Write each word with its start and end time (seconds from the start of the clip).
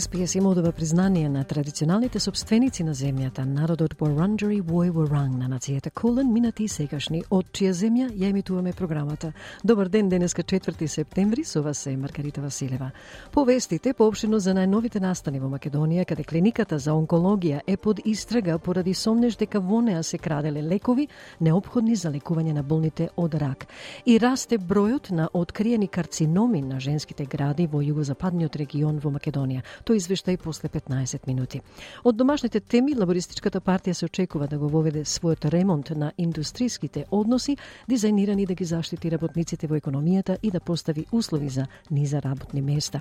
СПС 0.00 0.34
има 0.34 0.48
одова 0.48 0.72
признание 0.72 1.28
на 1.28 1.44
традиционалните 1.44 2.20
собственици 2.20 2.84
на 2.84 2.94
земјата, 2.94 3.44
народот 3.44 3.94
Варанджери 4.00 4.60
Вој 4.62 4.90
Варанг 4.90 5.38
на 5.38 5.48
нацијата 5.48 5.90
Кулен, 5.90 6.32
минати 6.32 6.64
и 6.64 6.68
сегашни, 6.68 7.22
од 7.30 7.46
чија 7.50 7.72
земја 7.72 8.06
ја 8.12 8.28
емитуваме 8.30 8.72
програмата. 8.72 9.32
Добар 9.64 9.88
ден, 9.88 10.08
денеска 10.08 10.42
4 10.42 10.86
септември, 10.86 11.44
со 11.44 11.62
вас 11.62 11.86
е 11.86 11.96
Маргарита 11.96 12.40
Василева. 12.40 12.90
Повестите 13.32 13.92
поопштено 13.92 14.38
за 14.38 14.54
најновите 14.54 15.00
настани 15.00 15.40
во 15.40 15.48
Македонија, 15.48 16.04
каде 16.04 16.24
клиниката 16.24 16.78
за 16.78 16.92
онкологија 16.92 17.60
е 17.66 17.76
под 17.76 18.00
истрага 18.04 18.58
поради 18.58 18.94
сомнеж 18.94 19.36
дека 19.36 19.60
во 19.60 19.80
неа 19.80 20.02
се 20.02 20.18
краделе 20.18 20.62
лекови 20.62 21.08
необходни 21.40 21.96
за 21.96 22.10
лекување 22.10 22.52
на 22.52 22.62
болните 22.62 23.08
од 23.16 23.34
рак. 23.34 23.66
И 24.06 24.18
расте 24.18 24.58
бројот 24.58 25.10
на 25.10 25.28
откриени 25.32 25.88
карциноми 25.88 26.62
на 26.62 26.80
женските 26.80 27.26
гради 27.26 27.66
во 27.66 27.82
југозападниот 27.82 28.56
регион 28.56 28.98
во 28.98 29.10
Македонија. 29.10 29.62
Тој 29.88 30.02
извештај 30.02 30.36
после 30.36 30.68
15 30.68 31.24
минути. 31.26 31.62
Од 32.04 32.16
домашните 32.20 32.60
теми, 32.60 32.92
Лабористичката 32.94 33.60
партија 33.64 33.96
се 33.96 34.04
очекува 34.04 34.46
да 34.46 34.58
го 34.58 34.68
воведе 34.68 35.06
својот 35.08 35.48
ремонт 35.48 35.90
на 35.96 36.12
индустриските 36.18 37.06
односи, 37.10 37.56
дизајнирани 37.88 38.46
да 38.46 38.54
ги 38.54 38.64
заштити 38.64 39.10
работниците 39.10 39.66
во 39.66 39.80
економијата 39.80 40.36
и 40.42 40.50
да 40.50 40.60
постави 40.60 41.06
услови 41.12 41.48
за 41.48 41.66
низа 41.90 42.20
работни 42.20 42.60
места. 42.60 43.00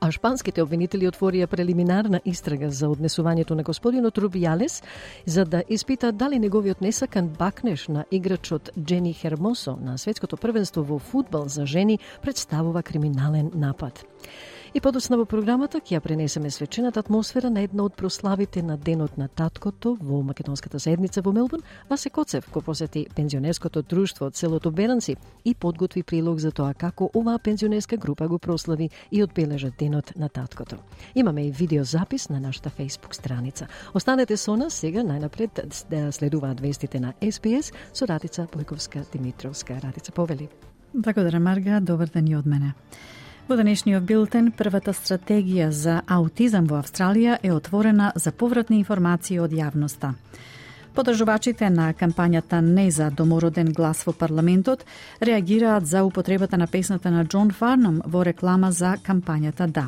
А 0.00 0.10
шпанските 0.10 0.62
обвинители 0.62 1.06
отворија 1.06 1.46
прелиминарна 1.46 2.20
истрага 2.24 2.70
за 2.70 2.88
однесувањето 2.90 3.54
на 3.54 3.62
господинот 3.62 4.18
Рубијалес 4.18 4.82
за 5.26 5.44
да 5.44 5.62
испита 5.68 6.12
дали 6.12 6.38
неговиот 6.38 6.80
несакан 6.80 7.28
бакнеш 7.28 7.88
на 7.88 8.04
играчот 8.10 8.70
Джени 8.78 9.12
Хермосо 9.14 9.78
на 9.80 9.98
светското 9.98 10.36
првенство 10.36 10.82
во 10.82 10.98
фудбал 10.98 11.48
за 11.48 11.66
жени 11.66 11.98
представува 12.22 12.82
криминален 12.82 13.50
напад. 13.54 14.04
И 14.74 14.80
подоцна 14.80 15.16
во 15.16 15.24
програмата 15.24 15.80
ќе 15.80 15.94
ја 15.96 16.00
пренесеме 16.04 16.50
свечената 16.52 17.00
атмосфера 17.00 17.48
на 17.50 17.62
една 17.64 17.86
од 17.88 17.94
прославите 17.96 18.62
на 18.62 18.76
Денот 18.76 19.16
на 19.16 19.28
таткото 19.28 19.94
во 20.00 20.20
Македонската 20.22 20.78
заедница 20.78 21.22
во 21.24 21.32
Мелбурн, 21.32 21.62
Васе 21.88 22.10
Коцев 22.10 22.50
кој 22.52 22.64
посети 22.66 23.06
пензионерското 23.16 23.82
друштво 23.82 24.26
од 24.28 24.36
селото 24.36 24.70
Беранци 24.70 25.16
и 25.44 25.54
подготви 25.54 26.02
прилог 26.02 26.38
за 26.38 26.52
тоа 26.52 26.74
како 26.74 27.08
оваа 27.14 27.38
пензионерска 27.38 27.96
група 27.96 28.28
го 28.28 28.38
прослави 28.38 28.90
и 29.10 29.22
одбележа 29.22 29.70
Денот 29.78 30.12
на 30.16 30.28
таткото. 30.28 30.76
Имаме 31.14 31.46
и 31.46 31.50
видеозапис 31.50 32.28
на 32.28 32.40
нашата 32.40 32.70
Facebook 32.70 33.14
страница. 33.14 33.68
Останете 33.94 34.36
со 34.36 34.56
нас 34.56 34.74
сега 34.74 35.00
најнапред 35.00 35.64
да 35.90 36.12
следуваат 36.12 36.60
вестите 36.60 37.00
на 37.00 37.14
SPS 37.22 37.72
со 37.92 38.06
Радица 38.06 38.46
Бојковска 38.52 39.04
Димитровска. 39.12 39.80
Радица 39.80 40.12
повели. 40.12 40.48
Благодарам 40.94 41.42
Марга, 41.42 41.80
добар 41.80 42.08
ден 42.08 42.28
и 42.28 42.36
од 42.36 42.46
мене. 42.46 42.74
Во 43.48 43.56
денешниот 43.56 44.04
билтен, 44.04 44.50
првата 44.52 44.92
стратегија 44.92 45.70
за 45.72 46.02
аутизам 46.04 46.66
во 46.68 46.82
Австралија 46.82 47.38
е 47.42 47.52
отворена 47.54 48.10
за 48.14 48.28
повратни 48.28 48.76
информации 48.76 49.38
од 49.40 49.54
јавноста. 49.56 50.10
Подржувачите 50.92 51.70
на 51.72 51.86
кампањата 51.96 52.60
Не 52.60 52.90
за 52.90 53.08
домороден 53.10 53.72
глас 53.72 54.04
во 54.04 54.12
парламентот 54.12 54.84
реагираат 55.22 55.86
за 55.86 56.04
употребата 56.04 56.58
на 56.58 56.66
песната 56.66 57.10
на 57.10 57.24
Џон 57.24 57.50
Фарном 57.50 58.02
во 58.04 58.22
реклама 58.22 58.72
за 58.72 58.98
кампањата 59.06 59.66
Да. 59.66 59.86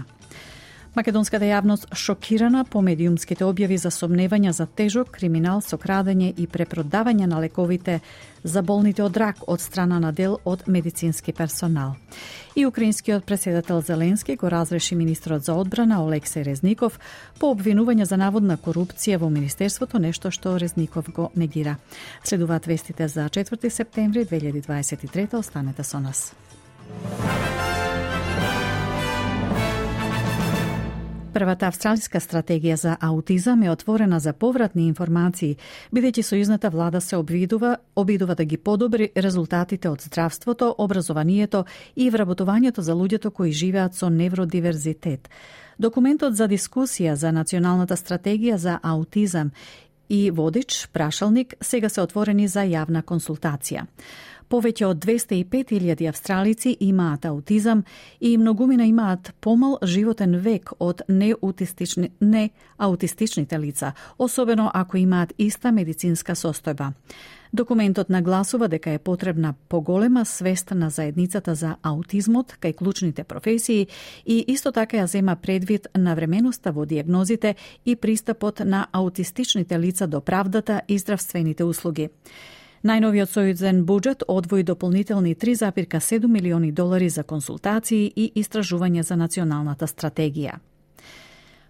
Македонската 0.94 1.46
јавност 1.46 1.86
шокирана 1.94 2.64
по 2.66 2.80
медиумските 2.82 3.44
објави 3.46 3.76
за 3.78 3.92
сомневања 3.94 4.50
за 4.50 4.66
тежок 4.66 5.12
криминал 5.14 5.60
со 5.62 5.78
крадење 5.78 6.32
и 6.36 6.48
препродавање 6.50 7.28
на 7.30 7.38
лековите 7.38 8.00
за 8.42 8.62
болните 8.62 9.04
од 9.04 9.16
рак 9.16 9.44
од 9.46 9.60
страна 9.60 10.00
на 10.02 10.10
дел 10.12 10.38
од 10.44 10.66
медицински 10.66 11.32
персонал. 11.32 11.94
И 12.56 12.66
украинскиот 12.66 13.24
председател 13.24 13.80
Зеленски 13.80 14.36
го 14.36 14.50
разреши 14.50 14.94
министрот 14.94 15.44
за 15.44 15.54
одбрана 15.54 16.02
Олексеј 16.02 16.44
Резников 16.44 16.98
по 17.38 17.54
обвинување 17.54 18.02
за 18.02 18.16
наводна 18.16 18.58
корупција 18.58 19.18
во 19.18 19.30
министерството, 19.30 19.98
нешто 19.98 20.30
што 20.30 20.58
Резников 20.58 21.12
го 21.14 21.30
негира. 21.36 21.76
Следуваат 22.24 22.66
вестите 22.66 23.08
за 23.08 23.28
4 23.28 23.70
септември 23.70 24.26
2023. 24.26 25.38
Останете 25.38 25.84
со 25.84 26.00
нас. 26.00 26.34
Првата 31.30 31.68
австралиска 31.70 32.18
стратегија 32.18 32.74
за 32.74 32.96
аутизам 33.00 33.62
е 33.62 33.70
отворена 33.70 34.18
за 34.20 34.32
повратни 34.32 34.88
информации, 34.88 35.56
бидејќи 35.94 36.24
сојузната 36.26 36.70
влада 36.74 37.00
се 37.00 37.16
обидува, 37.16 37.76
обидува 37.94 38.34
да 38.34 38.44
ги 38.44 38.56
подобри 38.56 39.10
резултатите 39.16 39.88
од 39.88 40.02
здравството, 40.02 40.74
образованието 40.78 41.64
и 41.96 42.10
вработувањето 42.10 42.80
за 42.80 42.94
луѓето 42.98 43.30
кои 43.30 43.52
живеат 43.52 43.94
со 43.94 44.10
невродиверзитет. 44.10 45.30
Документот 45.78 46.34
за 46.34 46.48
дискусија 46.48 47.14
за 47.14 47.30
националната 47.32 47.96
стратегија 47.96 48.56
за 48.56 48.80
аутизам 48.82 49.52
и 50.08 50.30
водич, 50.30 50.88
прашалник, 50.92 51.54
сега 51.60 51.88
се 51.88 52.02
отворени 52.02 52.48
за 52.48 52.66
јавна 52.66 53.02
консултација. 53.02 53.86
Повеќе 54.50 54.86
од 54.88 54.98
205.000 55.04 56.08
австралици 56.10 56.72
имаат 56.82 57.24
аутизам 57.24 57.84
и 58.20 58.36
многумина 58.38 58.86
имаат 58.86 59.30
помал 59.40 59.78
животен 59.82 60.34
век 60.42 60.72
од 60.80 61.02
неаутистични, 61.08 62.10
неаутистичните 62.20 63.58
лица, 63.58 63.92
особено 64.18 64.70
ако 64.74 64.96
имаат 64.96 65.32
иста 65.38 65.70
медицинска 65.72 66.34
состојба. 66.34 66.90
Документот 67.52 68.10
нагласува 68.10 68.68
дека 68.68 68.90
е 68.90 68.98
потребна 68.98 69.54
поголема 69.68 70.24
свест 70.24 70.70
на 70.70 70.90
заедницата 70.90 71.54
за 71.54 71.76
аутизмот 71.82 72.58
кај 72.60 72.74
клучните 72.74 73.24
професии 73.24 73.86
и 74.26 74.44
исто 74.48 74.72
така 74.72 74.96
ја 74.96 75.06
зема 75.06 75.36
предвид 75.36 75.86
на 75.94 76.14
временоста 76.14 76.72
во 76.72 76.86
диагнозите 76.86 77.54
и 77.86 77.96
пристапот 77.96 78.60
на 78.64 78.86
аутистичните 78.92 79.78
лица 79.78 80.06
до 80.06 80.20
правдата 80.20 80.82
и 80.88 80.98
здравствените 80.98 81.64
услуги. 81.64 82.08
Најновиот 82.80 83.28
сојузен 83.28 83.82
буџет 83.84 84.22
одвои 84.24 84.62
дополнителни 84.64 85.34
3,7 85.34 86.26
милиони 86.26 86.72
долари 86.72 87.10
за 87.12 87.22
консултации 87.22 88.06
и 88.16 88.32
истражување 88.40 89.02
за 89.02 89.16
националната 89.20 89.86
стратегија. 89.86 90.54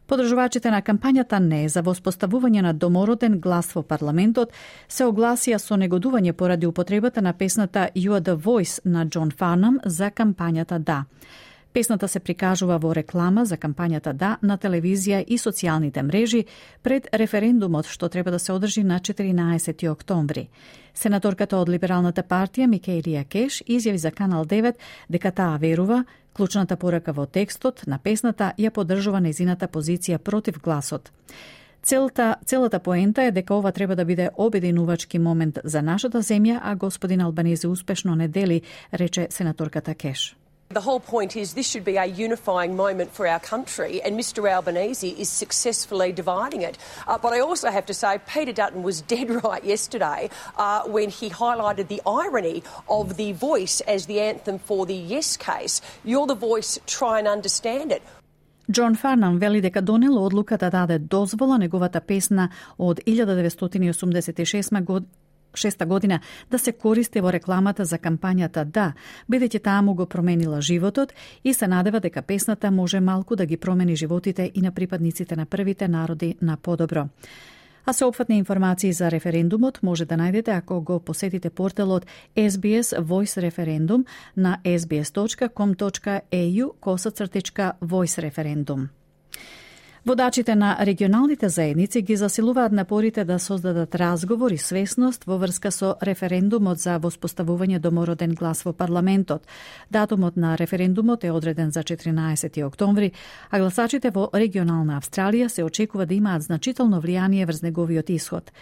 Подржувачите 0.06 0.70
на 0.70 0.82
кампањата 0.82 1.38
не 1.42 1.68
за 1.68 1.82
воспоставување 1.82 2.62
на 2.62 2.72
домороден 2.72 3.40
глас 3.40 3.74
во 3.74 3.82
парламентот 3.82 4.54
се 4.88 5.04
огласија 5.10 5.58
со 5.58 5.74
негодување 5.74 6.32
поради 6.32 6.66
употребата 6.66 7.22
на 7.22 7.32
песната 7.32 7.88
You 7.94 8.14
are 8.14 8.22
the 8.22 8.36
Voice 8.36 8.80
на 8.84 9.06
Џон 9.06 9.30
Фарнам 9.30 9.80
за 9.84 10.10
кампањата 10.10 10.78
Да. 10.78 11.04
Песната 11.72 12.08
се 12.08 12.20
прикажува 12.20 12.78
во 12.82 12.90
реклама 12.94 13.44
за 13.46 13.56
кампањата 13.56 14.12
Да 14.12 14.36
на 14.42 14.56
телевизија 14.58 15.22
и 15.22 15.38
социјалните 15.38 16.02
мрежи 16.02 16.44
пред 16.82 17.06
референдумот 17.14 17.86
што 17.86 18.08
треба 18.08 18.30
да 18.30 18.38
се 18.38 18.52
одржи 18.52 18.82
на 18.84 18.98
14 18.98 19.90
октомври. 19.90 20.48
Сенаторката 20.94 21.56
од 21.56 21.68
Либералната 21.68 22.22
партија 22.22 22.66
Микелија 22.66 23.24
Кеш 23.24 23.62
изјави 23.62 24.02
за 24.02 24.10
Канал 24.10 24.44
9 24.44 24.74
дека 25.08 25.30
таа 25.30 25.58
верува 25.58 26.04
клучната 26.32 26.76
порака 26.76 27.12
во 27.12 27.26
текстот 27.26 27.86
на 27.86 27.98
песната 27.98 28.52
ја 28.58 28.70
поддржува 28.70 29.20
незината 29.20 29.68
позиција 29.68 30.18
против 30.18 30.60
гласот. 30.60 31.12
Целта, 31.82 32.36
целата 32.46 32.78
поента 32.78 33.22
е 33.22 33.30
дека 33.30 33.54
ова 33.54 33.72
треба 33.72 33.96
да 33.96 34.04
биде 34.04 34.30
обединувачки 34.36 35.18
момент 35.18 35.58
за 35.64 35.82
нашата 35.82 36.18
земја, 36.22 36.58
а 36.62 36.74
господин 36.74 37.20
Албанези 37.20 37.66
успешно 37.66 38.14
не 38.14 38.28
дели, 38.28 38.62
рече 38.92 39.28
сенаторката 39.30 39.94
Кеш. 39.94 40.36
The 40.69 40.81
whole 40.81 40.99
point 40.99 41.35
is 41.37 41.53
this 41.53 41.69
should 41.69 41.85
be 41.85 41.95
a 41.95 42.05
unifying 42.05 42.75
moment 42.75 43.13
for 43.13 43.27
our 43.27 43.39
country, 43.39 44.01
and 44.01 44.19
Mr 44.19 44.49
Albanese 44.49 45.09
is 45.09 45.29
successfully 45.29 46.11
dividing 46.11 46.63
it. 46.63 46.77
Uh, 47.07 47.17
but 47.17 47.33
I 47.33 47.39
also 47.39 47.69
have 47.69 47.85
to 47.85 47.93
say, 47.93 48.19
Peter 48.27 48.51
Dutton 48.51 48.81
was 48.83 48.99
dead 49.01 49.29
right 49.43 49.63
yesterday 49.63 50.29
uh, 50.57 50.81
when 50.83 51.09
he 51.09 51.29
highlighted 51.29 51.87
the 51.87 52.01
irony 52.05 52.63
of 52.89 53.15
the 53.15 53.31
voice 53.33 53.79
as 53.81 54.07
the 54.07 54.19
anthem 54.19 54.57
for 54.59 54.85
the 54.85 54.95
yes 54.95 55.37
case. 55.37 55.81
You're 56.03 56.27
the 56.27 56.35
voice, 56.35 56.79
try 56.87 57.19
and 57.19 57.27
understand 57.27 57.91
it. 57.91 58.01
Џон 58.67 58.95
Фарнам 58.95 59.37
вели 59.37 59.61
дека 59.61 59.81
донел 59.81 60.25
одлука 60.25 60.57
да 60.57 60.69
даде 60.69 60.99
дозвола 60.99 61.57
неговата 61.57 62.01
песна 62.01 62.49
од 62.77 62.99
1986 62.99 64.71
Шеста 65.54 65.86
година 65.86 66.20
да 66.50 66.58
се 66.58 66.72
користи 66.72 67.20
во 67.20 67.32
рекламата 67.32 67.84
за 67.84 67.98
кампањата 67.98 68.64
Да, 68.64 68.92
бидејќи 69.30 69.62
таа 69.62 69.82
му 69.82 69.94
го 69.94 70.06
променила 70.06 70.60
животот 70.60 71.12
и 71.44 71.54
се 71.54 71.66
надева 71.66 72.00
дека 72.00 72.22
песната 72.22 72.70
може 72.70 73.00
малку 73.00 73.36
да 73.36 73.46
ги 73.46 73.56
промени 73.56 73.96
животите 73.96 74.50
и 74.54 74.60
на 74.60 74.72
припадниците 74.72 75.36
на 75.36 75.46
првите 75.46 75.88
народи 75.88 76.36
на 76.42 76.56
подобро. 76.56 77.08
А 77.86 77.92
сеопфатни 77.92 78.38
информации 78.38 78.92
за 78.92 79.10
референдумот 79.10 79.82
може 79.82 80.04
да 80.04 80.14
најдете 80.14 80.58
ако 80.58 80.80
го 80.80 81.00
посетите 81.00 81.50
порталот 81.50 82.06
SBS 82.36 83.00
Voice 83.00 83.50
Referendum 83.50 84.06
на 84.36 84.58
sbs.com.au 84.64 86.00
косацртичка 86.80 87.72
Voice 87.82 88.30
Referendum. 88.30 88.99
Водачите 90.06 90.54
на 90.54 90.76
регионалните 90.80 91.48
заедници 91.48 92.02
ги 92.02 92.16
засилуваат 92.16 92.72
напорите 92.72 93.24
да 93.24 93.38
создадат 93.38 93.94
разговор 93.94 94.50
и 94.50 94.58
свесност 94.58 95.24
во 95.24 95.36
врска 95.38 95.70
со 95.70 95.94
референдумот 96.02 96.80
за 96.80 96.96
воспоставување 96.96 97.78
домороден 97.78 98.32
глас 98.32 98.64
во 98.64 98.72
парламентот. 98.72 99.44
Датумот 99.90 100.36
на 100.36 100.56
референдумот 100.56 101.24
е 101.24 101.30
одреден 101.30 101.70
за 101.70 101.82
14 101.82 102.64
октомври, 102.66 103.12
а 103.50 103.58
гласачите 103.58 104.10
во 104.10 104.30
регионална 104.32 104.96
Австралија 104.96 105.48
се 105.48 105.64
очекува 105.64 106.06
да 106.06 106.14
имаат 106.14 106.42
значително 106.42 107.02
влијание 107.02 107.44
врз 107.44 107.62
неговиот 107.62 108.10
исход. 108.10 108.52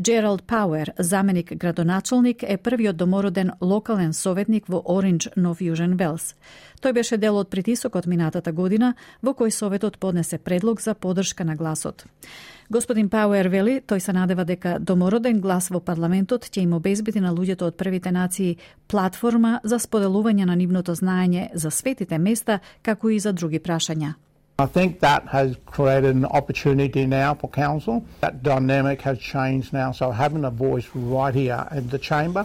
Джералд 0.00 0.42
Пауер, 0.42 0.92
заменик 0.98 1.54
градоначалник, 1.56 2.42
е 2.42 2.56
првиот 2.56 2.96
домороден 2.96 3.50
локален 3.60 4.12
советник 4.12 4.68
во 4.68 4.78
Ориндж, 4.86 5.28
Нов 5.36 5.58
Јужен 5.58 5.96
Велс. 5.98 6.36
Тој 6.78 6.92
беше 6.92 7.16
дел 7.18 7.34
од 7.34 7.50
притисокот 7.50 8.06
минатата 8.06 8.52
година, 8.52 8.94
во 9.22 9.34
кој 9.34 9.50
Советот 9.50 9.98
поднесе 9.98 10.38
предлог 10.38 10.80
за 10.80 10.94
подршка 10.94 11.44
на 11.44 11.56
гласот. 11.56 12.04
Господин 12.70 13.08
Пауер 13.08 13.48
вели, 13.48 13.80
тој 13.80 13.98
се 13.98 14.12
надева 14.12 14.44
дека 14.44 14.78
домороден 14.78 15.40
глас 15.40 15.70
во 15.70 15.80
парламентот 15.80 16.46
ќе 16.46 16.62
им 16.62 16.78
обезбеди 16.78 17.18
на 17.18 17.34
луѓето 17.34 17.66
од 17.66 17.76
првите 17.76 18.12
нации 18.12 18.58
платформа 18.86 19.60
за 19.64 19.82
споделување 19.82 20.46
на 20.46 20.54
нивното 20.54 20.94
знаење 20.94 21.50
за 21.54 21.70
светите 21.70 22.18
места, 22.18 22.60
како 22.82 23.10
и 23.10 23.18
за 23.18 23.32
други 23.32 23.58
прашања. 23.58 24.14
I 24.60 24.66
think 24.66 24.98
that 25.00 25.28
has 25.28 25.56
created 25.66 26.16
an 26.16 26.24
opportunity 26.24 27.06
now 27.06 27.32
for 27.32 27.48
council. 27.48 28.04
That 28.22 28.42
dynamic 28.42 29.00
has 29.02 29.20
changed 29.20 29.72
now, 29.72 29.92
so 29.92 30.10
having 30.10 30.44
a 30.44 30.50
voice 30.50 30.88
right 30.96 31.32
here 31.32 31.68
in 31.70 31.88
the 31.90 31.98
chamber 31.98 32.44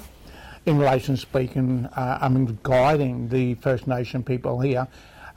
in 0.68 0.78
relation 0.78 1.16
to 1.16 1.22
speaking, 1.22 1.88
uh, 1.88 2.20
I 2.22 2.30
mean, 2.30 2.60
guiding 2.62 3.30
the 3.30 3.56
First 3.56 3.88
Nation 3.88 4.22
people 4.22 4.60
here 4.60 4.88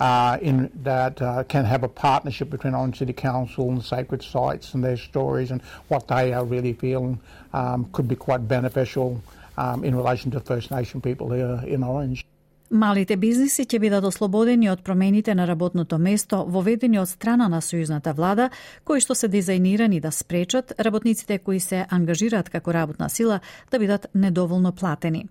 uh, 0.00 0.37
in 0.43 0.70
that 0.82 1.23
uh, 1.23 1.44
can 1.44 1.64
have 1.64 1.82
a 1.82 1.88
partnership 1.88 2.50
between 2.50 2.75
Orange 2.75 2.99
City 2.99 3.14
Council 3.14 3.70
and 3.70 3.82
sacred 3.82 4.22
sites 4.22 4.75
and 4.75 4.84
their 4.84 4.99
stories 4.99 5.52
and 5.52 5.62
what 5.88 6.06
they 6.08 6.34
are 6.34 6.44
really 6.44 6.75
feeling 6.75 7.19
um, 7.55 7.88
could 7.93 8.06
be 8.06 8.17
quite 8.17 8.46
beneficial 8.46 9.22
um, 9.56 9.82
in 9.82 9.94
relation 9.94 10.31
to 10.31 10.40
First 10.40 10.70
Nation 10.70 11.00
people 11.00 11.32
here 11.32 11.58
in 11.67 11.82
Orange. 11.82 12.26
Малите 12.71 13.15
бизниси 13.17 13.63
ќе 13.63 13.79
бидат 13.79 14.05
ослободени 14.05 14.67
од 14.67 14.81
промените 14.83 15.35
на 15.39 15.45
работното 15.47 15.99
место 16.03 16.41
воведени 16.51 16.99
од 16.99 17.09
страна 17.09 17.47
на 17.49 17.61
сојузната 17.63 18.11
влада, 18.15 18.49
кои 18.85 19.01
што 19.01 19.15
се 19.15 19.29
дизајнирани 19.31 20.01
да 20.03 20.11
спречат 20.11 20.73
работниците 20.79 21.39
кои 21.39 21.61
се 21.61 21.85
ангажираат 21.91 22.51
како 22.51 22.73
работна 22.75 23.09
сила 23.09 23.39
да 23.71 23.79
бидат 23.79 24.07
недоволно 24.15 24.73
платени. 24.73 25.29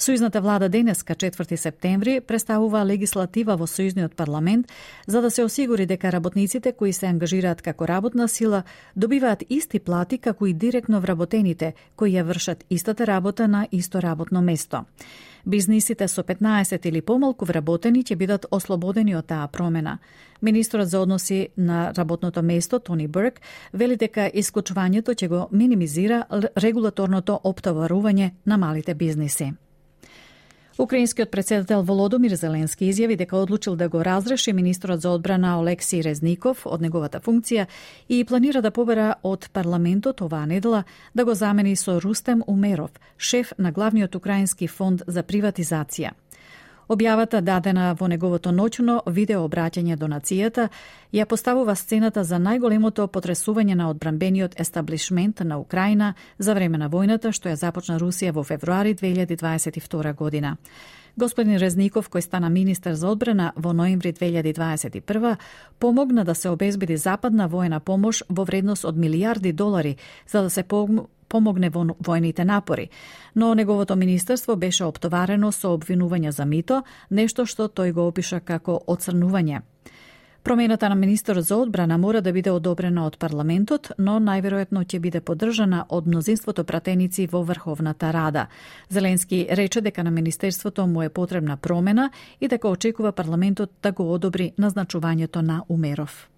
Сојузната 0.00 0.40
влада 0.40 0.68
денеска 0.68 1.14
4 1.14 1.56
септември 1.56 2.20
представува 2.20 2.84
легислатива 2.84 3.56
во 3.60 3.66
Сојузниот 3.66 4.14
парламент 4.16 4.72
за 5.06 5.20
да 5.20 5.30
се 5.30 5.44
осигури 5.44 5.86
дека 5.86 6.12
работниците 6.12 6.72
кои 6.72 6.92
се 6.92 7.06
ангажираат 7.06 7.60
како 7.62 7.88
работна 7.88 8.28
сила 8.28 8.62
добиваат 8.96 9.44
исти 9.50 9.78
плати 9.78 10.18
како 10.18 10.46
и 10.46 10.54
директно 10.54 11.00
вработените 11.00 11.74
кои 11.96 12.16
ја 12.16 12.24
вршат 12.24 12.64
истата 12.70 13.06
работа 13.06 13.48
на 13.48 13.68
исто 13.70 14.00
работно 14.02 14.40
место. 14.42 14.84
Бизнисите 15.46 16.08
со 16.08 16.22
15 16.22 16.86
или 16.86 17.00
помалку 17.00 17.44
вработени 17.44 18.02
ќе 18.02 18.16
бидат 18.16 18.46
ослободени 18.50 19.14
од 19.16 19.26
таа 19.26 19.48
промена. 19.48 19.98
Министрот 20.42 20.88
за 20.88 21.00
односи 21.00 21.48
на 21.56 21.92
работното 21.96 22.42
место 22.42 22.78
Тони 22.78 23.08
Берг 23.08 23.40
вели 23.72 23.96
дека 23.96 24.30
исклучувањето 24.34 25.14
ќе 25.14 25.28
го 25.28 25.48
минимизира 25.50 26.24
регулаторното 26.56 27.40
оптоварување 27.44 28.30
на 28.44 28.56
малите 28.56 28.94
бизниси. 28.94 29.52
Украинскиот 30.80 31.30
председател 31.30 31.82
Володомир 31.82 32.32
Зеленски 32.40 32.86
изјави 32.88 33.16
дека 33.20 33.36
одлучил 33.36 33.74
да 33.76 33.88
го 33.88 34.00
разреши 34.04 34.52
министрот 34.52 35.00
за 35.00 35.10
одбрана 35.10 35.58
Олекси 35.60 36.00
Резников 36.02 36.62
од 36.64 36.80
неговата 36.80 37.20
функција 37.20 37.66
и 38.08 38.24
планира 38.24 38.62
да 38.64 38.70
побера 38.70 39.14
од 39.22 39.50
парламентот 39.52 40.22
оваа 40.24 40.46
недела 40.46 40.84
да 41.14 41.24
го 41.24 41.34
замени 41.34 41.76
со 41.76 42.00
Рустем 42.00 42.40
Умеров, 42.46 42.90
шеф 43.18 43.52
на 43.58 43.72
главниот 43.72 44.16
украински 44.16 44.68
фонд 44.68 45.02
за 45.06 45.22
приватизација. 45.22 46.16
Објавата 46.90 47.38
дадена 47.40 47.92
во 47.94 48.08
неговото 48.10 48.50
ноќно 48.50 48.96
видео 49.14 49.44
обраќање 49.46 49.94
до 49.96 50.08
нацијата 50.10 50.64
ја 51.14 51.26
поставува 51.30 51.76
сцената 51.78 52.24
за 52.26 52.40
најголемото 52.42 53.06
потресување 53.14 53.76
на 53.78 53.90
одбранбениот 53.92 54.56
естаблишмент 54.58 55.44
на 55.46 55.60
Украина 55.62 56.14
за 56.38 56.54
време 56.58 56.78
на 56.82 56.88
војната 56.90 57.30
што 57.30 57.48
ја 57.48 57.60
започна 57.60 57.98
Русија 58.02 58.32
во 58.34 58.42
февруари 58.42 58.96
2022 58.98 60.14
година. 60.14 60.56
Господин 61.16 61.62
Резников, 61.62 62.10
кој 62.10 62.26
стана 62.26 62.50
министер 62.50 62.94
за 62.94 63.08
одбрана 63.08 63.52
во 63.54 63.70
ноември 63.72 64.12
2021, 64.12 65.36
помогна 65.78 66.24
да 66.24 66.34
се 66.34 66.48
обезбеди 66.48 66.96
западна 66.96 67.46
воена 67.48 67.80
помош 67.80 68.24
во 68.28 68.44
вредност 68.44 68.84
од 68.84 68.96
милиарди 68.96 69.52
долари 69.52 69.96
за 70.26 70.42
да 70.42 70.50
се 70.50 70.62
помогне 71.30 71.70
во 71.70 71.86
војните 72.02 72.44
напори, 72.44 72.90
но 73.34 73.54
неговото 73.54 73.96
министерство 73.96 74.56
беше 74.56 74.84
оптоварено 74.84 75.52
со 75.52 75.72
обвинување 75.78 76.34
за 76.34 76.44
мито, 76.44 76.82
нешто 77.10 77.46
што 77.46 77.68
тој 77.68 77.92
го 77.92 78.08
опиша 78.10 78.40
како 78.40 78.80
оцрнување. 78.86 79.62
Промената 80.42 80.88
на 80.88 80.94
министерот 80.94 81.44
за 81.44 81.56
одбрана 81.56 81.98
мора 81.98 82.20
да 82.20 82.32
биде 82.32 82.50
одобрена 82.50 83.04
од 83.06 83.18
парламентот, 83.20 83.90
но 83.98 84.16
најверојатно 84.24 84.86
ќе 84.88 84.98
биде 84.98 85.20
поддржана 85.20 85.84
од 85.88 86.06
мнозинството 86.08 86.64
пратеници 86.64 87.26
во 87.28 87.42
Врховната 87.44 88.12
Рада. 88.12 88.46
Зеленски 88.88 89.46
рече 89.50 89.80
дека 89.80 90.02
на 90.04 90.10
министерството 90.10 90.86
му 90.86 91.02
е 91.02 91.08
потребна 91.08 91.56
промена 91.56 92.10
и 92.40 92.48
дека 92.48 92.68
очекува 92.68 93.12
парламентот 93.12 93.70
да 93.82 93.92
го 93.92 94.12
одобри 94.14 94.52
назначувањето 94.58 95.42
на 95.42 95.62
Умеров. 95.68 96.28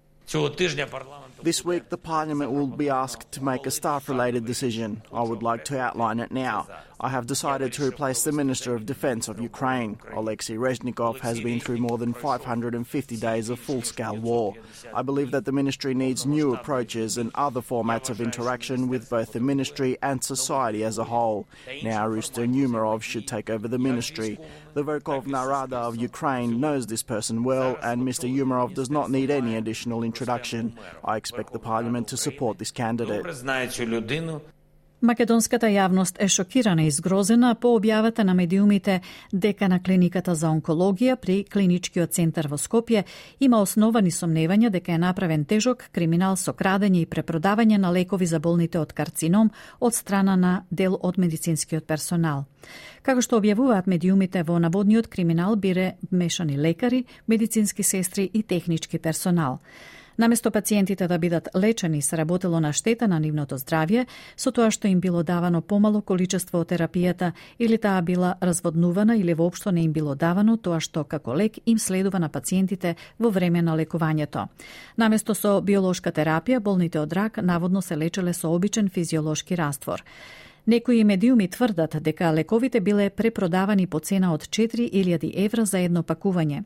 This 1.43 1.65
week, 1.65 1.89
the 1.89 1.97
Parliament 1.97 2.53
will 2.53 2.67
be 2.67 2.89
asked 2.89 3.33
to 3.33 3.43
make 3.43 3.65
a 3.65 3.71
staff 3.71 4.07
related 4.07 4.45
decision. 4.45 5.01
I 5.11 5.23
would 5.23 5.43
like 5.43 5.65
to 5.65 5.77
outline 5.77 6.21
it 6.21 6.31
now. 6.31 6.67
I 7.03 7.09
have 7.09 7.27
decided 7.27 7.73
to 7.73 7.85
replace 7.85 8.23
the 8.23 8.31
Minister 8.31 8.73
of 8.73 8.85
Defence 8.85 9.27
of 9.27 9.41
Ukraine. 9.41 9.97
Alexei 10.13 10.53
Reznikov 10.53 11.19
has 11.19 11.37
been 11.41 11.59
through 11.59 11.79
more 11.79 11.97
than 11.97 12.13
550 12.13 13.17
days 13.17 13.49
of 13.49 13.59
full 13.59 13.81
scale 13.81 14.15
war. 14.15 14.55
I 14.93 15.01
believe 15.01 15.31
that 15.31 15.43
the 15.43 15.51
ministry 15.51 15.93
needs 15.93 16.25
new 16.25 16.53
approaches 16.53 17.17
and 17.17 17.29
other 17.35 17.59
formats 17.59 18.09
of 18.09 18.21
interaction 18.21 18.87
with 18.87 19.09
both 19.09 19.33
the 19.33 19.41
ministry 19.41 19.97
and 20.01 20.23
society 20.23 20.85
as 20.85 20.97
a 20.97 21.03
whole. 21.03 21.45
Now, 21.83 22.07
Rustem 22.07 22.55
Umerov 22.55 23.01
should 23.01 23.27
take 23.27 23.49
over 23.49 23.67
the 23.67 23.79
ministry. 23.79 24.39
The 24.73 24.85
Verkov 24.85 25.27
Narada 25.27 25.75
of 25.75 25.97
Ukraine 25.97 26.61
knows 26.61 26.87
this 26.87 27.03
person 27.03 27.43
well, 27.43 27.77
and 27.83 28.03
Mr. 28.03 28.33
Umerov 28.33 28.75
does 28.75 28.89
not 28.89 29.11
need 29.11 29.29
any 29.29 29.57
additional 29.57 30.03
introduction. 30.03 30.79
I 31.03 31.17
expect 31.17 31.51
the 31.51 31.59
Parliament 31.59 32.07
to 32.07 32.17
support 32.17 32.59
this 32.59 32.71
candidate. 32.71 33.25
Македонската 35.03 35.67
јавност 35.67 36.15
е 36.23 36.29
шокирана 36.31 36.85
и 36.87 36.91
згрозена 36.91 37.55
по 37.59 37.73
објавата 37.75 38.23
на 38.23 38.33
медиумите 38.33 39.01
дека 39.33 39.67
на 39.67 39.81
клиниката 39.83 40.31
за 40.35 40.47
онкологија 40.47 41.17
при 41.19 41.41
клиничкиот 41.43 42.13
центар 42.15 42.47
во 42.47 42.55
Скопје 42.55 43.01
има 43.39 43.59
основани 43.59 44.11
сомневања 44.15 44.69
дека 44.71 44.93
е 44.93 45.01
направен 45.03 45.43
тежок 45.45 45.83
криминал 45.91 46.37
со 46.39 46.53
крадење 46.53 47.01
и 47.01 47.09
препродавање 47.15 47.77
на 47.83 47.91
лекови 47.91 48.25
за 48.25 48.39
болните 48.39 48.79
од 48.79 48.93
карцином 48.93 49.49
од 49.81 49.93
страна 49.93 50.35
на 50.35 50.53
дел 50.71 50.95
од 51.01 51.19
медицинскиот 51.19 51.83
персонал. 51.83 52.45
Како 53.01 53.21
што 53.21 53.41
објавуваат 53.41 53.91
медиумите 53.91 54.43
во 54.47 54.55
наводниот 54.59 55.11
криминал 55.11 55.57
бире 55.57 55.97
мешани 56.11 56.55
лекари, 56.55 57.03
медицински 57.27 57.83
сестри 57.83 58.29
и 58.33 58.43
технички 58.43 58.99
персонал. 58.99 59.59
Наместо 60.17 60.51
пациентите 60.51 61.07
да 61.07 61.17
бидат 61.17 61.49
лечени 61.55 62.01
се 62.01 62.17
работело 62.17 62.59
на 62.59 62.73
штета 62.73 63.07
на 63.07 63.19
нивното 63.19 63.57
здравје, 63.57 64.05
со 64.37 64.51
тоа 64.51 64.69
што 64.71 64.87
им 64.87 64.99
било 65.01 65.23
давано 65.23 65.61
помало 65.61 66.01
количество 66.01 66.59
од 66.61 66.69
терапијата 66.69 67.31
или 67.59 67.77
таа 67.77 68.01
била 68.01 68.35
разводнувана 68.41 69.17
или 69.17 69.33
воопшто 69.33 69.71
не 69.71 69.83
им 69.83 69.93
било 69.93 70.15
давано 70.15 70.57
тоа 70.57 70.79
што 70.79 71.03
како 71.03 71.33
лек 71.33 71.57
им 71.65 71.79
следува 71.79 72.19
на 72.19 72.29
пациентите 72.29 72.95
во 73.19 73.29
време 73.29 73.61
на 73.61 73.73
лекувањето. 73.75 74.47
Наместо 74.97 75.33
со 75.33 75.61
биолошка 75.61 76.11
терапија, 76.11 76.59
болните 76.59 76.99
од 76.99 77.13
рак 77.13 77.37
наводно 77.41 77.81
се 77.81 77.97
лечеле 77.97 78.33
со 78.33 78.53
обичен 78.53 78.89
физиолошки 78.89 79.57
раствор. 79.57 80.03
Некои 80.65 81.03
медиуми 81.03 81.47
тврдат 81.47 81.97
дека 81.99 82.31
лековите 82.31 82.79
биле 82.79 83.09
препродавани 83.09 83.87
по 83.87 83.99
цена 83.99 84.33
од 84.33 84.43
4000 84.43 85.31
евра 85.45 85.65
за 85.65 85.79
едно 85.79 86.03
пакување. 86.03 86.63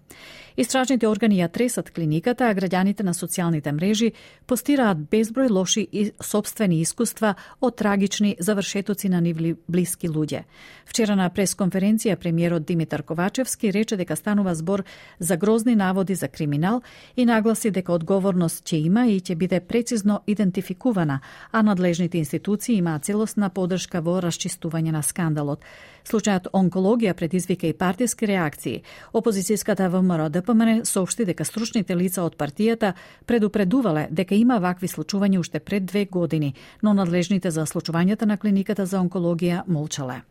Истражните 0.58 1.06
органи 1.08 1.38
ја 1.38 1.52
тресат 1.54 1.92
клиниката, 1.94 2.48
а 2.50 2.56
граѓаните 2.58 3.04
на 3.06 3.14
социјалните 3.14 3.70
мрежи 3.78 4.08
постираат 4.50 4.98
безброј 5.12 5.52
лоши 5.54 5.84
и 5.92 6.08
собствени 6.18 6.80
искуства 6.82 7.36
од 7.62 7.76
трагични 7.78 8.32
завршетоци 8.40 9.10
на 9.14 9.20
нивли 9.22 9.54
блиски 9.68 10.10
луѓе. 10.10 10.48
Вчера 10.86 11.16
на 11.16 11.30
пресконференција 11.30 12.16
премиерот 12.18 12.66
Димитар 12.66 13.04
Ковачевски 13.04 13.70
рече 13.72 13.98
дека 13.98 14.16
станува 14.16 14.56
збор 14.56 14.84
за 15.20 15.38
грозни 15.38 15.76
наводи 15.76 16.16
за 16.16 16.28
криминал 16.28 16.82
и 17.16 17.26
нагласи 17.26 17.70
дека 17.70 17.94
одговорност 17.94 18.66
ќе 18.66 18.82
има 18.82 19.06
и 19.06 19.20
ќе 19.22 19.36
биде 19.36 19.60
прецизно 19.60 20.22
идентификувана, 20.28 21.20
а 21.52 21.62
надлежните 21.62 22.18
институции 22.18 22.78
имаат 22.78 23.06
целосна 23.06 23.50
поддршка 23.50 24.02
во 24.02 24.18
расчистување 24.26 24.92
на 24.92 25.04
скандалот. 25.04 25.62
Случајот 26.08 26.48
онкологија 26.56 27.14
предизвика 27.14 27.68
и 27.68 27.74
партиски 27.74 28.26
реакции. 28.26 28.82
Опозицијската 29.14 29.90
ВМРО 29.92 30.30
ДПМН 30.48 30.86
соопшти 30.86 31.26
дека 31.26 31.46
стручните 31.46 31.96
лица 31.96 32.24
од 32.24 32.38
партијата 32.40 32.94
предупредувале 33.26 34.08
дека 34.12 34.36
има 34.36 34.60
вакви 34.64 34.88
случувања 34.88 35.40
уште 35.40 35.60
пред 35.60 35.86
две 35.86 36.06
години, 36.06 36.54
но 36.84 36.94
надлежните 36.94 37.52
за 37.52 37.66
случувањата 37.66 38.26
на 38.26 38.38
клиниката 38.38 38.86
за 38.86 39.02
онкологија 39.02 39.64
молчале. 39.68 40.22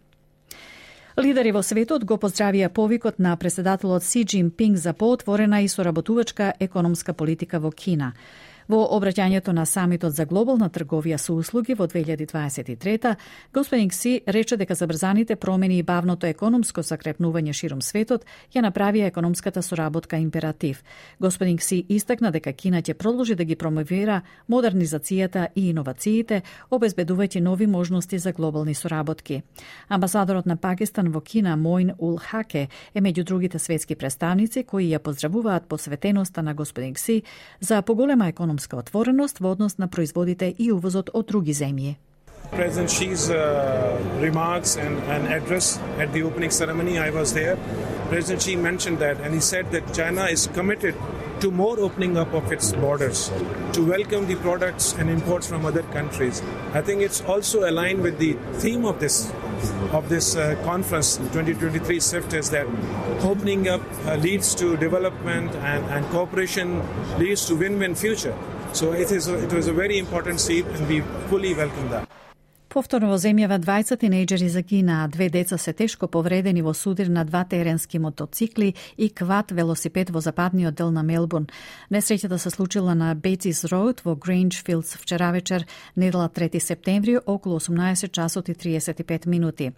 Лидери 1.21 1.53
во 1.53 1.63
светот 1.63 2.05
го 2.05 2.17
поздравија 2.17 2.69
повикот 2.69 3.19
на 3.19 3.37
председателот 3.37 4.03
Си 4.03 4.25
Джинпинг 4.25 4.77
за 4.77 4.93
поотворена 4.93 5.61
и 5.61 5.69
соработувачка 5.69 6.53
економска 6.61 7.13
политика 7.13 7.61
во 7.61 7.71
Кина. 7.71 8.13
Во 8.67 8.81
обраќањето 8.97 9.53
на 9.55 9.63
самитот 9.63 10.15
за 10.17 10.25
глобална 10.27 10.67
трговија 10.75 11.21
со 11.23 11.35
услуги 11.39 11.75
во 11.79 11.87
2023, 11.87 13.15
господин 13.55 13.89
Кси 13.89 14.23
рече 14.27 14.57
дека 14.57 14.75
забрзаните 14.75 15.37
промени 15.37 15.79
и 15.79 15.83
бавното 15.87 16.27
економско 16.27 16.83
закрепнување 16.83 17.53
широм 17.55 17.81
светот 17.81 18.25
ја 18.55 18.65
направија 18.67 19.07
економската 19.07 19.63
соработка 19.63 20.19
императив. 20.19 20.83
Господин 21.21 21.59
Кси 21.59 21.85
истакна 21.89 22.33
дека 22.33 22.53
Кина 22.53 22.83
ќе 22.83 22.95
продолжи 22.95 23.35
да 23.35 23.45
ги 23.45 23.55
промовира 23.57 24.23
модернизацијата 24.51 25.47
и 25.55 25.69
иновациите, 25.71 26.43
обезбедувајќи 26.71 27.41
нови 27.41 27.67
можности 27.67 28.19
за 28.19 28.33
глобални 28.33 28.75
соработки. 28.75 29.43
Амбасадорот 29.89 30.47
на 30.47 30.57
Пакистан 30.57 31.13
во 31.13 31.21
Кина 31.21 31.57
Моин 31.57 31.93
Ул 31.99 32.19
Хаке 32.19 32.69
е 32.95 33.01
меѓу 33.01 33.25
другите 33.25 33.59
светски 33.59 33.95
представници 33.95 34.65
кои 34.65 34.91
ја 34.91 34.99
поздравуваат 34.99 35.69
посветеноста 35.69 36.43
на 36.43 36.55
господин 36.55 36.95
Кси 36.95 37.23
за 37.61 37.83
поголема 37.83 38.29
економска 38.29 38.56
економска 38.57 38.77
отвореност 38.77 39.39
во 39.39 39.51
однос 39.53 39.79
на 39.79 39.87
производите 39.89 40.55
и 40.59 40.73
увозот 40.73 41.11
од 41.13 41.27
други 41.29 41.53
земји. 41.53 41.97
President 42.51 42.91
Xi's 42.91 43.31
uh, 43.31 44.19
remarks 44.21 44.77
and, 44.77 44.99
and 45.05 45.27
address 45.27 45.79
at 45.99 46.13
the 46.13 46.23
opening 46.23 46.51
ceremony, 46.51 46.99
I 46.99 47.11
was 47.11 47.33
there. 47.33 47.57
President 48.09 48.43
Xi 48.43 48.57
mentioned 48.57 48.99
that, 48.99 49.21
and 49.21 49.35
he 49.35 49.41
said 49.41 49.71
that 49.73 49.93
China 49.93 50.25
is 50.25 50.47
committed 50.49 50.95
to 51.41 51.51
more 51.51 51.79
opening 51.81 52.17
up 52.17 52.33
of 52.33 52.51
its 52.51 52.73
borders, 52.73 53.31
to 53.73 53.85
welcome 53.85 54.27
the 54.27 54.37
products 54.37 54.95
and 54.95 55.11
imports 55.11 55.47
from 55.47 55.67
other 55.67 55.83
countries. 55.83 56.43
I 56.73 56.81
think 56.81 57.03
it's 57.03 57.21
also 57.23 57.69
aligned 57.69 58.03
with 58.03 58.19
the 58.19 58.35
theme 58.55 58.85
of 58.85 59.01
this 59.01 59.33
of 59.93 60.09
this 60.09 60.37
uh, 60.37 60.55
conference, 60.65 61.17
2023 61.17 61.99
SIFT, 61.99 62.35
is 62.35 62.51
that 62.51 62.67
opening 63.23 63.69
up 63.69 63.81
uh, 64.05 64.17
leads 64.17 64.55
to 64.55 64.77
development 64.77 65.55
and, 65.57 65.85
and 65.87 66.07
cooperation 66.11 66.83
leads 67.19 67.47
to 67.47 67.57
win-win 67.57 67.95
future. 67.95 68.37
So 68.73 68.93
it 68.93 69.11
is 69.11 69.29
a, 69.29 69.43
it 69.43 69.53
was 69.53 69.69
a 69.69 69.73
very 69.73 69.99
important 69.99 70.41
seat, 70.41 70.67
and 70.67 70.87
we 70.87 71.01
fully 71.29 71.55
welcome 71.55 71.89
that. 71.89 72.07
Повторно 72.77 73.09
во 73.09 73.17
земјава 73.17 73.57
двајца 73.57 73.97
тинејџери 73.97 74.51
загинаа, 74.53 75.07
две 75.09 75.31
деца 75.33 75.57
се 75.57 75.73
тешко 75.73 76.11
повредени 76.13 76.61
во 76.61 76.75
судир 76.77 77.09
на 77.09 77.23
два 77.25 77.41
теренски 77.49 77.97
мотоцикли 77.97 78.75
и 78.99 79.09
квад 79.09 79.55
велосипед 79.57 80.11
во 80.13 80.21
западниот 80.21 80.77
дел 80.77 80.91
на 80.93 81.01
Мелбурн. 81.01 81.47
Несреќата 81.89 82.37
се 82.37 82.53
случила 82.53 82.93
на 82.93 83.15
Бейтис 83.15 83.65
Роуд 83.73 84.05
во 84.05 84.13
Грейнджфилдс 84.15 84.93
вчера 85.01 85.31
вечер, 85.33 85.65
недела 85.97 86.29
3 86.29 86.61
септември, 86.61 87.17
околу 87.25 87.57
18 87.61 88.13
часот 88.13 88.51
и 88.51 88.53
35 88.53 89.27
минути. 89.27 89.73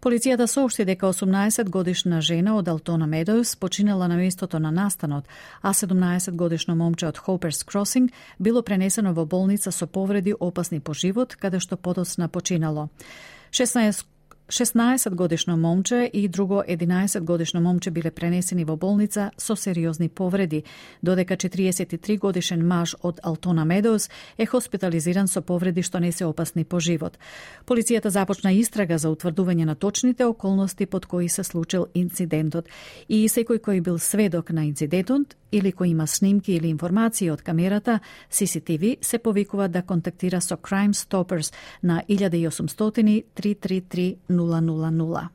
Полицијата 0.00 0.46
соопшти 0.46 0.84
дека 0.84 1.08
18 1.10 1.70
годишна 1.70 2.20
жена 2.22 2.52
од 2.54 2.68
Алтона 2.70 3.06
Медојс 3.10 3.56
починала 3.58 4.06
на 4.08 4.14
местото 4.16 4.60
на 4.62 4.70
настанот, 4.70 5.24
а 5.60 5.72
17 5.74 6.36
годишно 6.36 6.76
момче 6.76 7.08
од 7.08 7.18
Хоперс 7.18 7.64
Кросинг 7.64 8.12
било 8.38 8.62
пренесено 8.62 9.12
во 9.12 9.26
болница 9.26 9.72
со 9.72 9.86
повреди 9.86 10.34
опасни 10.38 10.78
по 10.80 10.94
живот, 10.94 11.34
каде 11.34 11.58
што 11.58 11.76
подоцна 11.76 12.28
починало. 12.28 12.88
16 13.50 14.06
16 14.48 15.14
годишно 15.14 15.56
момче 15.56 16.10
и 16.12 16.28
друго 16.28 16.62
11 16.68 17.20
годишно 17.20 17.60
момче 17.60 17.90
биле 17.90 18.10
пренесени 18.10 18.64
во 18.64 18.76
болница 18.76 19.30
со 19.36 19.56
сериозни 19.56 20.08
повреди, 20.08 20.62
додека 21.02 21.36
43 21.36 22.18
годишен 22.18 22.66
маж 22.66 22.96
од 23.02 23.20
Алтона 23.22 23.64
Медоус 23.64 24.08
е 24.38 24.46
хоспитализиран 24.46 25.28
со 25.28 25.42
повреди 25.42 25.82
што 25.82 26.00
не 26.00 26.12
се 26.12 26.24
опасни 26.24 26.64
по 26.64 26.80
живот. 26.80 27.18
Полицијата 27.66 28.08
започна 28.08 28.52
истрага 28.52 28.98
за 28.98 29.10
утврдување 29.12 29.64
на 29.64 29.74
точните 29.74 30.24
околности 30.24 30.86
под 30.86 31.06
кои 31.06 31.28
се 31.28 31.44
случил 31.44 31.86
инцидентот. 31.94 32.68
И 33.08 33.28
секој 33.28 33.60
кој 33.60 33.80
бил 33.80 33.98
сведок 33.98 34.50
на 34.50 34.64
инцидентот 34.64 35.36
или 35.52 35.72
кој 35.72 35.92
има 35.92 36.06
снимки 36.06 36.52
или 36.52 36.68
информации 36.68 37.30
од 37.30 37.42
камерата 37.42 38.00
CCTV 38.30 38.96
се 39.00 39.18
повикува 39.18 39.68
да 39.68 39.82
контактира 39.82 40.40
со 40.40 40.56
Crime 40.56 40.92
Stoppers 40.92 41.52
на 41.82 42.02
1800 42.08 43.24
333 43.34 44.16
000. 44.38 45.28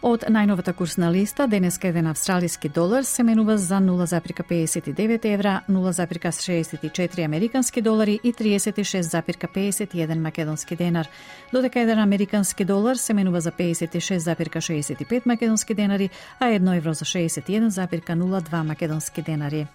Од 0.00 0.22
најновата 0.32 0.72
курсна 0.72 1.10
листа, 1.12 1.44
денеска 1.44 1.90
еден 1.90 2.06
австралиски 2.08 2.70
долар 2.72 3.04
се 3.04 3.22
менува 3.22 3.58
за 3.60 3.82
0,59 3.84 5.26
евра, 5.34 5.60
0,64 5.68 7.24
американски 7.24 7.82
долари 7.82 8.18
и 8.24 8.32
36,51 8.32 10.18
македонски 10.18 10.76
денар, 10.76 11.08
додека 11.52 11.80
еден 11.80 11.98
американски 11.98 12.64
долар 12.64 12.96
се 12.96 13.14
менува 13.14 13.40
за 13.40 13.52
56,65 13.52 15.26
македонски 15.26 15.74
денари, 15.74 16.10
а 16.38 16.48
едно 16.48 16.74
евро 16.74 16.94
за 16.94 17.04
61,02 17.04 18.62
македонски 18.62 19.22
денари. 19.22 19.66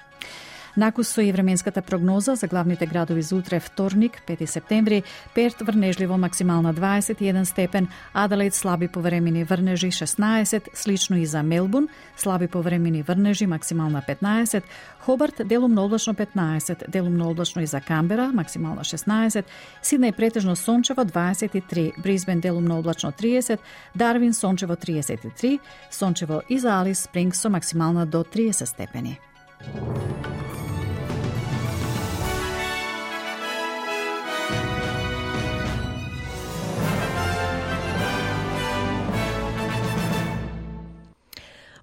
Накус 0.77 1.07
со 1.07 1.21
и 1.21 1.31
временската 1.31 1.81
прогноза 1.81 2.35
за 2.35 2.47
главните 2.47 2.85
градови 2.85 3.21
за 3.21 3.35
утре 3.35 3.59
вторник, 3.59 4.21
5 4.27 4.45
септември, 4.45 5.03
Перт 5.35 5.61
врнежливо 5.61 6.17
максимална 6.17 6.73
21 6.73 7.43
степен, 7.43 7.87
Аделаид 8.13 8.53
слаби 8.53 8.87
повремени 8.87 9.43
врнежи 9.43 9.87
16, 9.87 10.69
слично 10.73 11.17
и 11.17 11.25
за 11.25 11.43
Мелбун, 11.43 11.87
слаби 12.17 12.47
повремени 12.47 13.03
врнежи 13.03 13.47
максимална 13.47 14.03
15, 14.07 14.63
Хобарт 14.99 15.47
делумно 15.47 15.85
облачно 15.85 16.13
15, 16.13 16.89
делумно 16.89 17.29
облачно 17.29 17.61
и 17.61 17.65
за 17.65 17.81
Камбера 17.81 18.31
максимална 18.33 18.81
16, 18.81 19.45
Сиднеј 19.83 20.11
претежно 20.15 20.55
сончево 20.55 21.05
23, 21.05 22.01
Бризбен 22.01 22.39
делумно 22.39 22.79
облачно 22.79 23.11
30, 23.11 23.59
Дарвин 23.95 24.33
сончево 24.33 24.75
33, 24.75 25.59
сончево 25.91 26.41
и 26.49 26.59
за 26.59 26.81
Алис 26.81 26.99
Спрингс 26.99 27.39
со 27.39 27.49
максимална 27.49 28.05
до 28.05 28.23
30 28.23 28.65
степени. 28.65 29.19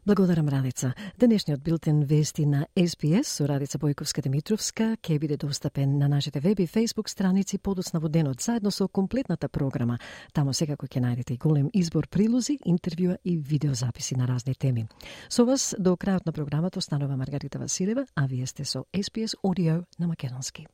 Благодарам, 0.06 0.49
Радица. 0.49 0.94
Денешниот 1.18 1.61
билтен 1.61 2.02
вести 2.02 2.47
на 2.47 2.66
SBS 2.76 3.23
со 3.23 3.47
Радица 3.47 3.78
Бојковска 3.78 4.23
Димитровска 4.23 4.97
ќе 4.99 5.18
биде 5.23 5.37
достапен 5.37 5.99
на 5.99 6.09
нашите 6.09 6.40
веб 6.40 6.59
и 6.59 6.66
Facebook 6.66 7.09
страници 7.09 7.59
подоцна 7.59 8.00
во 8.00 8.09
денот, 8.09 8.42
заедно 8.42 8.71
со 8.71 8.88
комплетната 8.88 9.49
програма. 9.49 9.99
Тамо 10.32 10.52
секако 10.52 10.87
ќе 10.87 10.99
најдете 11.06 11.35
и 11.35 11.38
голем 11.38 11.71
избор 11.73 12.09
прилози, 12.09 12.59
интервјуа 12.66 13.16
и 13.25 13.37
видеозаписи 13.37 14.16
на 14.16 14.26
разни 14.26 14.54
теми. 14.54 14.88
Со 15.28 15.44
вас 15.44 15.75
до 15.78 15.94
крајот 15.94 16.26
на 16.26 16.32
програмата 16.32 16.78
останува 16.78 17.16
Маргарита 17.16 17.59
Василева, 17.59 18.06
а 18.16 18.26
вие 18.26 18.47
сте 18.47 18.64
со 18.64 18.85
SBS 18.92 19.37
Audio 19.44 19.85
на 19.99 20.09
Македонски. 20.09 20.66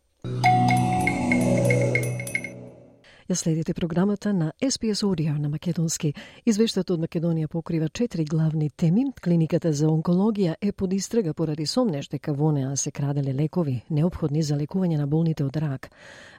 Ја 3.28 3.34
следите 3.34 3.74
програмата 3.74 4.32
на 4.32 4.52
SPS 4.60 5.02
Audio 5.04 5.34
на 5.38 5.50
Македонски. 5.52 6.14
Извештајот 6.48 6.94
од 6.94 7.00
Македонија 7.02 7.46
покрива 7.52 7.88
четири 7.88 8.24
главни 8.24 8.70
теми. 8.70 9.02
Клиниката 9.20 9.72
за 9.72 9.90
онкологија 9.92 10.54
е 10.62 10.72
под 10.72 10.92
истрага 10.96 11.34
поради 11.34 11.66
сомнеш 11.66 12.08
дека 12.08 12.32
во 12.32 12.48
неа 12.56 12.76
се 12.76 12.90
краделе 12.90 13.34
лекови 13.34 13.82
необходни 13.90 14.42
за 14.42 14.56
лекување 14.56 14.96
на 14.96 15.06
болните 15.06 15.44
од 15.44 15.56
рак. 15.60 15.90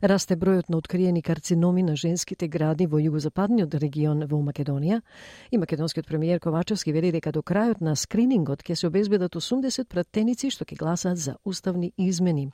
Расте 0.02 0.34
бројот 0.36 0.70
на 0.70 0.78
откриени 0.78 1.22
карциноми 1.22 1.84
на 1.84 1.96
женските 1.96 2.48
гради 2.48 2.88
во 2.88 2.98
југозападниот 2.98 3.78
регион 3.78 4.26
во 4.26 4.42
Македонија 4.42 5.02
и 5.52 5.58
македонскиот 5.58 6.08
премиер 6.08 6.40
Ковачевски 6.40 6.92
вели 6.92 7.12
дека 7.12 7.32
до 7.32 7.46
крајот 7.46 7.86
на 7.86 7.96
скринингот 7.96 8.64
ќе 8.64 8.76
се 8.76 8.88
обезбедат 8.88 9.36
80 9.36 9.86
пратеници 9.86 10.50
што 10.50 10.66
ќе 10.66 10.80
гласат 10.80 11.18
за 11.18 11.38
уставни 11.46 11.94
измени. 11.98 12.50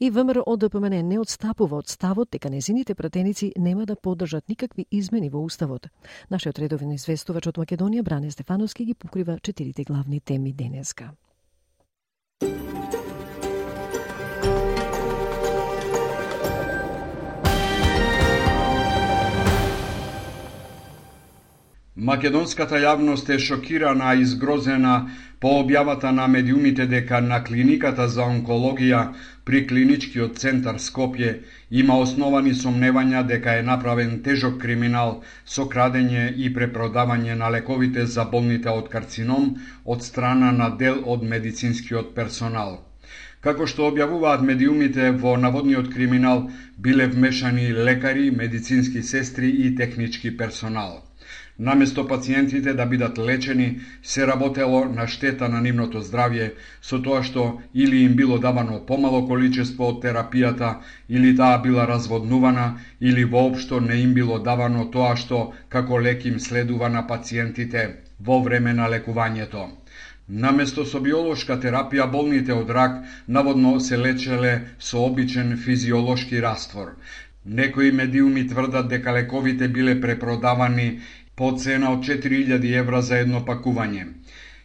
И 0.00 0.10
ВМРО 0.10 0.56
ДПМН 0.56 1.08
не 1.08 1.18
отстапува 1.18 1.76
од 1.76 1.88
ставот 1.88 2.30
дека 2.30 2.50
незините 2.50 2.94
пратеници 2.94 3.52
нема 3.56 3.86
да 3.86 3.96
поддржат 3.96 4.48
никакви 4.48 4.86
измени 4.90 5.30
во 5.30 5.44
Уставот. 5.44 5.88
Нашиот 6.30 6.58
редовен 6.58 6.92
известувач 6.92 7.46
од 7.46 7.58
Македонија 7.58 8.02
Бране 8.02 8.30
Стефановски 8.30 8.84
ги 8.84 8.94
покрива 8.94 9.38
четирите 9.38 9.84
главни 9.84 10.20
теми 10.20 10.52
денеска. 10.52 11.12
Македонската 21.96 22.78
јавност 22.82 23.28
е 23.30 23.38
шокирана 23.38 24.14
и 24.14 24.22
изгрозена 24.22 25.10
по 25.40 25.50
објавата 25.62 26.10
на 26.10 26.24
медиумите 26.28 26.86
дека 26.86 27.20
на 27.20 27.38
клиниката 27.44 28.06
за 28.08 28.24
онкологија 28.24 29.02
при 29.44 29.60
клиничкиот 29.66 30.40
центар 30.42 30.80
Скопје 30.86 31.30
има 31.70 31.98
основани 32.06 32.54
сомневања 32.62 33.22
дека 33.28 33.54
е 33.58 33.62
направен 33.62 34.18
тежок 34.24 34.58
криминал 34.64 35.22
со 35.44 35.68
крадење 35.76 36.26
и 36.34 36.50
препродавање 36.58 37.38
на 37.44 37.52
лековите 37.58 38.06
за 38.16 38.24
болните 38.24 38.74
од 38.74 38.90
карцином 38.96 39.48
од 39.84 40.02
страна 40.02 40.50
на 40.50 40.70
дел 40.82 41.00
од 41.06 41.22
медицинскиот 41.22 42.12
персонал. 42.18 42.76
Како 43.40 43.70
што 43.70 43.86
објавуваат 43.92 44.42
медиумите 44.42 45.12
во 45.12 45.38
наводниот 45.46 45.94
криминал 45.94 46.46
биле 46.76 47.06
вмешани 47.06 47.72
лекари, 47.72 48.30
медицински 48.44 49.02
сестри 49.02 49.56
и 49.68 49.74
технички 49.76 50.36
персонал. 50.36 51.03
Наместо 51.58 52.06
пациентите 52.06 52.74
да 52.74 52.86
бидат 52.86 53.18
лечени, 53.18 53.80
се 54.02 54.26
работело 54.26 54.84
на 54.84 55.06
штета 55.06 55.48
на 55.48 55.60
нивното 55.62 56.02
здравје, 56.02 56.48
со 56.82 56.98
тоа 56.98 57.22
што 57.22 57.44
или 57.74 58.00
им 58.04 58.16
било 58.18 58.38
давано 58.38 58.80
помало 58.88 59.20
количество 59.28 59.86
од 59.92 60.02
терапијата, 60.02 60.72
или 61.08 61.30
таа 61.36 61.62
била 61.62 61.86
разводнувана, 61.86 62.80
или 63.00 63.24
воопшто 63.24 63.80
не 63.80 64.00
им 64.02 64.14
било 64.14 64.38
давано 64.38 64.90
тоа 64.90 65.14
што 65.16 65.52
како 65.68 66.00
лек 66.00 66.26
им 66.26 66.40
следува 66.40 66.88
на 66.88 67.06
пациентите 67.06 67.86
во 68.18 68.42
време 68.42 68.74
на 68.74 68.90
лекувањето. 68.90 69.70
Наместо 70.28 70.84
со 70.84 70.98
биолошка 71.00 71.54
терапија, 71.62 72.10
болните 72.10 72.52
од 72.52 72.70
рак 72.70 73.02
наводно 73.28 73.78
се 73.80 73.96
лечеле 73.96 74.54
со 74.78 75.06
обичен 75.06 75.56
физиолошки 75.56 76.42
раствор. 76.42 76.96
Некои 77.46 77.92
медиуми 77.92 78.46
тврдат 78.48 78.88
дека 78.88 79.12
лековите 79.12 79.68
биле 79.68 80.00
препродавани 80.00 81.00
по 81.36 81.52
цена 81.58 81.90
од 81.92 82.04
4000 82.06 82.74
евра 82.78 83.02
за 83.02 83.18
едно 83.24 83.40
пакување. 83.46 84.06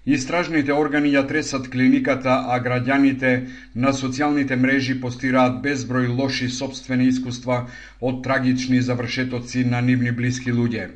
Истражните 0.05 0.73
органи 0.73 1.09
ја 1.13 1.25
тресат 1.29 1.67
клиниката, 1.73 2.35
а 2.53 2.59
граѓаните 2.65 3.31
на 3.75 3.91
социјалните 3.93 4.55
мрежи 4.55 4.95
постираат 5.01 5.59
безброј 5.65 6.07
лоши 6.19 6.49
собствени 6.49 7.09
искуства 7.13 7.57
од 8.01 8.23
трагични 8.23 8.81
завршетоци 8.81 9.65
на 9.73 9.81
нивни 9.81 10.11
блиски 10.11 10.53
луѓе. 10.53 10.87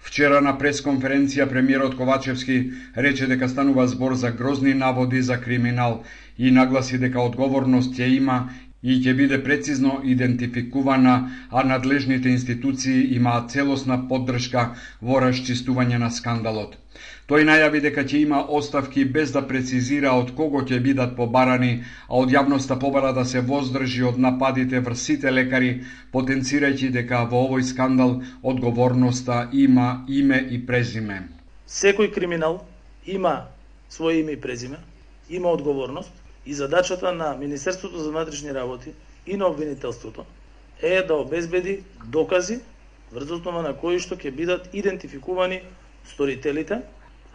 Вчера 0.00 0.40
на 0.40 0.56
пресконференција 0.58 1.46
премиерот 1.48 1.96
Ковачевски 1.96 2.58
рече 2.96 3.26
дека 3.32 3.48
станува 3.48 3.86
збор 3.88 4.14
за 4.14 4.30
грозни 4.32 4.74
наводи 4.74 5.22
за 5.22 5.36
криминал 5.40 6.02
и 6.38 6.50
нагласи 6.50 6.98
дека 6.98 7.20
одговорност 7.20 7.92
ќе 7.96 8.08
има 8.16 8.38
и 8.82 8.96
ќе 9.04 9.12
биде 9.16 9.38
прецизно 9.44 10.00
идентификувана, 10.04 11.14
а 11.50 11.62
надлежните 11.62 12.28
институции 12.28 13.14
имаат 13.16 13.50
целосна 13.52 13.98
поддршка 14.08 14.70
во 15.02 15.20
расчистување 15.20 15.98
на 16.00 16.08
скандалот. 16.10 16.76
Тој 17.28 17.44
најави 17.46 17.80
дека 17.84 18.02
ќе 18.02 18.22
има 18.24 18.40
оставки 18.58 19.04
без 19.16 19.32
да 19.36 19.42
прецизира 19.50 20.14
од 20.20 20.32
кого 20.38 20.62
ќе 20.70 20.80
бидат 20.86 21.12
побарани, 21.16 21.84
а 22.08 22.22
од 22.22 22.32
јавноста 22.34 22.78
побара 22.80 23.12
да 23.12 23.24
се 23.24 23.44
воздржи 23.52 24.02
од 24.08 24.18
нападите 24.18 24.80
врз 24.80 25.04
сите 25.10 25.30
лекари, 25.30 25.70
потенцирајќи 26.12 26.90
дека 26.96 27.22
во 27.30 27.44
овој 27.46 27.62
скандал 27.72 28.16
одговорноста 28.42 29.48
има 29.52 30.04
име 30.08 30.40
и 30.50 30.58
презиме. 30.66 31.20
Секој 31.68 32.10
криминал 32.16 32.64
има 33.06 33.36
своје 33.90 34.24
име 34.24 34.32
и 34.32 34.40
презиме, 34.40 34.80
има 35.30 35.48
одговорност 35.54 36.19
и 36.50 36.54
задачата 36.54 37.12
на 37.12 37.36
Министерството 37.36 37.98
за 37.98 38.10
внатрешни 38.10 38.54
работи 38.54 38.90
и 39.26 39.36
на 39.36 39.46
обвинителството 39.46 40.24
е 40.82 41.02
да 41.02 41.14
обезбеди 41.14 41.82
докази 42.04 42.60
врз 43.12 43.30
основа 43.30 43.62
на 43.62 43.70
кои 43.78 44.00
што 44.02 44.16
ќе 44.18 44.34
бидат 44.34 44.66
идентификувани 44.74 45.60
сторителите, 46.10 46.80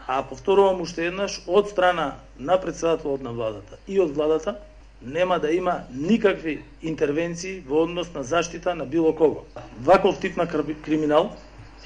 а 0.08 0.20
повторувам 0.28 0.82
уште 0.84 1.08
еднаш 1.08 1.38
од 1.48 1.72
страна 1.72 2.20
на 2.40 2.60
председателот 2.60 3.24
на 3.24 3.32
владата 3.32 3.80
и 3.88 4.02
од 4.04 4.12
владата 4.12 4.58
нема 5.02 5.40
да 5.40 5.52
има 5.52 5.78
никакви 5.96 6.58
интервенции 6.84 7.64
во 7.68 7.86
однос 7.88 8.12
на 8.14 8.24
заштита 8.24 8.76
на 8.76 8.86
било 8.86 9.16
кого. 9.16 9.46
Ваков 9.80 10.20
тип 10.20 10.36
на 10.38 10.48
криминал 10.84 11.32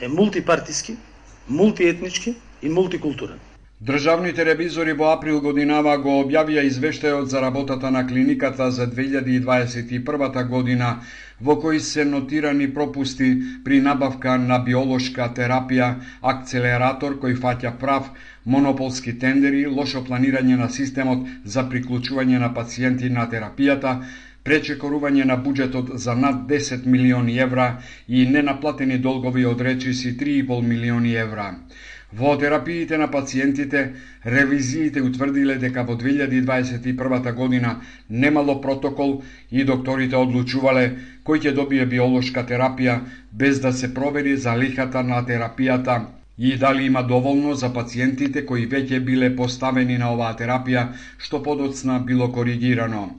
е 0.01 0.07
мултипартиски, 0.07 0.97
мултиетнички 1.47 2.35
и 2.61 2.69
мултикултурен. 2.69 3.39
Државните 3.79 4.43
ревизори 4.45 4.91
во 4.91 5.05
април 5.09 5.37
годинава 5.39 5.93
го 6.03 6.13
објавија 6.21 6.65
извештајот 6.67 7.29
за 7.33 7.39
работата 7.43 7.91
на 7.95 8.01
клиниката 8.07 8.65
за 8.77 8.87
2021 8.95 10.47
година, 10.49 10.89
во 11.39 11.53
кој 11.61 11.79
се 11.89 12.03
нотирани 12.09 12.67
пропусти 12.73 13.29
при 13.63 13.77
набавка 13.85 14.33
на 14.37 14.57
биолошка 14.65 15.29
терапија, 15.37 15.87
акцелератор 16.33 17.15
кој 17.21 17.37
фаќа 17.45 17.71
прав, 17.79 18.09
монополски 18.45 19.13
тендери, 19.21 19.61
лошо 19.77 20.01
планирање 20.09 20.57
на 20.63 20.67
системот 20.69 21.23
за 21.45 21.63
приклучување 21.69 22.41
на 22.43 22.49
пациенти 22.57 23.09
на 23.19 23.29
терапијата, 23.31 23.93
пречекорување 24.43 25.29
на 25.31 25.37
буџетот 25.45 25.93
за 26.07 26.17
над 26.25 26.43
10 26.51 26.83
милиони 26.85 27.39
евра 27.47 27.69
и 28.09 28.25
ненаплатени 28.35 28.99
долгови 29.07 29.45
од 29.45 29.61
речиси 29.69 30.17
3,5 30.17 30.67
милиони 30.73 31.15
евра. 31.23 31.47
Во 32.11 32.35
терапиите 32.37 32.97
на 32.97 33.07
пациентите, 33.07 33.93
ревизиите 34.25 35.01
утврдиле 35.01 35.57
дека 35.61 35.83
во 35.85 35.93
2021 35.93 37.33
година 37.33 37.81
немало 38.09 38.61
протокол 38.61 39.21
и 39.51 39.63
докторите 39.63 40.17
одлучувале 40.17 40.85
кој 41.23 41.43
ќе 41.43 41.53
добие 41.59 41.85
биолошка 41.85 42.41
терапија 42.49 42.95
без 43.31 43.61
да 43.61 43.73
се 43.73 43.93
провери 43.93 44.37
за 44.37 44.57
лихата 44.57 45.03
на 45.03 45.21
терапијата 45.21 45.99
и 46.39 46.57
дали 46.57 46.85
има 46.85 47.03
доволно 47.03 47.53
за 47.53 47.69
пациентите 47.73 48.45
кои 48.45 48.65
веќе 48.67 49.03
биле 49.05 49.35
поставени 49.35 49.97
на 50.01 50.09
оваа 50.13 50.33
терапија, 50.33 50.87
што 51.17 51.43
подоцна 51.43 51.99
било 51.99 52.31
коригирано. 52.31 53.09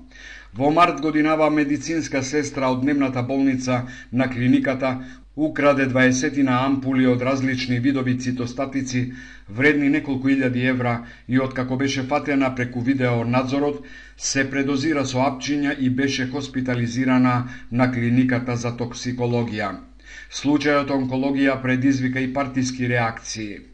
Во 0.55 0.70
март 0.74 1.00
годинава 1.00 1.50
медицинска 1.50 2.22
сестра 2.26 2.70
од 2.74 2.81
дневната 2.83 3.22
болница 3.22 3.83
на 4.12 4.26
клиниката 4.31 4.96
украде 5.40 5.87
20 5.88 6.42
на 6.42 6.64
ампули 6.66 7.07
од 7.07 7.22
различни 7.22 7.79
видови 7.81 8.18
цитостатици 8.18 9.12
вредни 9.48 9.88
неколку 9.88 10.29
илјади 10.29 10.66
евра 10.72 10.94
и 11.29 11.38
откако 11.40 11.76
беше 11.76 12.03
фатена 12.03 12.55
преку 12.55 12.81
видео 12.81 13.24
надзорот, 13.24 13.81
се 14.16 14.44
предозира 14.50 15.05
со 15.05 15.24
апчиња 15.24 15.79
и 15.79 15.90
беше 15.90 16.29
хоспитализирана 16.29 17.35
на 17.70 17.90
клиниката 17.92 18.57
за 18.57 18.76
токсикологија. 18.76 19.72
Случајот 20.31 20.92
онкологија 21.00 21.61
предизвика 21.62 22.20
и 22.20 22.33
партиски 22.33 22.88
реакции. 22.88 23.69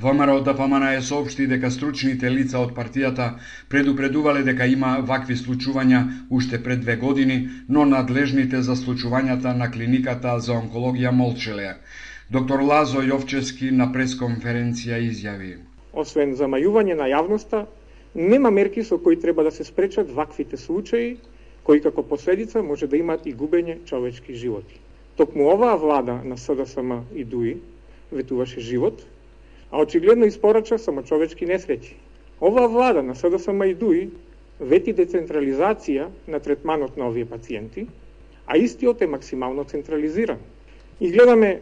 ВМРО 0.00 0.40
ДПМН 0.40 0.80
да 0.80 0.94
е 0.94 1.00
соопшти 1.00 1.46
дека 1.48 1.70
стручните 1.72 2.28
лица 2.30 2.58
од 2.60 2.74
партијата 2.76 3.30
предупредувале 3.72 4.42
дека 4.44 4.66
има 4.68 4.90
вакви 5.00 5.36
случувања 5.40 6.00
уште 6.30 6.60
пред 6.62 6.80
две 6.80 6.96
години, 6.96 7.48
но 7.68 7.84
надлежните 7.84 8.60
за 8.62 8.76
случувањата 8.76 9.54
на 9.56 9.70
клиниката 9.72 10.36
за 10.40 10.52
онкологија 10.52 11.10
молчеле. 11.10 11.80
Доктор 12.30 12.60
Лазо 12.60 13.00
Јовчески 13.00 13.70
на 13.70 13.88
пресконференција 13.92 15.00
изјави. 15.00 15.56
Освен 15.92 16.36
замајување 16.36 16.94
на 17.00 17.08
јавноста, 17.08 17.64
нема 18.14 18.50
мерки 18.50 18.84
со 18.84 18.98
кои 18.98 19.16
треба 19.16 19.48
да 19.48 19.50
се 19.50 19.64
спречат 19.64 20.12
ваквите 20.12 20.56
случаи, 20.56 21.16
кои 21.64 21.80
како 21.80 22.02
последица 22.02 22.62
може 22.62 22.86
да 22.86 22.96
имат 22.96 23.26
и 23.26 23.34
губење 23.34 23.80
човечки 23.88 24.34
животи. 24.34 24.76
Токму 25.16 25.48
оваа 25.56 25.76
влада 25.76 26.20
на 26.24 26.36
СДСМ 26.36 27.00
и 27.14 27.24
ДУИ 27.24 27.56
ветуваше 28.12 28.60
живот, 28.60 29.06
а 29.70 29.80
очигледно 29.82 30.26
испорача 30.26 30.78
само 30.78 31.02
човечки 31.02 31.46
несреќи. 31.46 31.94
Оваа 32.40 32.68
влада 32.68 33.02
на 33.02 33.14
СДСМ 33.14 33.62
и 33.62 33.74
ДУИ 33.74 34.10
вети 34.60 34.92
децентрализација 34.92 36.08
на 36.28 36.40
третманот 36.40 36.96
на 36.96 37.08
овие 37.08 37.24
пациенти, 37.24 37.86
а 38.46 38.56
истиот 38.56 39.02
е 39.02 39.06
максимално 39.06 39.64
централизиран. 39.64 40.38
И 41.00 41.10
гледаме 41.10 41.60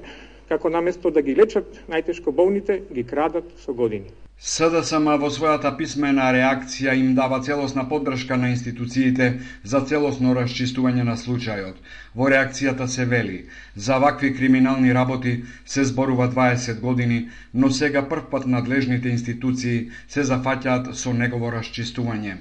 како 0.48 0.70
наместо 0.70 1.10
да 1.10 1.22
ги 1.22 1.36
лечат 1.36 1.80
најтешко 1.88 2.30
болните, 2.30 2.82
ги 2.92 3.04
крадат 3.04 3.44
со 3.58 3.72
години. 3.72 4.10
СДСМ 4.44 5.06
во 5.20 5.28
својата 5.34 5.70
писмена 5.78 6.24
реакција 6.36 6.92
им 7.00 7.14
дава 7.14 7.38
целосна 7.46 7.84
поддршка 7.88 8.36
на 8.36 8.50
институциите 8.52 9.28
за 9.72 9.80
целосно 9.90 10.34
расчистување 10.38 11.04
на 11.08 11.14
случајот. 11.16 11.78
Во 12.14 12.28
реакцијата 12.28 12.86
се 12.86 13.06
вели, 13.12 13.38
за 13.76 13.98
вакви 13.98 14.34
криминални 14.34 14.92
работи 14.94 15.44
се 15.64 15.84
зборува 15.84 16.28
20 16.28 16.80
години, 16.80 17.28
но 17.54 17.70
сега 17.70 18.08
првпат 18.08 18.46
надлежните 18.46 19.08
институции 19.08 19.90
се 20.08 20.26
зафаќаат 20.30 20.92
со 20.92 21.12
негово 21.12 21.50
расчистување. 21.56 22.36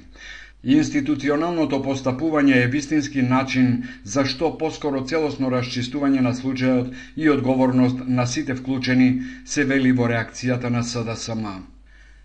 Институционалното 0.63 1.81
постапување 1.83 2.63
е 2.63 2.71
вистински 2.77 3.21
начин 3.21 3.83
за 4.03 4.25
што 4.25 4.57
поскоро 4.57 5.05
целосно 5.05 5.49
расчистување 5.55 6.21
на 6.27 6.33
случајот 6.33 6.93
и 7.15 7.29
одговорност 7.29 8.07
на 8.07 8.27
сите 8.27 8.55
вклучени 8.55 9.13
се 9.45 9.63
вели 9.63 9.91
во 9.91 10.07
реакцијата 10.07 10.69
на 10.69 10.83
СДСМ. 10.83 11.72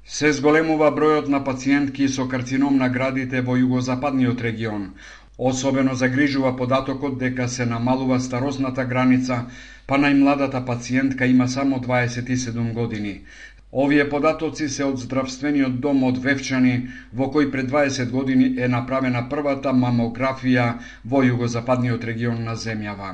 Се 0.08 0.28
зголемува 0.32 0.86
бројот 0.96 1.26
на 1.32 1.38
пациентки 1.46 2.06
со 2.12 2.24
карцином 2.34 2.76
на 2.82 2.86
градите 2.92 3.42
во 3.48 3.56
југозападниот 3.62 4.44
регион. 4.46 4.86
Особено 5.50 5.96
загрижува 6.02 6.52
податокот 6.60 7.18
дека 7.18 7.48
се 7.56 7.66
намалува 7.72 8.16
старосната 8.28 8.86
граница, 8.92 9.36
па 9.86 9.98
најмладата 10.04 10.64
пациентка 10.70 11.28
има 11.34 11.48
само 11.48 11.80
27 11.88 12.72
години. 12.72 13.12
Овие 13.72 14.04
податоци 14.08 14.66
се 14.72 14.84
од 14.88 14.96
здравствениот 14.96 15.74
дом 15.84 15.98
од 16.08 16.18
Вевчани, 16.24 16.88
во 17.12 17.26
кој 17.32 17.50
пред 17.52 17.66
20 17.68 18.10
години 18.10 18.46
е 18.56 18.68
направена 18.74 19.20
првата 19.28 19.74
мамографија 19.76 20.68
во 21.04 21.18
југозападниот 21.26 22.06
регион 22.08 22.38
на 22.44 22.54
земјава. 22.62 23.10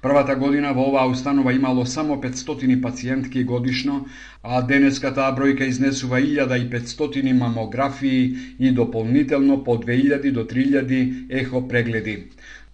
Првата 0.00 0.36
година 0.40 0.70
во 0.78 0.86
оваа 0.88 1.10
установа 1.10 1.52
имало 1.52 1.84
само 1.84 2.16
500 2.22 2.80
пациентки 2.80 3.42
годишно, 3.44 4.06
а 4.42 4.62
денеска 4.62 5.12
таа 5.12 5.34
бројка 5.36 5.68
изнесува 5.68 6.20
1500 6.20 7.32
мамографии 7.42 8.36
и 8.58 8.70
дополнително 8.72 9.58
по 9.64 9.76
2000 9.76 10.32
до 10.32 10.44
3000 10.44 11.26
ехо 11.28 11.68
прегледи. 11.68 12.16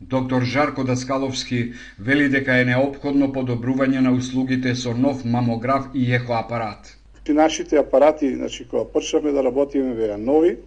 Доктор 0.00 0.44
Жарко 0.44 0.84
Даскаловски 0.84 1.72
вели 1.98 2.28
дека 2.28 2.60
е 2.60 2.70
необходно 2.70 3.32
подобрување 3.32 3.98
на 4.06 4.14
услугите 4.14 4.76
со 4.76 4.94
нов 4.94 5.24
мамограф 5.24 5.90
и 5.94 6.06
ехоапарат. 6.12 6.96
Ти 7.26 7.32
нашите 7.32 7.76
апарати, 7.76 8.34
значи 8.34 8.68
кога 8.68 8.84
почнавме 8.84 9.32
да 9.32 9.44
работиме 9.44 9.94
беа 9.94 10.18
нови, 10.18 10.58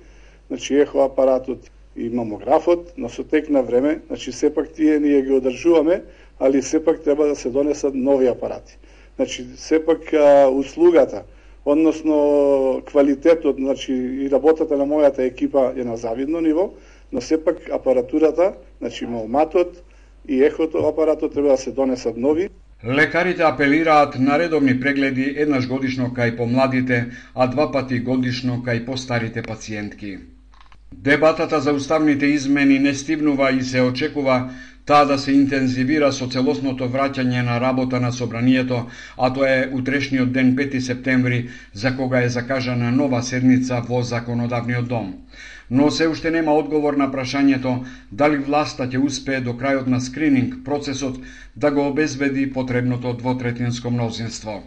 значи 0.48 0.76
ехо 0.76 1.00
апаратот 1.00 1.72
и 1.96 2.10
мамографот, 2.10 2.94
но 2.98 3.10
со 3.10 3.24
тек 3.24 3.50
на 3.50 3.64
време, 3.64 4.02
значи 4.08 4.32
сепак 4.32 4.74
тие 4.74 5.00
ние 5.00 5.22
ги 5.22 5.32
одржуваме, 5.32 6.04
али 6.40 6.62
сепак 6.62 7.02
треба 7.04 7.28
да 7.28 7.36
се 7.36 7.50
донесат 7.50 7.96
нови 7.96 8.28
апарати. 8.28 8.78
Значи 9.16 9.46
сепак 9.56 10.14
а, 10.14 10.50
услугата, 10.50 11.24
односно 11.66 12.82
квалитетот, 12.86 13.56
значи 13.56 13.94
и 13.94 14.32
работата 14.32 14.78
на 14.78 14.84
мојата 14.84 15.20
екипа 15.20 15.72
е 15.78 15.84
на 15.84 15.98
завидно 15.98 16.42
ниво, 16.42 16.74
но 17.12 17.22
сепак 17.22 17.70
апаратурата, 17.72 18.54
значи 18.80 19.06
малматот 19.06 19.84
и 20.28 20.44
ехото 20.44 20.78
апаратот 20.78 21.34
треба 21.34 21.48
да 21.48 21.58
се 21.58 21.72
донесат 21.72 22.18
нови. 22.18 22.50
Лекарите 22.88 23.44
апелираат 23.44 24.20
на 24.20 24.40
редовни 24.40 24.80
прегледи 24.80 25.34
еднаш 25.38 25.68
годишно 25.68 26.14
кај 26.16 26.38
помладите, 26.38 27.12
а 27.36 27.48
два 27.48 27.66
пати 27.72 28.00
годишно 28.00 28.64
кај 28.64 28.86
постарите 28.86 29.42
пациентки. 29.42 30.18
Дебатата 30.96 31.60
за 31.60 31.74
уставните 31.74 32.26
измени 32.26 32.80
не 32.80 32.94
стивнува 32.94 33.52
и 33.52 33.62
се 33.62 33.82
очекува 33.82 34.50
таа 34.86 35.06
да 35.06 35.20
се 35.20 35.36
интензивира 35.36 36.14
со 36.16 36.30
целосното 36.32 36.88
враќање 36.88 37.44
на 37.44 37.60
работа 37.60 38.00
на 38.00 38.12
собранието, 38.12 38.88
а 39.18 39.34
тоа 39.34 39.50
е 39.50 39.70
утрешниот 39.74 40.32
ден 40.32 40.56
5 40.56 40.80
септември, 40.80 41.50
за 41.74 41.96
кога 41.96 42.24
е 42.24 42.30
закажана 42.30 42.92
нова 42.92 43.22
седница 43.24 43.84
во 43.90 44.02
Законодавниот 44.02 44.88
дом 44.88 45.14
но 45.70 45.92
се 45.92 46.08
уште 46.08 46.32
нема 46.32 46.54
одговор 46.54 46.98
на 46.98 47.12
прашањето 47.12 47.74
дали 48.12 48.38
власта 48.38 48.88
ќе 48.90 49.04
успее 49.06 49.42
до 49.42 49.54
крајот 49.54 49.88
на 49.88 50.00
скрининг 50.02 50.64
процесот 50.66 51.20
да 51.56 51.72
го 51.72 51.88
обезбеди 51.88 52.50
потребното 52.54 53.14
двотретинско 53.14 53.92
мнозинство. 53.92 54.64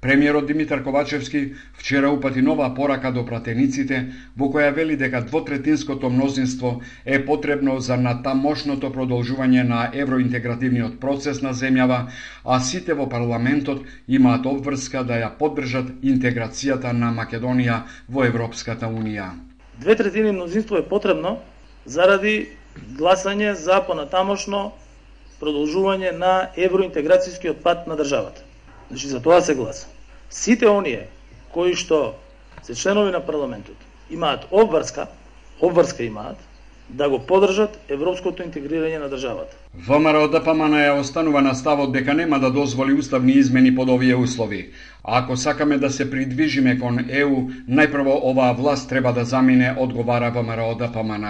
Премиерот 0.00 0.46
Димитар 0.46 0.82
Ковачевски 0.82 1.52
вчера 1.72 2.10
упати 2.10 2.42
нова 2.42 2.74
порака 2.74 3.12
до 3.12 3.24
пратениците 3.26 3.98
во 4.36 4.48
која 4.54 4.72
вели 4.78 4.96
дека 4.96 5.20
двотретинското 5.20 6.10
мнозинство 6.10 6.80
е 7.04 7.18
потребно 7.26 7.74
за 7.80 7.98
натамошното 8.00 8.90
продолжување 8.96 9.66
на 9.68 9.82
евроинтегративниот 9.92 10.96
процес 11.04 11.42
на 11.42 11.52
земјава, 11.52 12.00
а 12.44 12.60
сите 12.60 12.96
во 12.96 13.10
парламентот 13.12 13.84
имаат 14.08 14.46
обврска 14.46 15.04
да 15.04 15.20
ја 15.20 15.30
поддржат 15.36 15.92
интеграцијата 16.02 16.96
на 16.96 17.12
Македонија 17.12 17.82
во 18.08 18.24
Европската 18.24 18.88
Унија 18.88 19.30
две 19.80 19.96
третини 19.96 20.32
мнозинство 20.32 20.76
е 20.76 20.88
потребно 20.88 21.38
заради 21.86 22.52
гласање 22.96 23.52
за 23.56 23.80
понатамошно 23.86 24.72
продолжување 25.40 26.12
на 26.12 26.50
евроинтеграцијскиот 26.56 27.62
пат 27.64 27.86
на 27.88 27.96
државата. 27.96 28.44
Значи 28.90 29.08
за 29.08 29.22
тоа 29.22 29.40
се 29.40 29.54
гласа. 29.54 29.86
Сите 30.30 30.68
оние 30.68 31.08
кои 31.52 31.74
што 31.74 32.14
се 32.62 32.74
членови 32.74 33.10
на 33.10 33.24
парламентот 33.24 33.76
имаат 34.10 34.44
обврска, 34.50 35.08
обврска 35.60 36.04
имаат 36.04 36.36
да 36.94 37.08
го 37.08 37.18
поддржат 37.26 37.78
европското 37.88 38.42
интегрирање 38.42 38.98
на 38.98 39.08
државата. 39.08 39.56
ВМРО 39.86 40.28
ДПМН 40.28 40.80
ја 40.82 40.98
останува 41.00 41.42
на 41.42 41.54
ставот 41.54 41.92
дека 41.92 42.14
нема 42.14 42.40
да 42.40 42.50
дозволи 42.50 42.94
уставни 42.94 43.32
измени 43.32 43.74
под 43.74 43.88
овие 43.88 44.16
услови. 44.16 44.70
А 45.04 45.22
ако 45.22 45.36
сакаме 45.36 45.78
да 45.78 45.90
се 45.90 46.10
придвижиме 46.10 46.78
кон 46.78 46.98
ЕУ, 47.08 47.48
најпрво 47.68 48.20
оваа 48.22 48.52
власт 48.52 48.88
треба 48.88 49.12
да 49.12 49.24
замине, 49.24 49.74
одговара 49.78 50.30
ВМРО 50.30 50.74
ДПМН. 50.74 51.26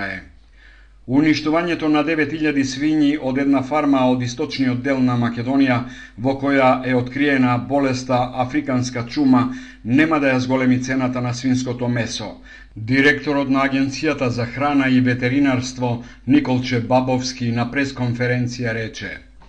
Уништувањето 1.11 1.88
на 1.88 2.05
9000 2.07 2.62
свињи 2.73 3.14
од 3.29 3.38
една 3.42 3.62
фарма 3.66 4.05
од 4.12 4.20
источниот 4.23 4.83
дел 4.85 5.01
на 5.03 5.16
Македонија, 5.18 5.79
во 6.18 6.37
која 6.38 6.68
е 6.87 6.94
откриена 6.94 7.57
болеста 7.73 8.18
африканска 8.44 9.03
чума, 9.09 9.40
нема 9.85 10.20
да 10.20 10.35
ја 10.35 10.38
зголеми 10.44 10.79
цената 10.83 11.20
на 11.20 11.33
свинското 11.35 11.88
месо. 11.88 12.29
Директорот 12.76 13.48
на 13.50 13.64
Агенцијата 13.66 14.28
за 14.30 14.44
храна 14.46 14.88
и 14.88 15.00
ветеринарство 15.00 16.04
Николче 16.26 16.78
Бабовски 16.80 17.48
на 17.50 17.64
пресконференција 17.70 18.74
рече: 18.74 19.09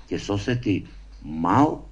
Ќе 0.10 0.18
се 0.18 0.32
осети 0.34 0.74
мал 1.22 1.86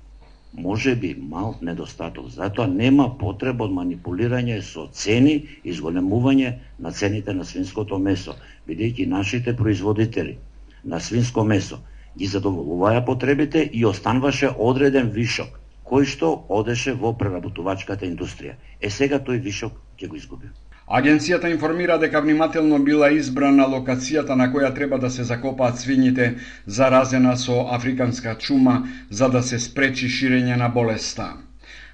може 0.53 0.95
би 0.95 1.13
мал 1.13 1.53
недостаток. 1.61 2.29
Затоа 2.33 2.65
нема 2.67 3.05
потреба 3.19 3.67
од 3.67 3.75
манипулирање 3.77 4.57
со 4.65 4.87
цени 4.89 5.35
и 5.63 5.69
изголемување 5.69 6.53
на 6.79 6.91
цените 6.91 7.33
на 7.33 7.45
свинското 7.45 7.99
месо, 7.99 8.33
бидејќи 8.67 9.05
нашите 9.05 9.53
производители 9.55 10.39
на 10.83 10.99
свинско 10.99 11.43
месо 11.43 11.77
ги 12.17 12.25
задоволуваја 12.25 13.05
потребите 13.05 13.69
и 13.73 13.85
останваше 13.85 14.49
одреден 14.57 15.13
вишок, 15.13 15.61
кој 15.85 16.09
што 16.09 16.33
одеше 16.49 16.93
во 16.93 17.13
преработувачката 17.13 18.09
индустрија. 18.09 18.57
Е 18.81 18.89
сега 18.89 19.21
тој 19.21 19.43
вишок 19.45 19.77
ќе 19.99 20.07
го 20.09 20.15
изгубим. 20.15 20.57
Агенцијата 20.89 21.49
информира 21.54 21.99
дека 22.02 22.19
внимателно 22.21 22.78
била 22.82 23.12
избрана 23.13 23.67
локацијата 23.69 24.34
на 24.39 24.47
која 24.54 24.71
треба 24.73 24.97
да 24.97 25.12
се 25.13 25.23
закопаат 25.23 25.78
свињите 25.78 26.30
заразена 26.65 27.36
со 27.38 27.58
африканска 27.75 28.34
чума 28.45 28.80
за 29.12 29.30
да 29.30 29.43
се 29.43 29.60
спречи 29.60 30.10
ширење 30.10 30.58
на 30.58 30.69
болеста. 30.80 31.30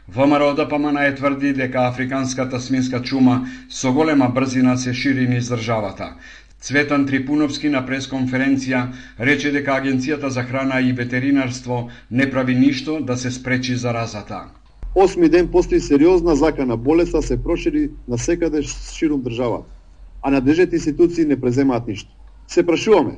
ВМРО 0.07 0.53
ДПМН 0.55 1.03
е 1.03 1.15
тврди 1.15 1.53
дека 1.53 1.87
африканската 1.89 2.59
свинска 2.59 3.01
чума 3.01 3.37
со 3.69 3.91
голема 3.91 4.29
брзина 4.29 4.77
се 4.77 4.93
шири 4.93 5.27
низ 5.27 5.51
државата. 5.51 6.13
Цветан 6.61 7.05
Трипуновски 7.05 7.69
на 7.69 7.83
пресконференција 7.85 8.87
рече 9.19 9.51
дека 9.51 9.75
Агенцијата 9.75 10.27
за 10.27 10.43
храна 10.43 10.79
и 10.79 10.93
ветеринарство 10.93 11.89
не 12.11 12.31
прави 12.31 12.55
ништо 12.55 13.01
да 13.01 13.17
се 13.17 13.31
спречи 13.31 13.75
заразата 13.75 14.45
осми 14.95 15.29
ден 15.29 15.47
постои 15.47 15.79
сериозна 15.79 16.35
закана 16.35 16.77
болеста 16.77 17.21
се 17.21 17.43
прошири 17.43 17.89
на 18.07 18.17
секаде 18.17 18.61
ширум 18.61 19.21
државата, 19.21 19.69
а 20.21 20.31
надлежните 20.31 20.75
институции 20.75 21.25
не 21.25 21.41
преземаат 21.41 21.87
ништо. 21.87 22.09
Се 22.47 22.65
прашуваме, 22.65 23.17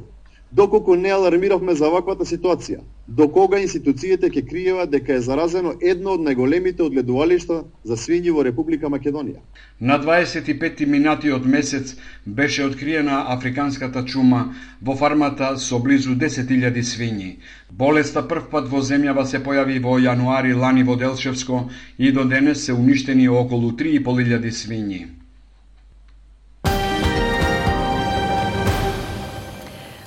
доколку 0.52 0.96
не 0.96 1.10
алармиравме 1.10 1.76
за 1.76 1.90
ваквата 1.90 2.26
ситуација, 2.26 2.80
до 3.08 3.28
кога 3.28 3.60
институциите 3.60 4.30
ќе 4.30 4.44
криева 4.50 4.86
дека 4.88 5.14
е 5.14 5.22
заразено 5.22 5.74
едно 5.82 6.16
од 6.16 6.24
најголемите 6.28 6.84
одгледувалишта 6.86 7.64
за 7.84 7.98
свињи 8.00 8.32
во 8.36 8.44
Република 8.48 8.88
Македонија. 8.88 9.42
На 9.80 10.00
25 10.00 10.86
минати 10.86 11.32
од 11.32 11.46
месец 11.46 11.96
беше 12.26 12.66
откриена 12.66 13.26
африканската 13.36 14.06
чума 14.06 14.54
во 14.82 14.96
фармата 14.96 15.58
со 15.58 15.80
близу 15.80 16.16
10.000 16.16 16.84
свињи. 16.94 17.30
Болеста 17.72 18.24
првпат 18.28 18.72
во 18.72 18.82
земјава 18.82 19.26
се 19.26 19.44
појави 19.44 19.84
во 19.84 20.00
јануари 20.00 20.56
лани 20.56 20.84
во 20.84 20.96
Делчевско 20.96 21.70
и 21.98 22.12
до 22.12 22.24
денес 22.24 22.66
се 22.66 22.74
уништени 22.74 23.28
околу 23.28 23.72
3.500 23.72 24.52
свињи. 24.64 25.16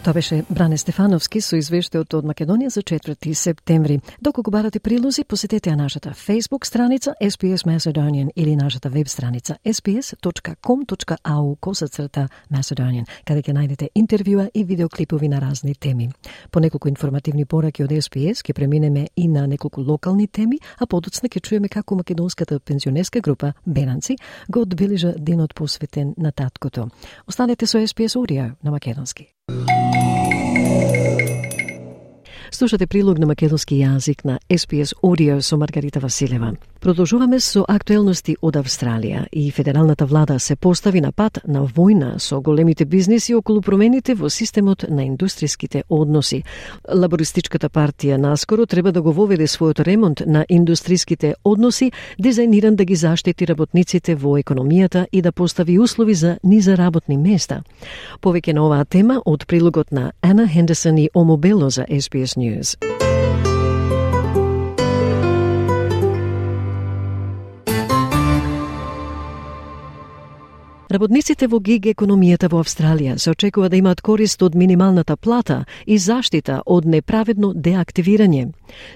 Тоа 0.04 0.12
беше 0.12 0.44
Бране 0.48 0.78
Стефановски 0.80 1.42
со 1.44 1.58
извештајот 1.60 2.14
од 2.16 2.24
Македонија 2.24 2.70
за 2.72 2.80
4 2.80 3.34
септември. 3.36 3.98
Доколку 4.24 4.50
барате 4.50 4.80
прилози, 4.80 5.24
посетете 5.28 5.70
ја 5.70 5.76
нашата 5.76 6.14
Facebook 6.16 6.64
страница 6.64 7.12
SPS 7.20 7.66
Macedonian 7.68 8.30
или 8.36 8.56
нашата 8.56 8.88
веб 8.88 9.08
страница 9.08 9.56
sps.com.au 9.64 11.56
косацрта 11.60 12.28
Macedonian, 12.50 13.04
каде 13.24 13.42
ќе 13.42 13.52
најдете 13.52 13.88
интервјуа 13.94 14.48
и 14.54 14.64
видеоклипови 14.64 15.28
на 15.28 15.40
разни 15.40 15.74
теми. 15.74 16.08
По 16.50 16.60
неколку 16.60 16.88
информативни 16.88 17.44
пораки 17.44 17.84
од 17.84 17.90
SPS 17.90 18.40
ќе 18.40 18.54
преминеме 18.54 19.08
и 19.16 19.28
на 19.28 19.46
неколку 19.46 19.82
локални 19.82 20.28
теми, 20.28 20.58
а 20.78 20.86
подоцна 20.86 21.28
ќе 21.28 21.40
чуеме 21.40 21.68
како 21.68 21.94
македонската 21.94 22.60
пензионерска 22.60 23.20
група 23.20 23.52
Бенанци 23.66 24.16
го 24.48 24.60
одбележа 24.60 25.12
денот 25.18 25.54
посветен 25.54 26.14
на 26.16 26.32
таткото. 26.32 26.88
Останете 27.26 27.66
со 27.66 27.78
SPS 27.78 28.16
Урија 28.16 28.54
на 28.64 28.70
македонски. 28.70 29.34
Thank 29.50 29.94
you. 29.94 29.99
Слушате 32.52 32.86
прилог 32.86 33.18
на 33.18 33.26
македонски 33.30 33.76
јазик 33.78 34.24
на 34.24 34.40
SPS 34.50 34.94
Audio 35.02 35.40
со 35.40 35.56
Маргарита 35.56 36.00
Василева. 36.00 36.56
Продолжуваме 36.80 37.40
со 37.40 37.62
актуелности 37.68 38.34
од 38.42 38.56
Австралија 38.56 39.26
и 39.32 39.50
федералната 39.50 40.06
влада 40.06 40.38
се 40.40 40.56
постави 40.56 41.00
на 41.00 41.12
пат 41.12 41.38
на 41.46 41.62
војна 41.62 42.18
со 42.18 42.40
големите 42.40 42.84
бизнеси 42.84 43.34
околу 43.34 43.60
промените 43.60 44.14
во 44.14 44.30
системот 44.30 44.84
на 44.88 45.04
индустријските 45.04 45.82
односи. 45.88 46.42
Лабористичката 46.88 47.68
партија 47.68 48.16
наскоро 48.16 48.66
треба 48.66 48.92
да 48.92 49.02
го 49.02 49.12
воведе 49.12 49.46
својот 49.46 49.84
ремонт 49.84 50.22
на 50.26 50.44
индустријските 50.50 51.34
односи, 51.44 51.92
дизајниран 52.18 52.74
да 52.74 52.84
ги 52.84 52.96
заштити 52.96 53.46
работниците 53.46 54.14
во 54.14 54.38
економијата 54.38 55.06
и 55.12 55.22
да 55.22 55.32
постави 55.32 55.78
услови 55.78 56.14
за 56.14 56.38
низа 56.42 56.76
работни 56.76 57.16
места. 57.16 57.62
Повеќе 58.22 58.52
на 58.54 58.66
оваа 58.66 58.84
тема 58.84 59.20
од 59.24 59.46
прилогот 59.46 59.92
на 59.92 60.12
Ана 60.22 60.48
Хендерсон 60.48 60.98
и 60.98 61.10
Омобело 61.14 61.70
за 61.70 61.84
SBS 61.84 62.39
News. 62.40 62.76
Работниците 70.90 71.46
во 71.46 71.60
гиг 71.62 71.84
економијата 71.86 72.48
во 72.50 72.64
Австралија 72.64 73.12
се 73.22 73.30
очекува 73.30 73.68
да 73.70 73.76
имаат 73.78 74.00
корист 74.02 74.42
од 74.42 74.56
минималната 74.58 75.14
плата 75.16 75.60
и 75.86 75.98
заштита 75.98 76.62
од 76.66 76.84
неправедно 76.84 77.52
деактивирање. 77.54 78.48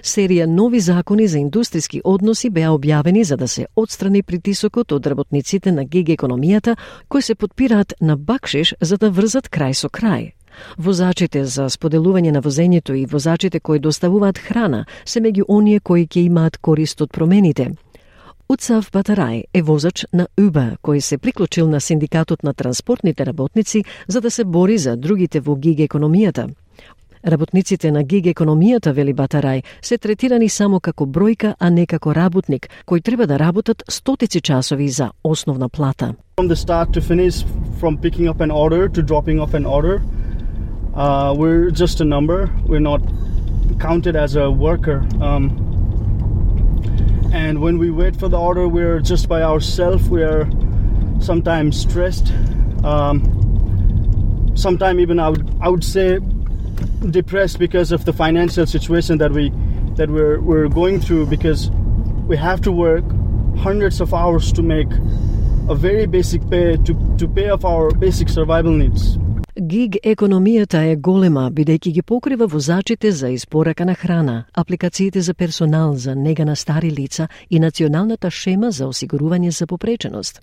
Серија 0.03 0.45
нови 0.45 0.81
закони 0.83 1.27
за 1.27 1.39
индустријски 1.39 2.01
односи 2.03 2.49
беа 2.49 2.73
објавени 2.75 3.23
за 3.23 3.37
да 3.37 3.47
се 3.47 3.67
отстрани 3.75 4.23
притисокот 4.23 4.91
од 4.91 5.07
работниците 5.07 5.71
на 5.71 5.85
гиг 5.85 6.11
економијата 6.17 6.75
кои 7.07 7.21
се 7.21 7.35
подпираат 7.35 7.93
на 8.01 8.17
бакшиш 8.17 8.75
за 8.81 8.97
да 8.97 9.09
врзат 9.09 9.47
крај 9.47 9.73
со 9.73 9.87
крај. 9.87 10.33
Возачите 10.77 11.45
за 11.45 11.69
споделување 11.69 12.31
на 12.31 12.41
возењето 12.41 12.93
и 12.93 13.05
возачите 13.05 13.59
кои 13.59 13.79
доставуваат 13.79 14.37
храна 14.37 14.85
се 15.05 15.19
меѓу 15.19 15.43
оние 15.47 15.79
кои 15.79 16.07
ќе 16.07 16.25
имаат 16.25 16.57
корист 16.57 17.01
од 17.01 17.11
промените. 17.11 17.71
Уцав 18.49 18.91
Батарај 18.93 19.43
е 19.53 19.61
возач 19.61 20.05
на 20.13 20.27
Uber, 20.37 20.77
кој 20.77 20.99
се 20.99 21.17
приклучил 21.17 21.69
на 21.69 21.79
синдикатот 21.81 22.43
на 22.43 22.53
транспортните 22.53 23.25
работници 23.25 23.83
за 24.07 24.21
да 24.21 24.31
се 24.31 24.43
бори 24.43 24.77
за 24.77 24.95
другите 24.97 25.39
во 25.39 25.55
гиг 25.55 25.79
економијата. 25.79 26.53
Работниците 27.25 27.91
на 27.91 28.03
гиг 28.03 28.25
економијата, 28.25 28.93
вели 28.93 29.13
Батарај, 29.13 29.63
се 29.81 29.97
третирани 29.97 30.49
само 30.49 30.79
како 30.79 31.05
бројка, 31.05 31.55
а 31.59 31.69
не 31.69 31.87
како 31.87 32.13
работник, 32.13 32.69
кој 32.85 33.01
треба 33.01 33.25
да 33.25 33.39
работат 33.39 33.83
стотици 33.89 34.41
часови 34.41 34.89
за 34.89 35.09
основна 35.23 35.69
плата. 35.69 36.13
From 36.37 36.47
the 36.47 36.55
start 36.55 36.93
to 36.93 37.01
finish, 37.01 37.43
from 37.81 37.97
picking 37.97 38.29
up 38.29 38.41
an 38.41 38.51
order 38.51 38.87
to 38.89 39.01
dropping 39.01 39.39
off 39.39 39.55
an 39.55 39.65
order, 39.65 40.01
uh, 40.95 41.33
we're 41.37 41.69
just 41.71 42.01
a 42.01 42.05
number. 42.05 42.49
We're 42.65 42.79
not 42.79 43.01
counted 43.79 44.15
as 44.15 44.35
a 44.35 44.49
worker. 44.49 45.05
Um, 45.21 45.65
and 47.35 47.59
when 47.59 47.77
we 47.77 47.91
wait 47.91 48.15
for 48.15 48.29
the 48.29 48.39
order 48.39 48.65
we're 48.65 49.01
just 49.01 49.27
by 49.27 49.41
ourselves 49.41 50.07
we're 50.07 50.49
sometimes 51.19 51.77
stressed 51.77 52.31
um, 52.85 54.51
sometimes 54.55 54.99
even 55.01 55.19
I 55.19 55.29
would, 55.29 55.57
I 55.61 55.67
would 55.67 55.83
say 55.83 56.19
depressed 57.09 57.59
because 57.59 57.91
of 57.91 58.05
the 58.05 58.13
financial 58.13 58.65
situation 58.65 59.17
that 59.17 59.31
we 59.31 59.51
that 59.95 60.09
we're, 60.09 60.39
we're 60.39 60.67
going 60.69 60.99
through 60.99 61.25
because 61.27 61.69
we 62.27 62.37
have 62.37 62.61
to 62.61 62.71
work 62.71 63.03
hundreds 63.57 64.01
of 64.01 64.13
hours 64.13 64.51
to 64.53 64.61
make 64.61 64.91
a 65.69 65.75
very 65.75 66.05
basic 66.05 66.49
pay 66.49 66.77
to, 66.77 67.15
to 67.17 67.27
pay 67.27 67.49
off 67.49 67.65
our 67.65 67.91
basic 67.91 68.29
survival 68.29 68.71
needs 68.71 69.17
Гиг 69.55 69.95
економијата 70.03 70.81
е 70.83 70.95
голема, 70.99 71.45
бидејќи 71.47 71.91
ги 71.95 72.01
покрива 72.01 72.43
возачите 72.45 73.11
за 73.11 73.29
испорака 73.31 73.85
на 73.85 73.95
храна, 73.95 74.45
апликациите 74.53 75.21
за 75.21 75.33
персонал 75.33 75.95
за 75.95 76.15
нега 76.15 76.45
на 76.45 76.55
стари 76.55 76.91
лица 76.91 77.27
и 77.49 77.59
националната 77.59 78.29
шема 78.31 78.71
за 78.71 78.85
осигурување 78.85 79.49
за 79.49 79.67
попреченост. 79.67 80.41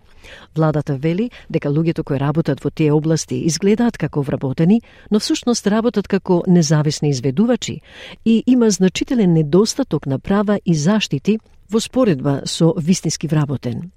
Владата 0.57 0.97
вели 0.97 1.31
дека 1.51 1.69
луѓето 1.69 2.03
кои 2.03 2.21
работат 2.21 2.65
во 2.65 2.71
тие 2.71 2.93
области 2.93 3.45
изгледаат 3.45 3.99
како 3.99 4.23
вработени, 4.23 4.81
но 5.11 5.21
всушност 5.21 5.67
работат 5.67 6.09
како 6.09 6.43
независни 6.49 7.11
изведувачи 7.11 7.81
и 8.25 8.43
има 8.47 8.71
значителен 8.71 9.33
недостаток 9.33 10.07
на 10.07 10.19
права 10.19 10.61
и 10.65 10.75
заштити 10.75 11.39
во 11.71 11.81
споредба 11.81 12.41
со 12.47 12.73
вистински 12.79 13.29
вработен. 13.29 13.93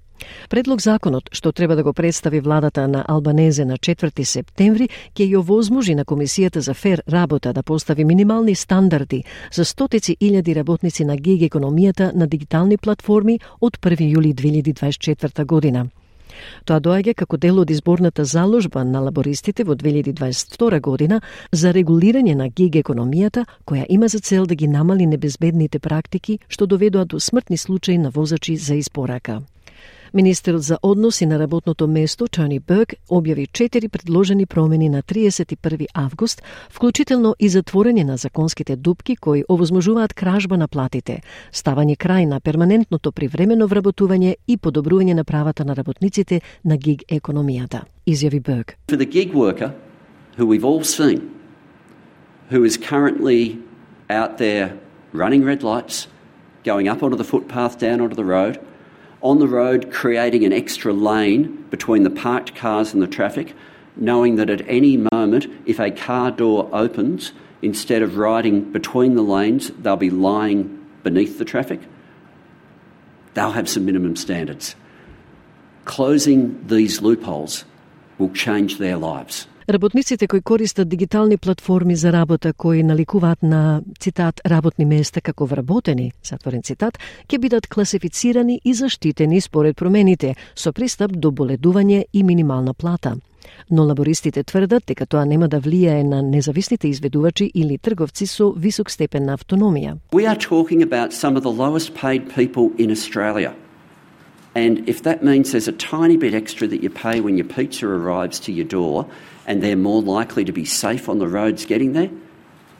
Предлог 0.48 0.80
законот, 0.80 1.28
што 1.32 1.52
треба 1.52 1.76
да 1.76 1.82
го 1.82 1.92
представи 1.92 2.40
владата 2.40 2.88
на 2.88 3.04
Албанезе 3.08 3.64
на 3.64 3.76
4 3.76 4.24
септември, 4.24 4.88
ќе 5.14 5.26
ја 5.26 5.38
овозможи 5.38 5.94
на 5.94 6.04
Комисијата 6.04 6.58
за 6.58 6.74
фер 6.74 7.02
работа 7.08 7.52
да 7.52 7.62
постави 7.62 8.04
минимални 8.04 8.54
стандарди 8.54 9.24
за 9.52 9.64
стотици 9.64 10.16
илјади 10.20 10.54
работници 10.54 11.04
на 11.04 11.16
гиг 11.16 11.42
економијата 11.50 12.14
на 12.14 12.26
дигитални 12.26 12.76
платформи 12.76 13.40
од 13.60 13.78
1 13.78 14.12
јули 14.14 14.34
2024 14.34 15.44
година. 15.44 15.88
Тоа 16.64 16.80
доаѓа 16.80 17.14
како 17.22 17.38
дел 17.40 17.60
од 17.62 17.70
изборната 17.70 18.24
заложба 18.24 18.84
на 18.84 19.00
лабористите 19.06 19.64
во 19.64 19.76
2022 19.82 20.80
година 20.80 21.20
за 21.52 21.72
регулирање 21.76 22.34
на 22.34 22.48
гиг 22.48 22.78
економијата, 22.82 23.46
која 23.66 23.86
има 23.88 24.08
за 24.08 24.20
цел 24.20 24.46
да 24.46 24.54
ги 24.54 24.68
намали 24.68 25.06
небезбедните 25.06 25.78
практики 25.78 26.38
што 26.48 26.66
доведоа 26.66 27.04
до 27.04 27.20
смртни 27.20 27.56
случаи 27.56 27.98
на 27.98 28.10
возачи 28.10 28.56
за 28.56 28.74
испорака. 28.74 29.42
Министерот 30.14 30.62
за 30.62 30.78
односи 30.82 31.26
на 31.26 31.38
работното 31.38 31.86
место 31.86 32.28
Чани 32.28 32.58
Берг 32.58 32.94
објави 33.10 33.48
четири 33.52 33.88
предложени 33.88 34.46
промени 34.46 34.88
на 34.88 35.02
31 35.02 35.86
август, 35.94 36.42
вклучително 36.70 37.34
и 37.38 37.50
затворење 37.50 38.04
на 38.04 38.16
законските 38.16 38.76
дупки 38.76 39.16
кои 39.16 39.44
овозможуваат 39.48 40.14
кражба 40.14 40.56
на 40.56 40.68
платите, 40.68 41.20
ставање 41.52 41.96
крај 41.96 42.26
на 42.26 42.40
перманентното 42.40 43.12
привремено 43.12 43.68
вработување 43.68 44.34
и 44.46 44.56
подобрување 44.58 45.14
на 45.14 45.24
правата 45.24 45.64
на 45.64 45.76
работниците 45.76 46.40
на 46.64 46.76
гиг 46.76 47.02
економијата. 47.08 47.82
Изјави 48.06 48.40
Берг. 48.40 48.76
For 48.88 48.96
the 48.96 49.10
gig 49.10 49.34
worker, 49.34 49.72
who 50.36 50.46
we've 50.46 50.64
all 50.64 50.84
seen, 50.84 51.30
who 52.50 52.64
is 52.64 52.76
currently 52.76 53.58
out 54.08 54.38
there 54.38 54.76
running 55.12 55.44
red 55.44 55.62
lights, 55.62 56.08
going 56.64 56.88
up 56.88 57.02
onto 57.02 57.16
the 57.16 57.24
footpath, 57.24 57.78
down 57.78 58.00
onto 58.00 58.14
the 58.14 58.24
road, 58.24 58.58
on 59.26 59.40
the 59.40 59.48
road, 59.48 59.90
creating 59.90 60.44
an 60.44 60.52
extra 60.52 60.92
lane 60.92 61.64
between 61.68 62.04
the 62.04 62.10
parked 62.10 62.54
cars 62.54 62.94
and 62.94 63.02
the 63.02 63.08
traffic, 63.08 63.54
knowing 63.96 64.36
that 64.36 64.48
at 64.48 64.62
any 64.68 64.96
moment, 65.12 65.46
if 65.66 65.80
a 65.80 65.90
car 65.90 66.30
door 66.30 66.70
opens, 66.72 67.32
instead 67.60 68.02
of 68.02 68.18
riding 68.18 68.70
between 68.70 69.16
the 69.16 69.22
lanes, 69.22 69.70
they'll 69.80 69.96
be 69.96 70.10
lying 70.10 70.86
beneath 71.02 71.38
the 71.38 71.44
traffic. 71.44 71.80
They'll 73.34 73.50
have 73.50 73.68
some 73.68 73.84
minimum 73.84 74.14
standards. 74.14 74.76
Closing 75.84 76.64
these 76.68 77.02
loopholes 77.02 77.64
will 78.18 78.30
change 78.30 78.78
their 78.78 78.96
lives. 78.96 79.48
Работниците 79.68 80.26
кои 80.26 80.40
користат 80.40 80.88
дигитални 80.88 81.36
платформи 81.36 81.96
за 81.96 82.12
работа 82.12 82.52
кои 82.52 82.82
наликуваат 82.82 83.42
на 83.42 83.82
цитат 84.00 84.40
работни 84.46 84.84
места 84.84 85.20
како 85.20 85.46
вработени, 85.46 86.12
затворен 86.22 86.62
цитат, 86.62 86.98
ќе 87.26 87.38
бидат 87.38 87.66
класифицирани 87.66 88.60
и 88.64 88.74
заштитени 88.74 89.40
според 89.40 89.76
промените 89.76 90.36
со 90.54 90.72
пристап 90.72 91.18
до 91.18 91.32
боледување 91.32 92.04
и 92.12 92.22
минимална 92.22 92.74
плата. 92.74 93.16
Но 93.70 93.82
лабористите 93.90 94.44
тврдат 94.44 94.86
дека 94.86 95.06
тоа 95.06 95.26
нема 95.26 95.48
да 95.48 95.58
влијае 95.60 96.06
на 96.06 96.22
независните 96.22 96.88
изведувачи 96.88 97.50
или 97.54 97.78
трговци 97.78 98.26
со 98.26 98.52
висок 98.56 98.90
степен 98.90 99.26
на 99.26 99.36
автономија. 99.36 99.98
We 100.12 100.30
are 100.30 100.38
talking 100.38 100.82
about 100.82 101.10
some 101.10 101.34
of 101.34 101.42
the 101.42 101.50
lowest 101.50 101.94
paid 101.94 102.30
people 102.30 102.70
in 102.78 102.92
Australia. 102.92 103.52
And 104.54 104.88
if 104.88 105.02
that 105.02 105.24
means 105.24 105.50
there's 105.50 105.68
a 105.68 105.72
tiny 105.72 106.16
bit 106.16 106.34
extra 106.34 106.68
that 106.68 106.82
you 106.84 106.90
pay 106.90 107.20
when 107.20 107.36
your 107.36 107.48
pizza 107.56 107.86
arrives 107.86 108.38
to 108.46 108.52
your 108.52 108.68
door, 108.68 109.06
and 109.46 109.62
they're 109.62 109.82
more 109.90 110.02
likely 110.02 110.44
to 110.44 110.52
be 110.52 110.64
safe 110.64 111.08
on 111.08 111.18
the 111.18 111.28
roads 111.28 111.64
getting 111.64 111.92
there, 111.92 112.10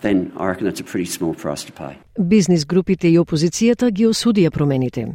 then 0.00 0.32
I 0.36 0.46
reckon 0.46 0.64
that's 0.66 0.80
a 0.80 0.90
pretty 0.92 1.10
small 1.16 1.34
price 1.34 1.64
to 1.64 1.72
pay. 1.72 1.96
Бизнис 2.18 2.64
групите 2.64 3.08
и 3.08 3.18
опозицијата 3.18 3.90
ги 3.90 4.06
осудија 4.06 4.50
промените. 4.50 5.08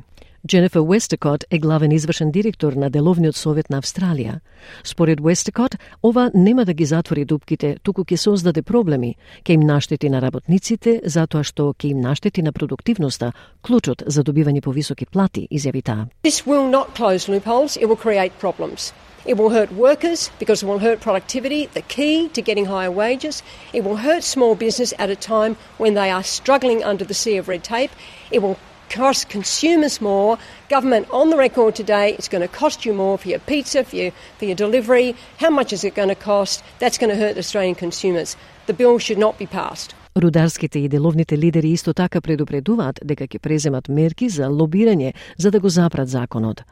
Дженефер 0.47 0.79
Уестекот 0.79 1.43
е 1.51 1.59
главен 1.59 1.91
извршен 1.91 2.31
директор 2.31 2.73
на 2.73 2.89
Деловниот 2.89 3.35
совет 3.35 3.69
на 3.69 3.81
Австралија. 3.81 4.39
Според 4.83 5.19
Уестекот, 5.19 5.75
ова 6.03 6.31
нема 6.33 6.65
да 6.65 6.73
ги 6.73 6.85
затвори 6.85 7.25
дупките, 7.25 7.77
туку 7.83 8.01
ќе 8.01 8.15
создаде 8.15 8.61
проблеми, 8.61 9.15
ќе 9.45 9.53
им 9.53 9.61
наштети 9.61 10.09
на 10.09 10.21
работниците, 10.21 11.01
затоа 11.05 11.43
што 11.43 11.73
ќе 11.77 11.91
им 11.91 12.01
наштети 12.01 12.41
на 12.41 12.51
продуктивноста, 12.51 13.33
клучот 13.61 14.03
за 14.07 14.23
добивање 14.23 14.61
повисоки 14.61 15.05
плати, 15.05 15.47
изјави 15.51 15.83
таа. 15.83 16.07
This 16.23 16.41
will 16.47 16.65
not 16.65 16.95
close 16.97 17.29
loopholes, 17.29 17.77
it 17.77 17.85
will 17.85 18.01
create 18.01 18.33
problems. 18.41 18.93
It 19.25 19.37
will 19.37 19.51
hurt 19.51 19.71
workers 19.71 20.31
because 20.39 20.63
it 20.63 20.65
will 20.65 20.79
hurt 20.79 20.99
productivity, 20.99 21.67
the 21.67 21.81
key 21.83 22.29
to 22.29 22.41
getting 22.41 22.65
higher 22.65 22.91
wages. 22.91 23.43
It 23.71 23.83
will 23.83 23.97
hurt 23.97 24.23
small 24.23 24.55
business 24.55 24.93
at 24.97 25.09
a 25.09 25.15
time 25.15 25.57
when 25.77 25.93
they 25.93 26.09
are 26.09 26.23
struggling 26.23 26.83
under 26.83 27.05
the 27.05 27.13
sea 27.13 27.37
of 27.37 27.47
red 27.47 27.63
tape. 27.63 27.91
It 28.31 28.39
will 28.39 28.57
cost 28.89 29.29
consumers 29.29 30.01
more. 30.01 30.37
Government 30.69 31.07
on 31.11 31.29
the 31.29 31.37
record 31.37 31.75
today, 31.75 32.13
it's 32.13 32.27
going 32.27 32.41
to 32.41 32.47
cost 32.47 32.85
you 32.85 32.93
more 32.93 33.17
for 33.17 33.29
your 33.29 33.39
pizza, 33.39 33.83
for 33.83 33.95
your, 33.95 34.11
for 34.37 34.45
your 34.45 34.55
delivery. 34.55 35.15
How 35.37 35.49
much 35.49 35.71
is 35.71 35.83
it 35.83 35.95
going 35.95 36.09
to 36.09 36.15
cost? 36.15 36.63
That's 36.79 36.97
going 36.97 37.09
to 37.09 37.15
hurt 37.15 37.37
Australian 37.37 37.75
consumers. 37.75 38.35
The 38.65 38.73
bill 38.73 38.99
should 38.99 39.17
not 39.17 39.37
be 39.37 39.45
passed. 39.45 39.95
Рударските 40.17 40.79
и 40.79 40.89
деловните 40.89 41.37
лидери 41.37 41.71
исто 41.71 41.93
така 41.93 42.19
предупредуваат 42.21 42.99
дека 43.07 43.23
ќе 43.31 43.39
преземат 43.39 43.87
мерки 43.87 44.27
за 44.29 44.49
лобирање 44.51 45.13
за 45.37 45.51
да 45.51 45.59
го 45.59 45.69
запрат 45.71 46.09
законот. 46.11 46.63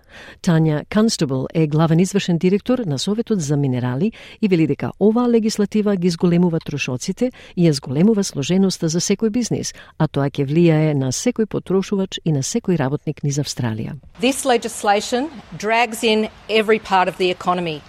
Тања 0.44 0.84
Канстебл 0.90 1.46
е 1.54 1.68
главен 1.68 2.00
извршен 2.00 2.38
директор 2.38 2.80
на 2.86 3.00
Советот 3.00 3.40
за 3.42 3.58
минерали 3.58 4.12
и 4.42 4.48
вели 4.48 4.68
дека 4.68 4.92
оваа 5.00 5.30
легислатива 5.30 5.96
ги 5.96 6.10
зголемува 6.10 6.60
трошоците 6.60 7.32
и 7.56 7.64
ја 7.64 7.72
зголемува 7.72 8.24
сложеноста 8.24 8.90
за 8.90 9.00
секој 9.00 9.30
бизнис, 9.30 9.74
а 9.98 10.08
тоа 10.08 10.28
ќе 10.28 10.44
влијае 10.44 10.94
на 10.94 11.14
секој 11.16 11.48
потрошувач 11.48 12.20
и 12.26 12.36
на 12.36 12.44
секој 12.44 12.76
работник 12.76 13.24
низ 13.24 13.40
Австралија. 13.40 13.96
This 14.20 14.44
legislation 14.44 15.32
drags 15.58 16.04
in 16.04 16.28
every 16.50 16.80
part 16.80 17.08
of 17.08 17.16
the 17.16 17.32
economy. 17.32 17.82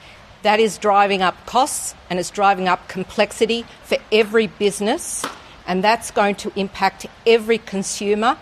That 0.42 0.60
is 0.60 0.78
driving 0.78 1.22
up 1.22 1.34
costs 1.44 1.94
and 2.08 2.20
it's 2.20 2.30
driving 2.30 2.68
up 2.68 2.88
complexity 2.88 3.64
for 3.82 3.98
every 4.12 4.46
business 4.46 5.26
and 5.70 5.84
that's 5.84 6.10
going 6.20 6.36
to 6.44 6.48
impact 6.64 7.00
every 7.36 7.58
consumer 7.74 8.32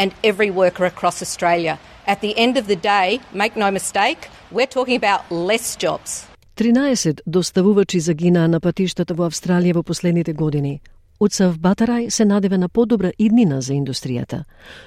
and 0.00 0.10
every 0.30 0.50
worker 0.60 0.84
across 0.92 1.16
Australia. 1.26 1.74
At 2.06 2.18
the 2.24 2.32
end 2.44 2.54
of 2.60 2.66
the 2.72 2.80
day, 2.94 3.20
make 3.42 3.54
no 3.64 3.70
mistake, 3.78 4.20
we're 4.56 4.72
talking 4.76 4.96
about 5.02 5.20
less 5.30 5.76
jobs. 5.84 6.10
13 6.56 7.20
доставувачи 7.26 8.00
загинаа 8.00 8.48
на 8.48 8.60
патиштата 8.60 9.14
во 9.14 9.26
Австралија 9.26 9.74
во 9.74 9.82
последните 9.82 10.32
години. 10.32 10.80
Уцав 11.20 11.58
Батарај 11.58 12.10
се 12.10 12.24
надева 12.24 12.58
на 12.58 12.68
подобра 12.68 13.12
иднина 13.18 13.60
за 13.60 13.74
индустријата. 13.74 14.44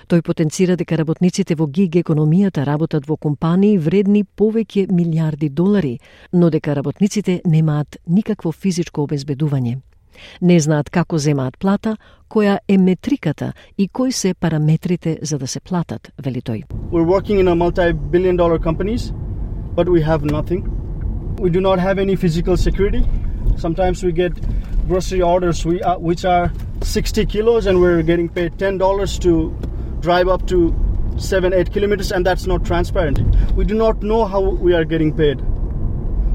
Тој 0.08 0.22
потенцира 0.22 0.76
дека 0.76 0.98
работниците 0.98 1.56
во 1.56 1.68
гиг 1.68 1.96
економијата 1.96 2.66
работат 2.66 3.08
во 3.08 3.18
компании 3.18 3.78
вредни 3.78 4.24
повеќе 4.24 4.92
милиарди 4.92 5.50
долари, 5.50 6.00
но 6.34 6.50
дека 6.50 6.76
работниците 6.76 7.42
немаат 7.46 7.98
никакво 8.08 8.52
физичко 8.52 9.02
обезбедување. 9.02 9.78
Не 10.42 10.60
знаат 10.60 10.90
како 10.90 11.18
земаат 11.18 11.58
плата, 11.60 11.98
која 12.30 12.60
е 12.68 12.78
метриката 12.78 13.54
и 13.78 13.88
кои 13.88 14.12
се 14.12 14.34
параметрите 14.34 15.20
за 15.22 15.38
да 15.38 15.48
се 15.48 15.60
платат, 15.60 16.12
вели 16.24 16.42
тој. 16.42 16.64
We're 16.92 17.06
working 17.06 17.40
in 17.40 17.48
a 17.48 17.56
multi-billion 17.56 18.36
dollar 18.38 18.60
companies, 18.60 19.12
but 19.76 19.88
we 19.90 20.02
have 20.02 20.24
nothing. 20.24 20.64
We 21.40 21.50
do 21.50 21.62
not 21.62 21.80
have 21.80 21.98
any 22.00 22.16
physical 22.16 22.58
security. 22.58 23.04
Sometimes 23.58 24.04
we 24.04 24.12
get 24.12 24.34
grocery 24.88 25.22
orders 25.22 25.66
we, 25.66 25.82
uh, 25.82 25.98
which 25.98 26.26
are 26.26 26.52
60 26.82 27.26
kilos 27.26 27.66
and 27.66 27.80
we're 27.80 28.02
getting 28.02 28.30
paid 28.30 28.54
$10 28.54 29.20
to 29.22 29.56
drive 30.02 30.28
up 30.28 30.46
to 30.48 30.74
7 31.18 31.54
8 31.54 31.72
kilometers 31.72 32.12
and 32.12 32.26
that's 32.26 32.48
not 32.48 32.66
transparent. 32.66 33.20
We 33.56 33.66
do 33.66 33.76
not 33.76 34.02
know 34.04 34.26
how 34.26 34.42
we 34.42 34.74
are 34.74 34.86
getting 34.86 35.16
paid. 35.16 35.42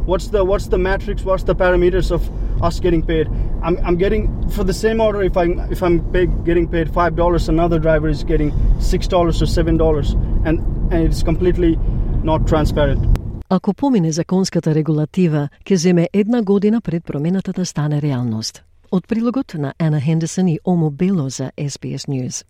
What's 0.06 0.28
the 0.30 0.44
what's 0.44 0.67
the 0.67 0.78
matrix? 0.78 1.24
What's 1.24 1.44
the 1.44 1.56
parameters 1.56 2.12
of 2.12 2.22
us 2.62 2.80
getting 2.80 3.04
paid? 3.06 3.28
I'm, 3.63 3.78
I'm 3.86 3.98
getting 3.98 4.50
for 4.50 4.63
the 4.63 4.74
same 4.74 5.00
order. 5.00 5.22
If 5.22 5.38
I'm 5.38 5.60
if 5.72 5.82
I'm 5.84 6.00
pay, 6.12 6.26
getting 6.50 6.67
paid 6.67 6.88
five 6.94 7.15
dollars, 7.15 7.50
another 7.50 7.80
driver 7.80 8.10
is 8.10 8.24
getting 8.24 8.52
six 8.80 9.08
dollars 9.08 9.41
or 9.41 9.46
seven 9.46 9.78
dollars, 9.78 10.13
and 10.46 10.60
and 10.91 11.00
it's 11.08 11.24
completely 11.24 11.78
not 12.24 12.48
transparent. 12.48 13.02
Ако 13.50 13.74
помине 13.74 14.12
законската 14.12 14.76
регулатива, 14.76 15.50
ќе 15.65 15.76
земе 15.76 16.10
една 16.13 16.41
година 16.41 16.82
пред 16.82 17.06
промената 17.06 17.54
да 17.54 17.65
стане 17.65 18.02
реалност. 18.02 18.63
Од 18.91 19.08
прилогот 19.08 19.54
на 19.58 19.74
Ана 19.80 20.02
Хендерсон 20.02 20.48
и 20.48 20.60
Омо 20.65 20.89
Бело 20.89 21.30
за 21.30 21.52
SBS 21.58 22.08
News. 22.10 22.46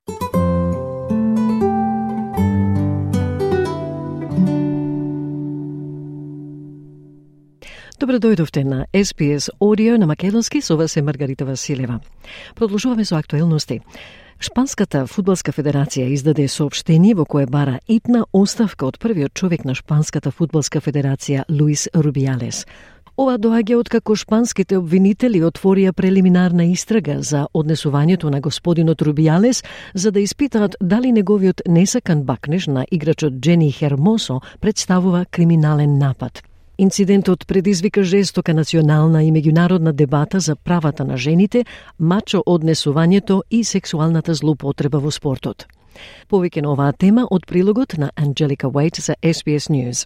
Добро 7.96 8.18
дојдовте 8.20 8.60
на 8.64 8.84
SPS 8.92 9.48
Audio 9.58 9.96
на 9.96 10.06
Македонски, 10.06 10.60
со 10.60 10.76
вас 10.76 10.96
е 10.96 11.02
Маргарита 11.02 11.44
Василева. 11.44 12.00
Продолжуваме 12.54 13.04
со 13.04 13.16
актуелности. 13.16 13.80
Шпанската 14.40 15.06
фудбалска 15.06 15.52
федерација 15.52 16.04
издаде 16.12 16.44
соопштение 16.48 17.14
во 17.14 17.24
кое 17.24 17.46
бара 17.46 17.78
итна 17.88 18.26
оставка 18.32 18.84
од 18.86 18.98
првиот 19.00 19.32
човек 19.32 19.64
на 19.64 19.74
Шпанската 19.74 20.30
фудбалска 20.30 20.80
федерација 20.84 21.44
Луис 21.48 21.88
Рубијалес. 21.94 22.66
Ова 23.16 23.38
доаѓа 23.38 23.78
од 23.80 23.88
како 23.88 24.12
шпанските 24.12 24.76
обвинители 24.76 25.40
отворија 25.40 25.94
прелиминарна 25.96 26.66
истрага 26.68 27.22
за 27.22 27.46
однесувањето 27.54 28.28
на 28.28 28.42
господинот 28.44 29.00
Рубијалес 29.00 29.64
за 29.94 30.12
да 30.12 30.20
испитаат 30.20 30.76
дали 30.80 31.12
неговиот 31.12 31.62
несакан 31.66 32.22
бакнеж 32.28 32.66
на 32.66 32.84
играчот 32.90 33.40
Джени 33.40 33.72
Хермосо 33.72 34.40
представува 34.60 35.24
криминален 35.30 35.96
напад. 35.98 36.42
Инцидентот 36.78 37.46
предизвика 37.46 38.04
жестока 38.04 38.54
национална 38.54 39.22
и 39.24 39.32
меѓународна 39.32 39.92
дебата 39.92 40.40
за 40.40 40.56
правата 40.56 41.04
на 41.04 41.16
жените, 41.16 41.64
мачо 41.98 42.42
однесувањето 42.46 43.40
и 43.50 43.64
сексуалната 43.64 44.34
злоупотреба 44.34 45.00
во 45.00 45.10
спортот. 45.10 45.64
Повеќе 46.28 46.60
на 46.60 46.74
оваа 46.76 46.92
тема 46.92 47.24
од 47.30 47.46
прилогот 47.48 47.96
на 47.96 48.10
Анджелика 48.14 48.68
Уайт 48.68 49.00
за 49.00 49.16
SBS 49.22 49.72
News. 49.72 50.04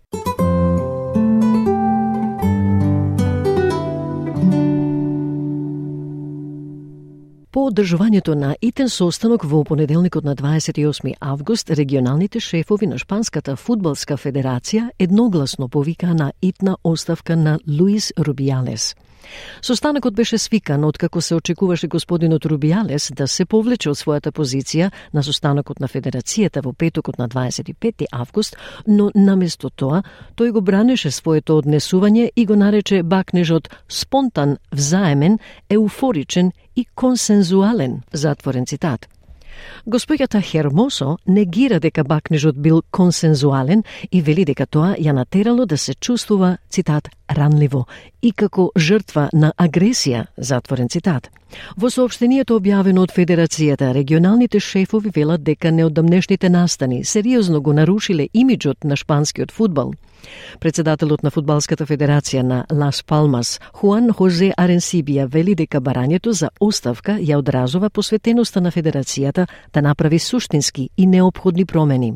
По 7.50 7.64
одржувањето 7.66 8.34
на 8.38 8.52
итен 8.62 8.88
состанок 8.88 9.42
во 9.44 9.64
понеделникот 9.66 10.24
на 10.24 10.36
28 10.38 11.14
август, 11.20 11.70
регионалните 11.70 12.40
шефови 12.40 12.86
на 12.86 12.98
Шпанската 12.98 13.56
фудбалска 13.56 14.14
федерација 14.14 14.90
едногласно 14.98 15.68
повика 15.68 16.14
на 16.14 16.32
итна 16.42 16.76
оставка 16.84 17.36
на 17.36 17.58
Луис 17.66 18.12
Рубијалес. 18.16 18.94
Состанокот 19.62 20.14
беше 20.14 20.38
свикан 20.38 20.84
откако 20.84 21.20
се 21.20 21.34
очекуваше 21.34 21.88
господинот 21.88 22.44
Рубијалес 22.44 23.14
да 23.14 23.28
се 23.28 23.44
повлече 23.44 23.90
од 23.90 23.96
својата 23.96 24.32
позиција 24.32 24.90
на 25.12 25.22
состанокот 25.22 25.80
на 25.80 25.88
Федерацијата 25.88 26.64
во 26.64 26.72
петокот 26.72 27.18
на 27.18 27.28
25 27.28 28.06
август, 28.12 28.56
но 28.86 29.10
наместо 29.14 29.70
тоа 29.70 30.02
тој 30.36 30.52
го 30.52 30.60
бранеше 30.60 31.10
своето 31.10 31.60
однесување 31.60 32.30
и 32.36 32.46
го 32.46 32.56
нарече 32.56 33.02
бакнежот 33.02 33.68
спонтан, 33.88 34.56
взаемен, 34.72 35.38
еуфоричен 35.68 36.52
и 36.76 36.86
консензуален, 36.94 38.02
затворен 38.12 38.66
цитат. 38.66 39.08
Господјата 39.86 40.40
Хермосо 40.40 41.18
негира 41.26 41.80
дека 41.80 42.04
бакнежот 42.04 42.56
бил 42.56 42.82
консензуален 42.90 43.84
и 44.10 44.22
вели 44.22 44.44
дека 44.44 44.66
тоа 44.66 44.94
ја 44.96 45.12
натерало 45.12 45.66
да 45.66 45.78
се 45.78 45.94
чувствува, 45.94 46.58
цитат, 46.70 47.08
ранливо 47.30 47.86
и 48.22 48.32
како 48.32 48.70
жртва 48.78 49.28
на 49.32 49.52
агресија, 49.56 50.26
затворен 50.36 50.88
цитат. 50.88 51.30
Во 51.76 51.90
сообштението 51.90 52.56
објавено 52.60 53.02
од 53.02 53.12
Федерацијата, 53.12 53.92
регионалните 53.94 54.60
шефови 54.60 55.10
велат 55.14 55.42
дека 55.42 55.72
неодамнешните 55.72 56.48
настани 56.48 57.04
сериозно 57.04 57.60
го 57.62 57.72
нарушиле 57.72 58.28
имиджот 58.34 58.84
на 58.84 58.96
шпанскиот 58.96 59.52
фудбал– 59.52 59.92
Председателот 60.60 61.22
на 61.22 61.30
Фудбалската 61.30 61.86
федерација 61.86 62.42
на 62.42 62.64
Лас 62.72 63.02
Палмас, 63.02 63.58
Хуан 63.80 64.12
Хозе 64.12 64.52
Аренсибија, 64.58 65.26
вели 65.28 65.54
дека 65.54 65.80
барањето 65.80 66.32
за 66.32 66.50
оставка 66.60 67.16
ја 67.18 67.38
одразува 67.40 67.90
посветеноста 67.90 68.60
на 68.60 68.70
федерацијата 68.70 69.46
да 69.72 69.82
направи 69.82 70.18
суштински 70.18 70.90
и 70.96 71.06
необходни 71.06 71.64
промени. 71.64 72.14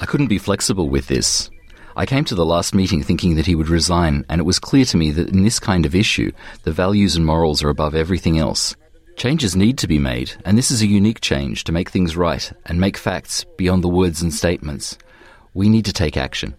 I 0.00 0.06
couldn't 0.06 0.28
be 0.28 0.38
flexible 0.38 0.88
with 0.88 1.06
this. 1.06 1.50
I 1.99 2.05
came 2.05 2.25
to 2.25 2.35
the 2.35 2.45
last 2.45 2.75
meeting 2.75 3.01
thinking 3.01 3.35
that 3.35 3.45
he 3.45 3.55
would 3.55 3.69
resign, 3.69 4.25
and 4.29 4.39
it 4.41 4.45
was 4.45 4.59
clear 4.59 4.85
to 4.85 4.97
me 4.97 5.11
that 5.11 5.29
in 5.29 5.43
this 5.43 5.59
kind 5.59 5.85
of 5.85 5.95
issue, 5.95 6.31
the 6.63 6.71
values 6.71 7.15
and 7.15 7.25
morals 7.25 7.63
are 7.63 7.69
above 7.69 7.95
everything 7.95 8.37
else. 8.37 8.75
Changes 9.15 9.55
need 9.55 9.77
to 9.77 9.87
be 9.87 9.97
made, 9.97 10.33
and 10.43 10.57
this 10.57 10.71
is 10.71 10.81
a 10.81 10.87
unique 10.87 11.21
change 11.21 11.63
to 11.63 11.71
make 11.71 11.89
things 11.89 12.17
right 12.17 12.51
and 12.65 12.79
make 12.79 12.97
facts 12.97 13.45
beyond 13.57 13.83
the 13.83 13.87
words 13.89 14.21
and 14.21 14.33
statements. 14.33 14.97
We 15.53 15.69
need 15.69 15.85
to 15.85 15.93
take 15.93 16.17
action. 16.17 16.55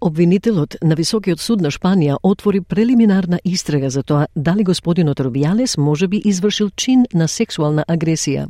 Обвинителот 0.00 0.76
на 0.82 0.94
Високиот 0.94 1.40
суд 1.40 1.60
на 1.60 1.70
Шпанија 1.70 2.16
отвори 2.22 2.60
прелиминарна 2.60 3.38
истрага 3.44 3.90
за 3.90 4.02
тоа 4.02 4.26
дали 4.34 4.64
господинот 4.64 5.20
Рубијалес 5.20 5.78
може 5.78 6.08
би 6.08 6.22
извршил 6.24 6.70
чин 6.76 7.06
на 7.14 7.28
сексуална 7.28 7.84
агресија. 7.88 8.48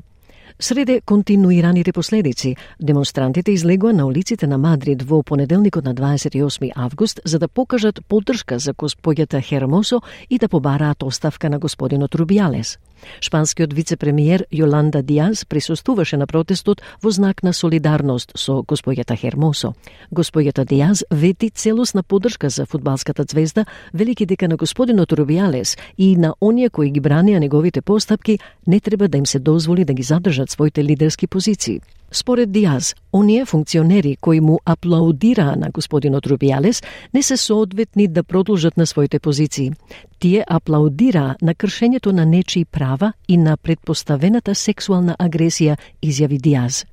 Среде 0.60 1.02
континуираните 1.06 1.94
последици, 1.94 2.56
демонстрантите 2.82 3.52
излегоа 3.52 3.94
на 3.94 4.06
улиците 4.06 4.48
на 4.48 4.58
Мадрид 4.58 5.04
во 5.04 5.24
понеделникот 5.24 5.86
на 5.86 5.94
28 5.94 6.72
август 6.76 7.20
за 7.26 7.40
да 7.40 7.48
покажат 7.48 8.02
поддршка 8.08 8.60
за 8.60 8.74
господјата 8.74 9.42
Хермосо 9.42 10.02
и 10.30 10.40
да 10.40 10.50
побараат 10.50 11.04
оставка 11.04 11.50
на 11.50 11.60
господинот 11.60 12.16
Рубијалес. 12.16 12.78
Шпанскиот 13.22 13.74
вице-премиер 13.74 14.46
Јоланда 14.52 15.02
Диаз 15.02 15.46
присуствуваше 15.46 16.18
на 16.18 16.28
протестот 16.28 16.82
во 17.04 17.12
знак 17.12 17.44
на 17.44 17.54
солидарност 17.54 18.32
со 18.36 18.64
господјата 18.64 19.16
Хермосо. 19.16 19.74
Господјата 20.12 20.66
Диаз 20.66 21.04
вети 21.12 21.50
целосна 21.50 22.04
поддршка 22.04 22.50
за 22.50 22.66
фудбалската 22.66 23.26
звезда, 23.30 23.66
велики 23.94 24.26
дека 24.26 24.48
на 24.48 24.56
господинот 24.56 25.12
Рубиалес 25.12 25.78
и 25.98 26.16
на 26.16 26.34
оние 26.42 26.70
кои 26.70 26.92
ги 26.92 27.02
бранија 27.02 27.40
неговите 27.40 27.82
постапки 27.82 28.40
не 28.68 28.80
треба 28.80 29.08
да 29.08 29.18
им 29.18 29.26
се 29.26 29.40
дозволи 29.40 29.86
да 29.86 29.94
ги 29.94 30.04
задржат 30.04 30.50
своите 30.50 30.84
лидерски 30.84 31.28
позиции. 31.28 31.82
Според 32.12 32.52
Диаз, 32.52 32.96
оние 33.14 33.46
функционери 33.46 34.18
кои 34.22 34.40
му 34.40 34.60
аплаудираа 34.66 35.56
на 35.56 35.70
господинот 35.74 36.28
Рубиалес 36.28 36.84
не 37.14 37.24
се 37.24 37.38
соодветни 37.38 38.08
да 38.08 38.24
продолжат 38.24 38.78
на 38.78 38.88
своите 38.88 39.20
позиции. 39.20 39.72
Тие 40.20 40.44
аплаудираа 40.50 41.36
на 41.42 41.54
кршењето 41.54 42.12
на 42.12 42.26
нечии 42.26 42.66
права 42.66 43.14
и 43.28 43.38
на 43.38 43.58
предпоставената 43.58 44.56
сексуална 44.56 45.16
агресија, 45.20 45.78
изјави 46.02 46.40
Диаз. 46.42 46.86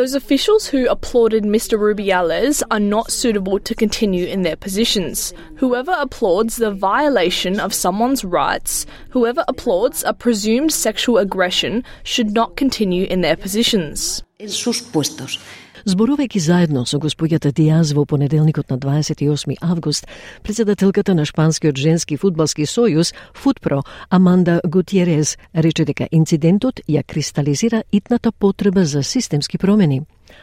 Those 0.00 0.14
officials 0.14 0.62
who 0.70 0.86
applauded 0.96 1.42
Mr. 1.44 1.74
Rubiales 1.86 2.62
are 2.70 2.84
not 2.96 3.10
suitable 3.10 3.58
to 3.58 3.74
continue 3.74 4.26
in 4.34 4.42
their 4.42 4.56
positions. 4.66 5.34
Whoever 5.62 5.94
applauds 6.06 6.54
the 6.56 6.70
violation 6.70 7.54
of 7.66 7.74
someone's 7.84 8.22
rights, 8.24 8.86
whoever 9.14 9.42
applauds 9.48 10.04
a 10.06 10.14
presumed 10.24 10.72
sexual 10.86 11.18
aggression, 11.18 11.82
should 12.04 12.30
not 12.40 12.50
continue 12.62 13.04
in 13.14 13.20
their 13.22 13.38
positions. 13.46 14.09
En 14.38 14.50
sus 14.50 14.82
puestos. 14.82 15.40
Зборувајќи 15.88 16.40
заедно 16.44 16.84
со 16.84 16.98
господјата 17.00 17.52
Диаз 17.56 17.94
во 17.96 18.04
понеделникот 18.04 18.70
на 18.70 18.78
28 18.78 19.56
август, 19.60 20.06
председателката 20.42 21.14
на 21.14 21.24
Шпанскиот 21.24 21.76
женски 21.76 22.16
фудбалски 22.16 22.66
сојуз, 22.66 23.14
Футпро, 23.34 23.82
Аманда 24.10 24.60
Гутиерез, 24.64 25.38
рече 25.54 25.84
дека 25.84 26.08
инцидентот 26.10 26.80
ја 26.88 27.02
кристализира 27.02 27.82
итната 27.92 28.32
потреба 28.32 28.84
за 28.84 29.02
системски 29.02 29.58
промени. 29.58 30.02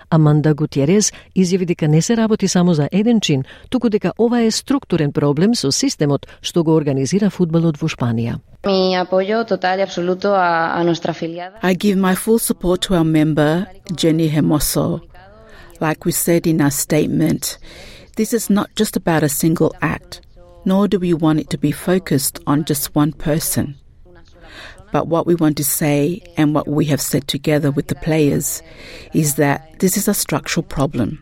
Аманда 0.10 0.54
Гутиерез 0.54 1.12
изјави 1.36 1.66
дека 1.66 1.88
не 1.88 2.02
се 2.02 2.18
работи 2.18 2.48
само 2.48 2.74
за 2.74 2.90
еден 2.92 3.22
чин, 3.22 3.44
туку 3.70 3.90
дека 3.90 4.14
ова 4.18 4.42
е 4.42 4.52
структурен 4.52 5.12
проблем 5.12 5.56
со 5.56 5.72
системот 5.72 6.28
што 6.42 6.64
го 6.64 6.76
организира 6.76 7.30
фудбалот 7.30 7.78
во 7.78 7.88
Шпанија. 7.88 8.40
Mi 8.66 8.96
apoyo 8.96 9.46
total 9.46 9.80
y 9.80 9.82
absoluto 9.84 10.34
a, 10.36 10.74
a 10.76 10.84
nuestra 10.84 11.12
afiliada. 11.12 11.60
I 11.64 11.76
give 11.76 11.96
my 11.96 12.16
full 12.16 12.40
support 12.40 12.82
to 12.88 12.96
our 12.96 13.06
member, 13.06 13.68
Jenny 13.96 14.28
Hermoso. 14.30 15.07
Like 15.81 16.05
we 16.05 16.13
said 16.13 16.47
in 16.47 16.61
our 16.61 16.71
statement, 16.71 17.59
this 18.17 18.33
is 18.33 18.51
not 18.51 18.75
just 18.77 18.97
about 18.97 19.23
a 19.23 19.29
single 19.29 19.75
act, 19.81 20.21
nor 20.65 20.89
do 20.89 20.99
we 20.99 21.15
want 21.15 21.41
it 21.41 21.51
to 21.51 21.59
be 21.59 21.73
focused 21.73 22.39
on 22.47 22.65
just 22.65 22.95
one 22.95 23.13
person. 23.13 23.77
But 24.93 25.09
what 25.09 25.27
we 25.27 25.35
want 25.35 25.57
to 25.57 25.65
say 25.65 26.21
and 26.37 26.55
what 26.55 26.69
we 26.69 26.85
have 26.87 27.01
said 27.01 27.27
together 27.27 27.71
with 27.71 27.87
the 27.87 27.95
players 27.95 28.63
is 29.15 29.37
that 29.37 29.79
this 29.79 29.97
is 29.97 30.07
a 30.07 30.15
structural 30.15 30.63
problem. 30.63 31.19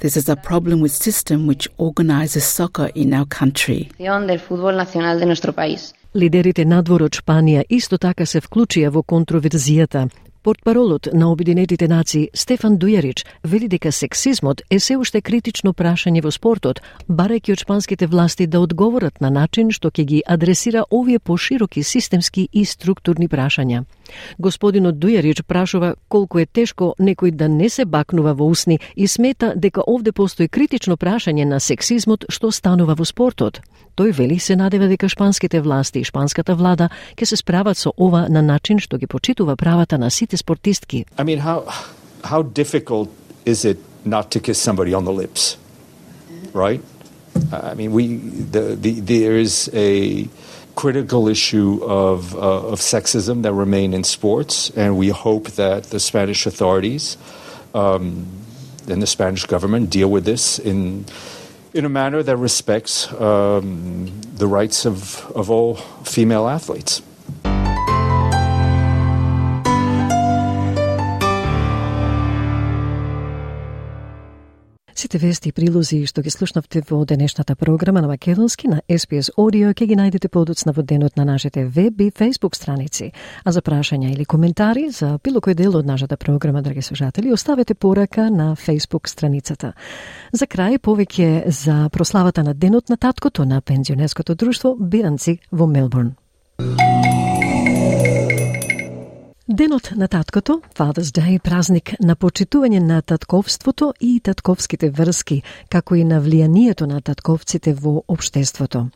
This 0.00 0.16
is 0.16 0.28
a 0.28 0.34
problem 0.34 0.80
with 0.80 0.90
system 0.90 1.46
which 1.46 1.68
organizes 1.78 2.44
soccer 2.44 2.90
in 2.94 3.14
our 3.14 3.26
country. 3.26 3.88
del 3.98 4.38
fútbol 4.38 4.76
nacional 4.76 5.18
de 5.18 5.26
nuestro 5.26 5.52
país. 5.52 5.94
Лидерите 6.14 6.64
надвор 6.64 7.02
од 7.02 7.12
Шпанија 7.12 7.64
исто 7.70 7.98
така 7.98 8.26
се 8.26 8.40
вклучија 8.40 8.90
во 8.90 9.02
контроверзијата. 9.02 10.10
Портпаролот 10.43 11.07
на 11.13 11.31
Обединетите 11.31 11.87
нации 11.87 12.29
Стефан 12.33 12.77
Дујарич 12.77 13.25
вели 13.43 13.67
дека 13.67 13.91
сексизмот 13.91 14.61
е 14.69 14.79
се 14.79 14.97
уште 14.97 15.21
критично 15.21 15.73
прашање 15.73 16.23
во 16.23 16.31
спортот, 16.31 16.81
барајќи 17.09 17.51
од 17.51 17.63
шпанските 17.65 18.07
власти 18.07 18.47
да 18.47 18.61
одговорат 18.61 19.21
на 19.21 19.29
начин 19.29 19.71
што 19.71 19.89
ќе 19.89 20.03
ги 20.03 20.23
адресира 20.25 20.83
овие 20.91 21.19
пошироки 21.19 21.83
системски 21.83 22.49
и 22.53 22.65
структурни 22.65 23.27
прашања. 23.27 23.83
Господинот 24.37 24.95
Дујарич 24.95 25.43
прашува 25.43 25.95
колку 26.07 26.39
е 26.39 26.45
тешко 26.45 26.93
некој 26.99 27.31
да 27.31 27.47
не 27.47 27.69
се 27.69 27.85
бакнува 27.85 28.33
во 28.33 28.47
усни 28.47 28.79
и 28.95 29.07
смета 29.07 29.53
дека 29.55 29.83
овде 29.87 30.11
постои 30.11 30.47
критично 30.47 30.97
прашање 30.97 31.45
на 31.45 31.59
сексизмот 31.59 32.25
што 32.29 32.51
станува 32.51 32.95
во 32.95 33.05
спортот. 33.05 33.61
Тој 33.97 34.13
вели 34.13 34.39
се 34.39 34.55
надева 34.55 34.87
дека 34.87 35.09
шпанските 35.09 35.61
власти 35.61 35.99
и 35.99 36.03
шпанската 36.03 36.55
влада 36.55 36.89
ќе 37.17 37.25
се 37.25 37.37
справат 37.37 37.77
со 37.77 37.93
ова 37.97 38.27
на 38.29 38.41
начин 38.41 38.79
што 38.79 38.97
ги 38.97 39.07
почитува 39.07 39.55
правата 39.55 39.97
на 39.97 40.09
сите 40.11 40.37
спортистки. 40.37 41.05
I 41.17 41.23
mean, 41.23 41.39
how 41.39 41.65
how 42.23 42.41
difficult 42.43 43.09
is 43.45 43.65
it 43.65 43.77
not 44.05 44.31
to 44.31 44.39
kiss 44.39 44.59
somebody 44.59 44.93
on 44.93 45.05
the 45.05 45.11
lips, 45.11 45.57
right? 46.53 46.81
I 47.51 47.73
mean, 47.75 47.91
we 47.91 48.17
the, 48.51 48.75
the 48.75 48.99
there 48.99 49.37
is 49.37 49.69
a 49.73 50.27
critical 50.77 51.27
issue 51.27 51.83
of 51.83 52.35
uh, 52.35 52.69
of 52.71 52.79
sexism 52.79 53.41
that 53.41 53.51
remain 53.51 53.93
in 53.93 54.03
sports, 54.03 54.69
and 54.77 54.95
we 54.95 55.09
hope 55.09 55.49
that 55.57 55.85
the 55.85 55.99
Spanish 55.99 56.45
authorities 56.45 57.17
um, 57.73 58.27
and 58.87 59.01
the 59.01 59.07
Spanish 59.07 59.45
government 59.45 59.89
deal 59.89 60.09
with 60.09 60.23
this 60.23 60.59
in 60.59 61.05
in 61.73 61.83
a 61.83 61.89
manner 61.89 62.23
that 62.23 62.37
respects 62.37 63.11
um, 63.13 64.21
the 64.37 64.47
rights 64.47 64.85
of, 64.85 65.25
of 65.35 65.49
all 65.49 65.75
female 66.05 66.47
athletes. 66.47 67.01
Сите 74.97 75.17
вести 75.17 75.49
и 75.49 75.53
прилози 75.53 75.99
што 76.09 76.23
ги 76.25 76.31
слушнавте 76.33 76.81
во 76.89 77.03
денешната 77.05 77.53
програма 77.55 78.01
на 78.01 78.07
Македонски 78.09 78.65
на 78.67 78.79
SPS 78.89 79.29
Audio 79.37 79.69
ќе 79.69 79.85
ги 79.85 79.93
најдете 79.93 80.25
подоцна 80.33 80.73
во 80.73 80.81
денот 80.81 81.13
на 81.17 81.25
нашите 81.25 81.67
веб 81.69 82.01
и 82.01 82.09
Facebook 82.09 82.55
страници. 82.57 83.11
А 83.45 83.51
за 83.53 83.61
прашања 83.61 84.09
или 84.09 84.25
коментари 84.25 84.89
за 84.89 85.19
било 85.23 85.37
кој 85.37 85.53
дел 85.53 85.77
од 85.77 85.85
нашата 85.85 86.17
програма, 86.17 86.63
драги 86.65 86.81
слушатели, 86.81 87.31
оставете 87.31 87.75
порака 87.75 88.31
на 88.31 88.55
Facebook 88.55 89.05
страницата. 89.05 89.75
За 90.33 90.49
крај, 90.49 90.79
повеќе 90.81 91.45
за 91.45 91.89
прославата 91.93 92.41
на 92.41 92.55
Денот 92.55 92.89
на 92.89 92.97
таткото 92.97 93.45
на 93.45 93.61
пензионерското 93.61 94.33
друштво 94.33 94.75
Биранци 94.79 95.37
во 95.51 95.67
Мелбурн. 95.67 96.15
Денот 99.49 99.91
на 99.95 100.07
таткото, 100.07 100.61
Father's 100.75 101.15
Day, 101.15 101.39
празник 101.39 101.93
на 102.03 102.17
почитување 102.19 102.81
на 102.83 103.01
татковството 103.01 103.93
и 104.01 104.19
татковските 104.19 104.89
врски, 104.91 105.37
како 105.71 105.95
и 105.95 106.03
на 106.03 106.17
влијанието 106.19 106.83
на 106.83 106.99
татковците 106.99 107.71
во 107.73 108.03
обштеството. 108.11 108.89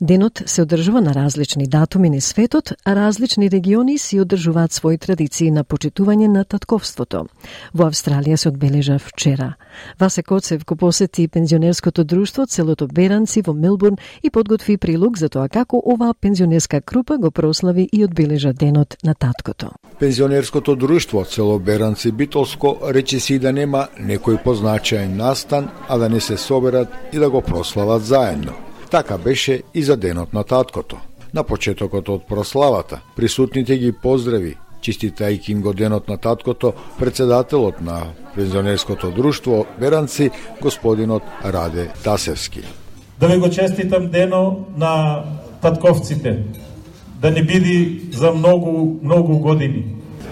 Денот 0.00 0.42
се 0.46 0.62
одржува 0.62 1.00
на 1.00 1.14
различни 1.14 1.68
датуми 1.68 2.10
на 2.10 2.20
светот, 2.20 2.72
а 2.84 2.96
различни 2.96 3.50
региони 3.50 3.98
си 3.98 4.18
одржуваат 4.20 4.74
своји 4.74 4.98
традиции 4.98 5.50
на 5.50 5.62
почитување 5.62 6.26
на 6.26 6.44
татковството. 6.44 7.28
Во 7.72 7.86
Австралија 7.86 8.36
се 8.36 8.48
одбележа 8.48 8.98
вчера. 8.98 9.54
Васе 10.00 10.22
Коцев 10.22 10.64
го 10.66 10.76
посети 10.76 11.28
пензионерското 11.28 12.04
друштво 12.04 12.46
целото 12.46 12.88
Беранци 12.88 13.42
во 13.46 13.54
Мелбурн 13.54 13.96
и 14.22 14.30
подготви 14.30 14.76
прилог 14.76 15.18
за 15.18 15.28
тоа 15.28 15.48
како 15.48 15.78
оваа 15.78 16.14
пензионерска 16.14 16.80
група 16.80 17.18
го 17.18 17.30
прослави 17.30 17.88
и 17.92 18.04
одбележа 18.04 18.52
денот 18.52 18.96
на 19.04 19.14
таткото. 19.14 19.70
Пензионерското 20.00 20.76
друштво 20.76 21.24
Целоберанци 21.24 22.12
Битолско 22.12 22.78
рече 22.88 23.20
си 23.20 23.38
да 23.38 23.52
нема 23.52 23.86
некој 24.00 24.42
позначаен 24.42 25.16
настан, 25.16 25.68
а 25.88 25.98
да 25.98 26.08
не 26.08 26.20
се 26.20 26.36
соберат 26.36 26.88
и 27.12 27.18
да 27.18 27.30
го 27.30 27.42
прослават 27.42 28.04
заедно. 28.04 28.52
Така 28.90 29.18
беше 29.18 29.62
и 29.74 29.82
за 29.82 29.96
денот 29.96 30.32
на 30.32 30.44
таткото. 30.44 30.96
На 31.34 31.42
почетокот 31.42 32.08
од 32.08 32.26
прославата, 32.28 33.00
присутните 33.16 33.78
ги 33.78 33.92
поздрави, 33.92 34.56
чиститајќи 34.82 35.50
им 35.50 35.62
го 35.62 35.72
денот 35.72 36.08
на 36.08 36.16
таткото, 36.16 36.72
председателот 36.98 37.80
на 37.80 38.02
пензионерското 38.34 39.10
друштво 39.10 39.66
Беранци, 39.80 40.30
господинот 40.60 41.22
Раде 41.44 41.88
Тасевски. 42.04 42.60
Да 43.20 43.28
ви 43.28 43.38
го 43.38 43.50
честитам 43.50 44.10
дено 44.10 44.66
на 44.76 45.22
татковците, 45.62 46.42
да 47.22 47.30
не 47.30 47.42
биде 47.42 48.00
за 48.12 48.32
многу, 48.32 48.98
многу 49.02 49.38
години. 49.38 49.84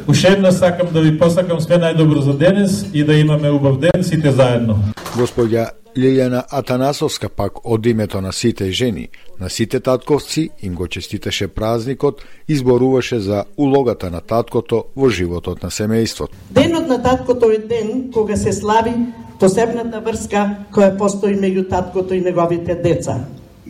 Уште 0.09 0.29
една 0.29 0.53
сакам 0.53 0.89
да 0.93 1.01
ви 1.01 1.19
посакам 1.19 1.61
све 1.61 1.79
најдобро 1.79 2.21
за 2.21 2.35
денес 2.35 2.87
и 2.95 3.05
да 3.05 3.15
имаме 3.15 3.51
убав 3.51 3.79
ден 3.79 4.03
сите 4.03 4.33
заедно. 4.33 4.79
Господја 5.15 5.71
Лилјана 5.97 6.43
Атанасовска 6.51 7.29
пак 7.29 7.65
од 7.65 7.87
името 7.87 8.21
на 8.21 8.33
сите 8.33 8.71
жени, 8.71 9.09
на 9.41 9.51
сите 9.51 9.81
татковци 9.81 10.51
им 10.63 10.75
го 10.75 10.87
честиташе 10.87 11.49
празникот 11.49 12.23
и 12.49 12.57
зборуваше 12.57 13.19
за 13.19 13.45
улогата 13.57 14.11
на 14.11 14.21
таткото 14.21 14.85
во 14.97 15.09
животот 15.09 15.63
на 15.63 15.71
семејството. 15.71 16.35
Денот 16.51 16.89
на 16.89 17.03
таткото 17.03 17.51
е 17.51 17.59
ден 17.59 18.11
кога 18.13 18.37
се 18.37 18.53
слави 18.53 18.95
посебната 19.41 20.01
врска 20.01 20.67
која 20.73 20.97
постои 20.99 21.37
меѓу 21.37 21.69
таткото 21.69 22.15
и 22.15 22.21
неговите 22.21 22.75
деца. 22.75 23.21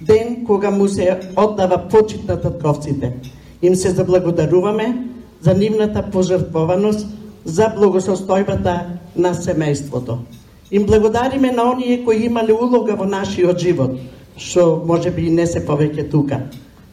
Ден 0.07 0.45
кога 0.47 0.71
му 0.71 0.89
се 0.89 1.21
оддава 1.37 1.89
почит 1.91 2.29
на 2.29 2.41
татковците. 2.41 3.13
Им 3.63 3.75
се 3.75 3.91
заблагодаруваме 3.91 5.09
за 5.41 5.55
нивната 5.55 6.03
пожртвованост 6.13 7.07
за 7.45 7.73
благосостојбата 7.77 9.01
на 9.17 9.35
семејството. 9.35 10.17
Им 10.71 10.87
благодариме 10.87 11.53
на 11.53 11.71
оние 11.71 12.05
кои 12.05 12.27
имале 12.27 12.53
улога 12.53 12.97
во 12.97 13.05
нашиот 13.05 13.59
живот, 13.59 13.97
што 14.37 14.83
може 14.87 15.11
би 15.11 15.27
и 15.27 15.31
не 15.35 15.47
се 15.47 15.65
повеќе 15.67 16.11
тука. 16.11 16.41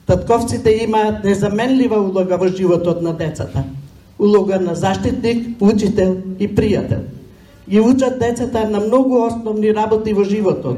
Татковците 0.07 0.71
имаат 0.83 1.23
незаменлива 1.23 1.99
улога 1.99 2.37
во 2.37 2.47
животот 2.47 3.01
на 3.01 3.13
децата. 3.13 3.63
Улога 4.19 4.59
на 4.59 4.75
заштитник, 4.75 5.61
учител 5.61 6.17
и 6.39 6.47
пријател. 6.47 7.03
Ги 7.69 7.79
учат 7.79 8.19
децата 8.19 8.69
на 8.69 8.79
многу 8.79 9.25
основни 9.25 9.73
работи 9.73 10.13
во 10.13 10.23
животот, 10.23 10.77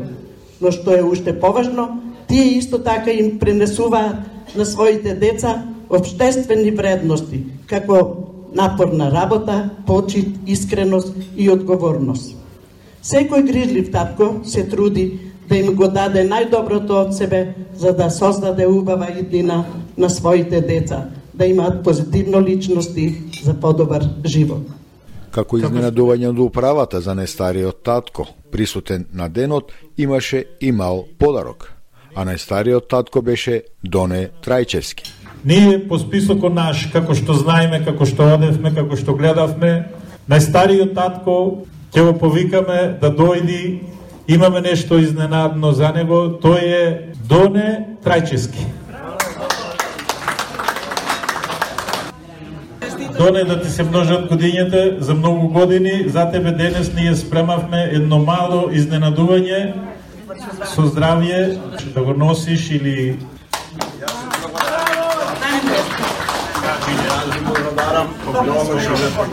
но 0.61 0.71
што 0.71 0.97
е 0.97 1.03
уште 1.03 1.33
поважно, 1.39 2.01
тие 2.29 2.57
исто 2.57 2.83
така 2.83 3.11
им 3.11 3.39
пренесуваат 3.39 4.15
на 4.55 4.65
своите 4.65 5.13
деца 5.13 5.63
обштествени 5.89 6.71
вредности, 6.71 7.43
како 7.65 8.29
напорна 8.53 9.11
работа, 9.11 9.69
почит, 9.85 10.35
искреност 10.47 11.15
и 11.37 11.49
одговорност. 11.49 12.35
Секој 13.03 13.45
грижлив 13.47 13.91
татко 13.91 14.41
се 14.43 14.65
труди 14.69 15.19
да 15.49 15.57
им 15.57 15.73
го 15.75 15.87
даде 15.87 16.25
најдоброто 16.27 16.97
од 17.07 17.15
себе, 17.17 17.55
за 17.75 17.93
да 17.93 18.09
создаде 18.09 18.67
убава 18.67 19.07
иднина 19.19 19.65
на 19.97 20.09
своите 20.09 20.61
деца, 20.61 21.09
да 21.33 21.45
имаат 21.45 21.83
позитивно 21.83 22.41
личности 22.41 23.15
за 23.43 23.53
подобар 23.53 24.03
живот. 24.25 24.67
Како 25.31 25.57
изненадување 25.57 26.29
од 26.29 26.39
управата 26.41 27.01
за 27.01 27.15
најстариот 27.17 27.81
татко, 27.85 28.27
присутен 28.51 29.05
на 29.13 29.29
денот, 29.29 29.71
имаше 29.97 30.45
и 30.61 30.71
мал 30.71 31.05
подарок. 31.17 31.78
А 32.15 32.25
најстариот 32.25 32.89
татко 32.89 33.21
беше 33.21 33.61
Доне 33.83 34.29
Трајчевски. 34.45 35.05
Ние 35.45 35.77
по 35.87 35.99
списокот 35.99 36.53
наш, 36.53 36.87
како 36.91 37.15
што 37.15 37.33
знаеме, 37.37 37.83
како 37.85 38.05
што 38.05 38.33
одевме, 38.33 38.73
како 38.75 38.97
што 38.99 39.15
гледавме, 39.15 39.85
најстариот 40.29 40.95
татко 40.97 41.35
ќе 41.93 42.03
го 42.09 42.17
повикаме 42.19 42.97
да 43.01 43.13
дојди, 43.13 43.79
имаме 44.27 44.61
нешто 44.61 44.99
изненадно 44.99 45.71
за 45.71 45.93
него, 45.95 46.25
тој 46.41 46.65
е 46.65 46.83
Доне 47.29 47.97
Трајчевски. 48.03 48.65
Доне 53.19 53.43
да 53.43 53.61
ти 53.61 53.69
се 53.69 53.83
множат 53.83 54.29
годињата 54.31 54.99
за 54.99 55.13
многу 55.13 55.47
години, 55.47 56.05
за 56.07 56.31
тебе 56.31 56.51
денес 56.51 56.91
ние 56.95 57.15
спремавме 57.15 57.89
едно 57.91 58.19
мало 58.23 58.69
изненадување 58.71 59.73
su 60.75 60.87
zdravlje, 60.87 61.57
da 61.95 62.01
ga 62.01 62.13
nosiš 62.13 62.71
ili... 62.71 63.19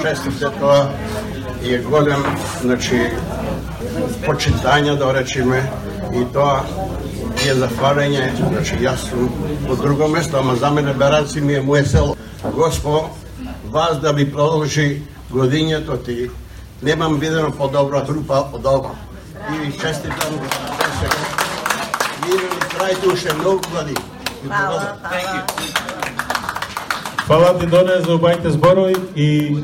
Znači, 0.00 0.28
je 1.62 1.82
godem, 1.82 2.22
znači, 2.62 3.00
počitanja, 4.26 4.94
da 4.94 5.12
rečime, 5.12 5.62
i 6.14 6.32
to 6.32 6.60
je 7.46 7.54
zahvalenje, 7.54 8.32
znači 8.48 8.84
ja 8.84 8.96
sam 8.96 9.28
po 9.68 9.76
drugom 9.76 10.12
mjestu, 10.12 10.36
ama 10.36 10.56
za 10.56 10.70
mene 10.70 10.94
Beraci 10.94 11.40
mi 11.40 11.52
je 11.52 11.62
moje 11.62 11.84
selo. 11.84 12.14
Gospo, 12.54 13.10
vas 13.70 14.00
da 14.02 14.12
bi 14.12 14.32
proloži 14.32 15.00
godinje, 15.30 15.80
to 15.86 15.96
ti 15.96 16.30
nemam 16.82 17.18
vidjeno 17.18 17.50
po 17.58 17.68
dobra 17.68 18.04
trupa 18.04 18.50
od 18.52 18.66
ova. 18.66 18.90
I 19.66 19.70
čestitam. 19.70 20.32
Hvala. 24.46 24.96
Фала 27.26 27.58
ти 27.58 27.66
Доне 27.66 28.00
за 28.06 28.14
обајте 28.14 28.48
зборови 28.48 28.94
и 29.16 29.56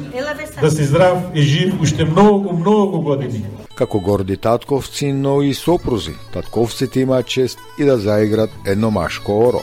да 0.60 0.70
си 0.70 0.84
здрав 0.84 1.18
и 1.34 1.42
жив 1.42 1.74
уште 1.80 2.04
многу, 2.04 2.52
многу 2.52 3.00
години. 3.00 3.44
Како 3.74 4.00
горди 4.00 4.36
татковци, 4.36 5.12
но 5.12 5.42
и 5.42 5.54
сопрузи, 5.54 6.14
татковците 6.32 7.00
имаат 7.00 7.26
чест 7.26 7.58
и 7.78 7.84
да 7.84 7.98
заиграт 7.98 8.50
едно 8.66 8.90
машко 8.90 9.38
оро. 9.38 9.62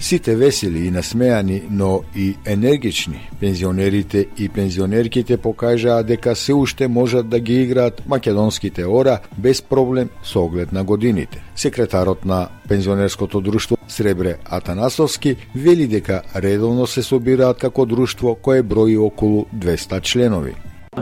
Сите 0.00 0.36
весели 0.36 0.86
и 0.86 0.90
насмеани, 0.90 1.62
но 1.70 2.02
и 2.16 2.36
енергични, 2.46 3.30
пензионерите 3.40 4.26
и 4.38 4.48
пензионерките 4.48 5.36
покажаа 5.36 6.04
дека 6.04 6.36
се 6.36 6.54
уште 6.54 6.88
можат 6.88 7.28
да 7.28 7.40
ги 7.40 7.62
играат 7.62 8.02
македонските 8.06 8.86
ора 8.86 9.18
без 9.38 9.62
проблем 9.62 10.08
со 10.22 10.44
оглед 10.44 10.72
на 10.72 10.84
годините. 10.84 11.42
Секретарот 11.56 12.24
на 12.24 12.48
пензионерското 12.68 13.40
друштво 13.40 13.76
Сребре 13.88 14.36
Атанасовски 14.44 15.36
вели 15.54 15.86
дека 15.86 16.22
редовно 16.36 16.86
се 16.86 17.02
собираат 17.02 17.58
како 17.58 17.86
друштво 17.86 18.34
кое 18.34 18.62
брои 18.62 18.96
околу 18.96 19.46
200 19.56 20.02
членови. 20.02 20.54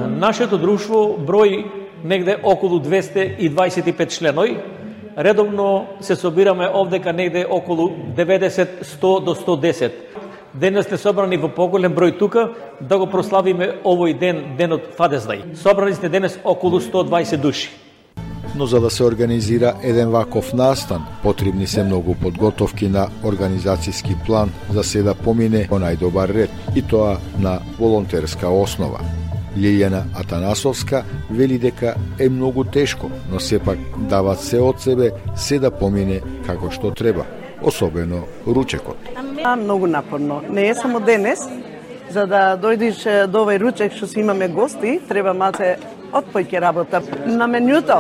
Нашето 0.09 0.59
друштво 0.59 1.19
брои 1.27 1.65
негде 2.05 2.37
околу 2.43 2.81
225 2.81 4.09
членови, 4.09 4.59
редовно 5.19 5.87
се 6.01 6.17
собираме 6.17 6.69
овдека 6.75 7.13
негде 7.13 7.47
околу 7.51 7.89
90, 8.17 8.85
100 8.85 9.25
до 9.25 9.35
110. 9.35 9.93
Денес 10.55 10.87
сте 10.87 10.97
собрани 10.97 11.37
во 11.37 11.49
поголем 11.53 11.93
број 11.93 12.19
тука 12.19 12.49
да 12.81 12.99
го 12.99 13.07
прославиме 13.07 13.83
овој 13.85 14.19
ден, 14.19 14.57
денот 14.57 14.97
Фадездај. 14.97 15.57
Собрани 15.57 15.95
сте 15.95 16.09
денес 16.09 16.39
околу 16.45 16.81
120 16.81 17.37
души. 17.37 17.69
Но 18.57 18.67
за 18.67 18.81
да 18.81 18.91
се 18.91 19.05
организира 19.05 19.75
еден 19.83 20.09
ваков 20.11 20.53
настан, 20.53 21.05
потребни 21.23 21.67
се 21.67 21.85
многу 21.85 22.15
подготовки 22.15 22.89
на 22.89 23.09
организацијски 23.25 24.17
план 24.27 24.53
за 24.73 24.85
се 24.85 25.03
да 25.03 25.15
помине 25.15 25.67
по 25.69 25.77
најдобар 25.77 26.33
ред, 26.33 26.51
и 26.75 26.83
тоа 26.83 27.19
на 27.39 27.61
волонтерска 27.79 28.49
основа. 28.49 29.26
Лилјана 29.57 30.05
Атанасовска 30.15 31.03
вели 31.31 31.59
дека 31.59 31.95
е 32.19 32.29
многу 32.29 32.65
тешко, 32.65 33.11
но 33.31 33.41
сепак 33.41 33.79
дават 34.11 34.41
се 34.41 34.61
од 34.61 34.81
себе 34.81 35.11
се 35.37 35.59
да 35.59 35.71
помине 35.71 36.21
како 36.47 36.71
што 36.71 36.93
треба, 36.95 37.25
особено 37.63 38.25
ручекот. 38.47 38.97
Многу 39.59 39.87
напорно. 39.87 40.43
Не 40.51 40.69
е 40.69 40.75
само 40.75 41.01
денес, 41.01 41.41
за 42.11 42.27
да 42.27 42.57
дојдеш 42.61 43.27
до 43.27 43.45
овој 43.45 43.61
ручек 43.61 43.97
што 43.97 44.07
си 44.07 44.21
имаме 44.21 44.49
гости, 44.49 45.01
треба 45.09 45.35
малце 45.35 45.77
отпојке 46.13 46.61
работа. 46.61 47.01
На 47.27 47.49
менјуто, 47.49 47.97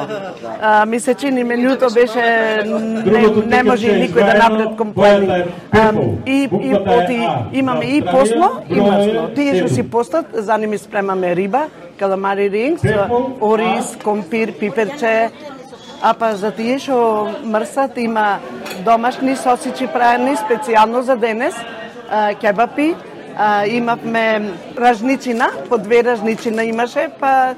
а, 0.60 0.84
ми 0.86 1.00
се 1.00 1.14
чини 1.14 1.44
менјуто 1.44 1.92
беше 1.94 2.22
не, 2.66 3.22
не 3.46 3.62
може 3.62 3.96
никој 4.02 4.26
да 4.26 4.34
напред 4.38 4.76
компоели. 4.78 5.44
И, 6.26 6.48
и 6.62 6.74
оти 6.74 7.20
имаме 7.52 7.84
и 7.84 8.02
посло 8.02 8.50
и 8.70 8.80
масло. 8.80 9.28
Тие 9.34 9.58
што 9.60 9.74
си 9.74 9.82
постат, 9.82 10.26
за 10.32 10.58
ними 10.58 10.78
спремаме 10.78 11.34
риба, 11.36 11.66
каламари 11.98 12.50
рингс, 12.50 12.82
ориз, 13.40 13.96
компир, 14.04 14.52
пиперче, 14.58 15.30
А 16.02 16.12
па 16.14 16.34
за 16.36 16.50
тие 16.52 16.76
што 16.78 16.96
мрсат 17.44 17.96
има 17.98 18.38
домашни 18.84 19.36
сосичи 19.36 19.86
праени 19.88 20.36
специјално 20.36 21.00
за 21.00 21.16
денес, 21.16 21.56
кебапи, 22.40 22.94
а, 23.36 23.66
имавме 23.66 24.52
ражничина, 24.78 25.50
по 25.68 25.78
две 25.78 26.04
ражничина 26.04 26.64
имаше, 26.64 27.08
па 27.20 27.54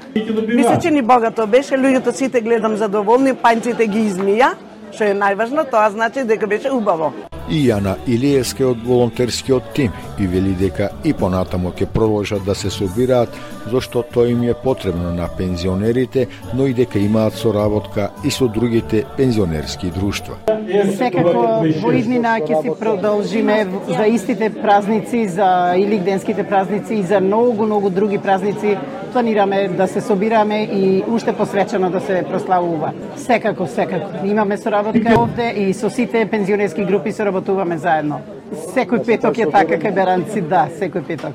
мисля, 0.47 0.79
че 0.81 0.91
ни 0.91 1.01
богато 1.01 1.47
беше, 1.47 1.75
луѓето 1.75 2.11
сите 2.11 2.41
гледам 2.41 2.75
задоволни, 2.75 3.33
панците 3.33 3.87
ги 3.87 4.03
измија, 4.11 4.53
што 4.93 5.05
е 5.05 5.15
најважно, 5.15 5.65
тоа 5.69 5.89
значи 5.89 6.23
дека 6.27 6.47
беше 6.47 6.71
убаво. 6.71 7.13
И 7.49 7.63
Јана 7.65 7.95
Илиевска 8.05 8.67
од 8.69 8.83
волонтерскиот 8.85 9.71
тим 9.73 9.93
и 10.19 10.27
вели 10.27 10.53
дека 10.57 10.91
и 11.03 11.13
понатамо 11.13 11.71
ќе 11.73 11.87
продолжат 11.93 12.45
да 12.45 12.55
се 12.55 12.69
собираат 12.69 13.33
зашто 13.71 14.03
тоа 14.03 14.29
им 14.29 14.43
е 14.43 14.53
потребно 14.53 15.13
на 15.13 15.27
пензионерите, 15.37 16.27
но 16.53 16.67
и 16.67 16.73
дека 16.73 16.99
имаат 16.99 17.33
соработка 17.33 18.09
и 18.23 18.31
со 18.31 18.47
другите 18.47 19.05
пензионерски 19.17 19.89
друштва. 19.89 20.58
Секако 20.69 21.33
во 21.81 21.91
иднина 21.97 22.37
ќе 22.39 22.61
се 22.61 22.73
продолжиме 22.79 23.65
за 23.87 24.05
истите 24.07 24.49
празници, 24.49 25.27
за 25.27 25.73
илигденските 25.77 26.43
празници 26.43 26.95
и 26.95 27.03
за 27.03 27.19
многу, 27.19 27.65
многу 27.65 27.89
други 27.89 28.17
празници. 28.17 28.77
Планираме 29.11 29.67
да 29.67 29.87
се 29.87 30.01
собираме 30.01 30.63
и 30.63 31.03
уште 31.07 31.33
посвечено 31.33 31.89
да 31.89 31.99
се 31.99 32.23
прославува. 32.29 32.91
Секако, 33.15 33.67
секако. 33.67 34.25
Имаме 34.25 34.57
соработка 34.57 35.19
овде 35.19 35.53
и 35.57 35.73
со 35.73 35.89
сите 35.89 36.25
пензионерски 36.25 36.85
групи 36.85 37.11
соработуваме 37.11 37.77
заедно. 37.77 38.21
Секој 38.73 39.05
петок 39.05 39.37
е 39.37 39.45
така 39.45 39.77
кај 39.77 39.93
Беранци, 39.93 40.41
да, 40.41 40.67
секој 40.73 41.03
петок. 41.05 41.33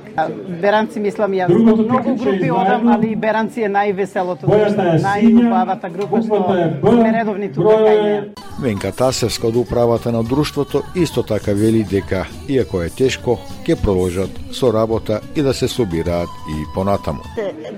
Беранци 0.62 1.00
мислам 1.00 1.32
ја 1.32 1.46
многу 1.48 1.86
групи 1.86 2.50
одам, 2.50 2.88
али 2.88 3.14
Беранци 3.16 3.62
е 3.62 3.70
највеселото, 3.70 4.46
најубавата 4.46 5.90
група 5.94 6.22
што 6.22 6.42
сме 6.90 7.12
редовни 7.14 7.52
тука 7.52 7.78
кај 7.86 8.02
неја. 8.02 8.33
Венка 8.60 8.92
Тасевска 8.92 9.48
од 9.48 9.56
управата 9.56 10.12
на 10.12 10.22
друштвото 10.22 10.82
исто 10.94 11.22
така 11.22 11.52
вели 11.52 11.82
дека, 11.84 12.26
иако 12.48 12.82
е 12.82 12.90
тешко, 12.90 13.38
ќе 13.66 13.74
продолжат 13.82 14.30
со 14.54 14.70
работа 14.72 15.20
и 15.34 15.42
да 15.42 15.54
се 15.54 15.68
собираат 15.68 16.28
и 16.48 16.64
понатаму. 16.74 17.22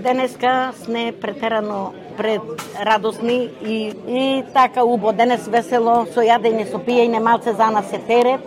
Денеска 0.03 0.73
сме 0.85 1.13
претерано 1.21 1.93
пред 2.17 2.43
радосни 2.85 3.49
и, 3.65 3.93
и 4.09 4.45
така 4.55 4.85
убо. 4.85 5.13
Денес 5.13 5.49
весело, 5.49 6.07
со 6.13 6.21
јадење, 6.21 6.69
со 6.71 6.79
пиење, 6.79 7.23
малце 7.23 7.57
за 7.57 7.71
нас 7.71 7.93
е 7.93 8.01
терет. 8.07 8.45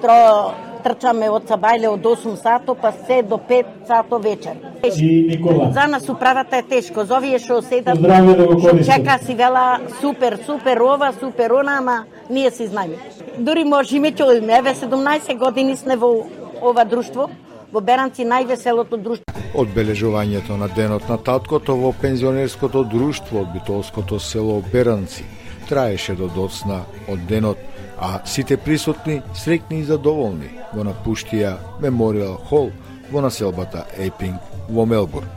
Тро, 0.00 0.54
трчаме 0.82 1.28
од 1.30 1.46
Сабајле 1.48 1.88
од 1.88 2.04
8 2.04 2.36
сато, 2.36 2.74
па 2.74 2.92
се 2.92 3.22
до 3.22 3.38
5 3.48 3.64
сато 3.86 4.18
вечер. 4.18 4.56
И 4.84 5.26
Никола. 5.28 5.70
За 5.72 5.86
нас 5.86 6.08
управата 6.08 6.56
е 6.56 6.62
тешко. 6.62 7.04
За 7.04 7.18
овие 7.18 7.38
што 7.38 7.60
седат, 7.62 7.98
Здравје 7.98 8.36
да 8.36 8.46
што 8.58 8.92
чека 8.92 9.18
си 9.24 9.34
вела 9.34 9.80
супер, 10.00 10.38
супер 10.46 10.80
ова, 10.80 11.12
супер 11.20 11.50
она, 11.50 11.78
ама 11.78 12.04
ние 12.30 12.50
си 12.50 12.66
знаеме. 12.66 12.96
Дури 13.38 13.64
можеме 13.64 14.12
ќе 14.12 14.24
одиме. 14.30 14.58
Еве 14.58 14.74
17 14.74 15.36
години 15.38 15.76
сме 15.76 15.96
во 15.96 16.26
ова 16.62 16.84
друштво, 16.84 17.30
во 17.72 17.80
Беранци 17.80 18.24
највеселото 18.24 18.96
друштво. 18.96 19.24
Одбележувањето 19.54 20.56
на 20.56 20.68
денот 20.68 21.08
на 21.08 21.18
таткото 21.18 21.76
во 21.76 21.92
пензионерското 21.92 22.84
друштво 22.84 23.40
од 23.40 23.52
битолското 23.52 24.18
село 24.20 24.62
Беранци 24.72 25.24
траеше 25.70 26.16
до 26.18 26.26
доцна 26.34 26.82
од 27.08 27.26
денот, 27.30 27.58
а 28.00 28.20
сите 28.24 28.56
присутни 28.56 29.20
среќни 29.36 29.80
и 29.80 29.84
задоволни 29.84 30.48
го 30.72 30.84
напуштија 30.84 31.56
Мемориал 31.82 32.38
Хол 32.48 32.70
во 33.12 33.20
населбата 33.20 33.84
Ейпинг 33.98 34.40
во 34.70 34.86
Мелбурн. 34.86 35.28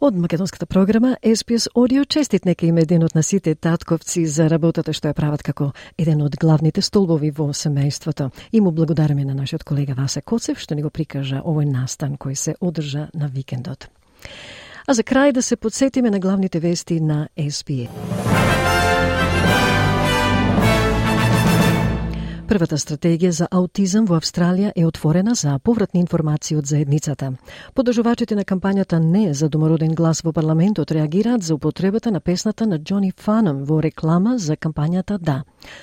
Од 0.00 0.14
македонската 0.14 0.66
програма 0.66 1.16
SPS 1.22 1.68
Audio 1.74 2.04
честит 2.04 2.44
нека 2.44 2.66
им 2.66 2.78
еден 2.78 3.02
од 3.02 3.14
на 3.14 3.22
сите 3.22 3.54
татковци 3.54 4.26
за 4.26 4.48
работата 4.48 4.92
што 4.92 5.08
ја 5.08 5.16
прават 5.16 5.42
како 5.42 5.72
еден 5.98 6.22
од 6.22 6.36
главните 6.36 6.82
столбови 6.82 7.30
во 7.30 7.48
семејството. 7.48 8.30
И 8.52 8.60
му 8.60 8.72
благодараме 8.72 9.24
на 9.24 9.34
нашиот 9.34 9.64
колега 9.64 9.94
Васе 9.94 10.20
Коцев 10.20 10.60
што 10.60 10.74
ни 10.74 10.82
го 10.82 10.90
прикажа 10.90 11.40
овој 11.42 11.64
настан 11.64 12.16
кој 12.16 12.34
се 12.34 12.54
одржа 12.60 13.08
на 13.14 13.26
викендот. 13.26 13.88
А 14.86 14.94
за 14.94 15.02
крај 15.02 15.32
да 15.32 15.42
се 15.42 15.56
подсетиме 15.56 16.10
на 16.10 16.20
главните 16.20 16.60
вести 16.60 17.00
на 17.00 17.28
SBS. 17.36 18.45
Првата 22.56 22.78
стратегија 22.80 23.34
за 23.36 23.46
аутизам 23.52 24.06
во 24.08 24.16
Австралија 24.16 24.70
е 24.80 24.86
отворена 24.88 25.34
за 25.36 25.58
повратни 25.60 26.00
информации 26.00 26.56
од 26.56 26.64
заедницата. 26.64 27.34
Подржувачите 27.74 28.34
на 28.34 28.44
кампањата 28.48 28.96
Не 28.98 29.34
за 29.34 29.48
домороден 29.48 29.92
глас 29.94 30.22
во 30.24 30.32
парламентот 30.32 30.90
реагираат 30.90 31.42
за 31.42 31.54
употребата 31.54 32.10
на 32.10 32.20
песната 32.20 32.66
на 32.66 32.78
Џони 32.78 33.12
Фанам 33.12 33.64
во 33.64 33.82
реклама 33.82 34.38
за 34.38 34.56
кампањата 34.56 35.18
Да. 35.18 35.42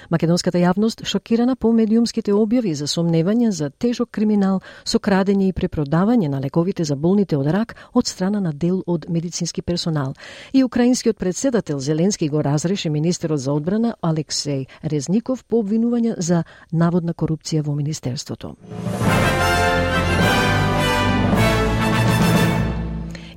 Македонската 0.10 0.58
јавност 0.58 1.06
шокирана 1.06 1.56
по 1.56 1.72
медиумските 1.72 2.32
објави 2.34 2.74
за 2.74 2.88
сомневање 2.88 3.50
за 3.50 3.70
тежок 3.70 4.10
криминал 4.12 4.62
со 4.84 4.98
крадење 4.98 5.50
и 5.50 5.54
препродавање 5.54 6.28
на 6.28 6.40
лековите 6.40 6.84
за 6.84 6.96
болните 6.96 7.38
од 7.38 7.48
рак 7.48 7.76
од 7.94 8.08
страна 8.08 8.40
на 8.40 8.54
дел 8.54 8.82
од 8.88 9.06
медицински 9.10 9.62
персонал. 9.62 10.14
И 10.54 10.64
украинскиот 10.64 11.18
председател 11.18 11.80
Зеленски 11.80 12.30
го 12.30 12.44
разреши 12.44 12.90
министерот 12.90 13.40
за 13.40 13.54
одбрана 13.54 13.96
Алексеј 14.02 14.66
Резников 14.84 15.46
по 15.46 15.62
обвинување 15.62 16.16
за 16.18 16.44
наводна 16.72 17.14
корупција 17.14 17.64
во 17.64 17.76
Министерството. 17.76 18.56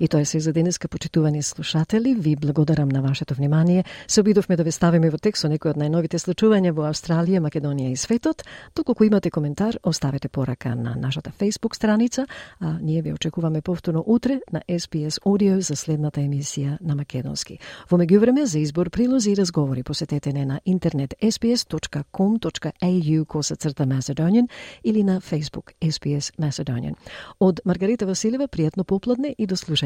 И 0.00 0.08
тоа 0.08 0.20
е 0.20 0.24
се 0.24 0.40
за 0.40 0.52
денеска, 0.52 0.88
почитувани 0.88 1.42
слушатели. 1.42 2.14
Ви 2.14 2.36
благодарам 2.36 2.88
на 2.88 3.02
вашето 3.02 3.34
внимание. 3.34 3.84
Се 4.08 4.20
обидовме 4.20 4.56
да 4.56 4.64
ве 4.64 4.70
ставиме 4.70 5.10
во 5.10 5.18
текст 5.18 5.42
со 5.42 5.48
некои 5.48 5.70
од 5.70 5.78
најновите 5.80 6.20
случувања 6.20 6.72
во 6.76 6.84
Австралија, 6.90 7.40
Македонија 7.40 7.92
и 7.92 7.96
светот. 7.96 8.42
Доколку 8.76 9.04
имате 9.04 9.30
коментар, 9.30 9.78
оставете 9.82 10.28
порака 10.28 10.76
на 10.76 10.94
нашата 10.96 11.30
Facebook 11.30 11.74
страница, 11.74 12.26
а 12.60 12.78
ние 12.82 13.02
ви 13.02 13.12
очекуваме 13.12 13.60
повторно 13.60 14.04
утре 14.06 14.40
на 14.52 14.62
SPS 14.68 15.20
Audio 15.24 15.58
за 15.58 15.76
следната 15.76 16.20
емисија 16.20 16.76
на 16.80 16.94
Македонски. 16.94 17.58
Во 17.90 17.98
меѓувреме 17.98 18.44
за 18.44 18.58
избор 18.58 18.90
прилози 18.90 19.30
и 19.30 19.36
разговори 19.36 19.82
посетете 19.82 20.32
не 20.32 20.44
на 20.44 20.60
интернет 20.66 21.14
sps.com.au 21.22 23.24
косацрта 23.24 23.86
Macedonian 23.86 24.48
или 24.84 25.02
на 25.02 25.20
Facebook 25.20 25.72
SPS 25.80 26.32
Macedonian. 26.40 26.94
Од 27.40 27.60
Маргарита 27.64 28.06
Василева, 28.06 28.48
пријатно 28.48 28.84
попладне 28.84 29.34
и 29.38 29.46
до 29.46 29.56
слушање 29.56 29.85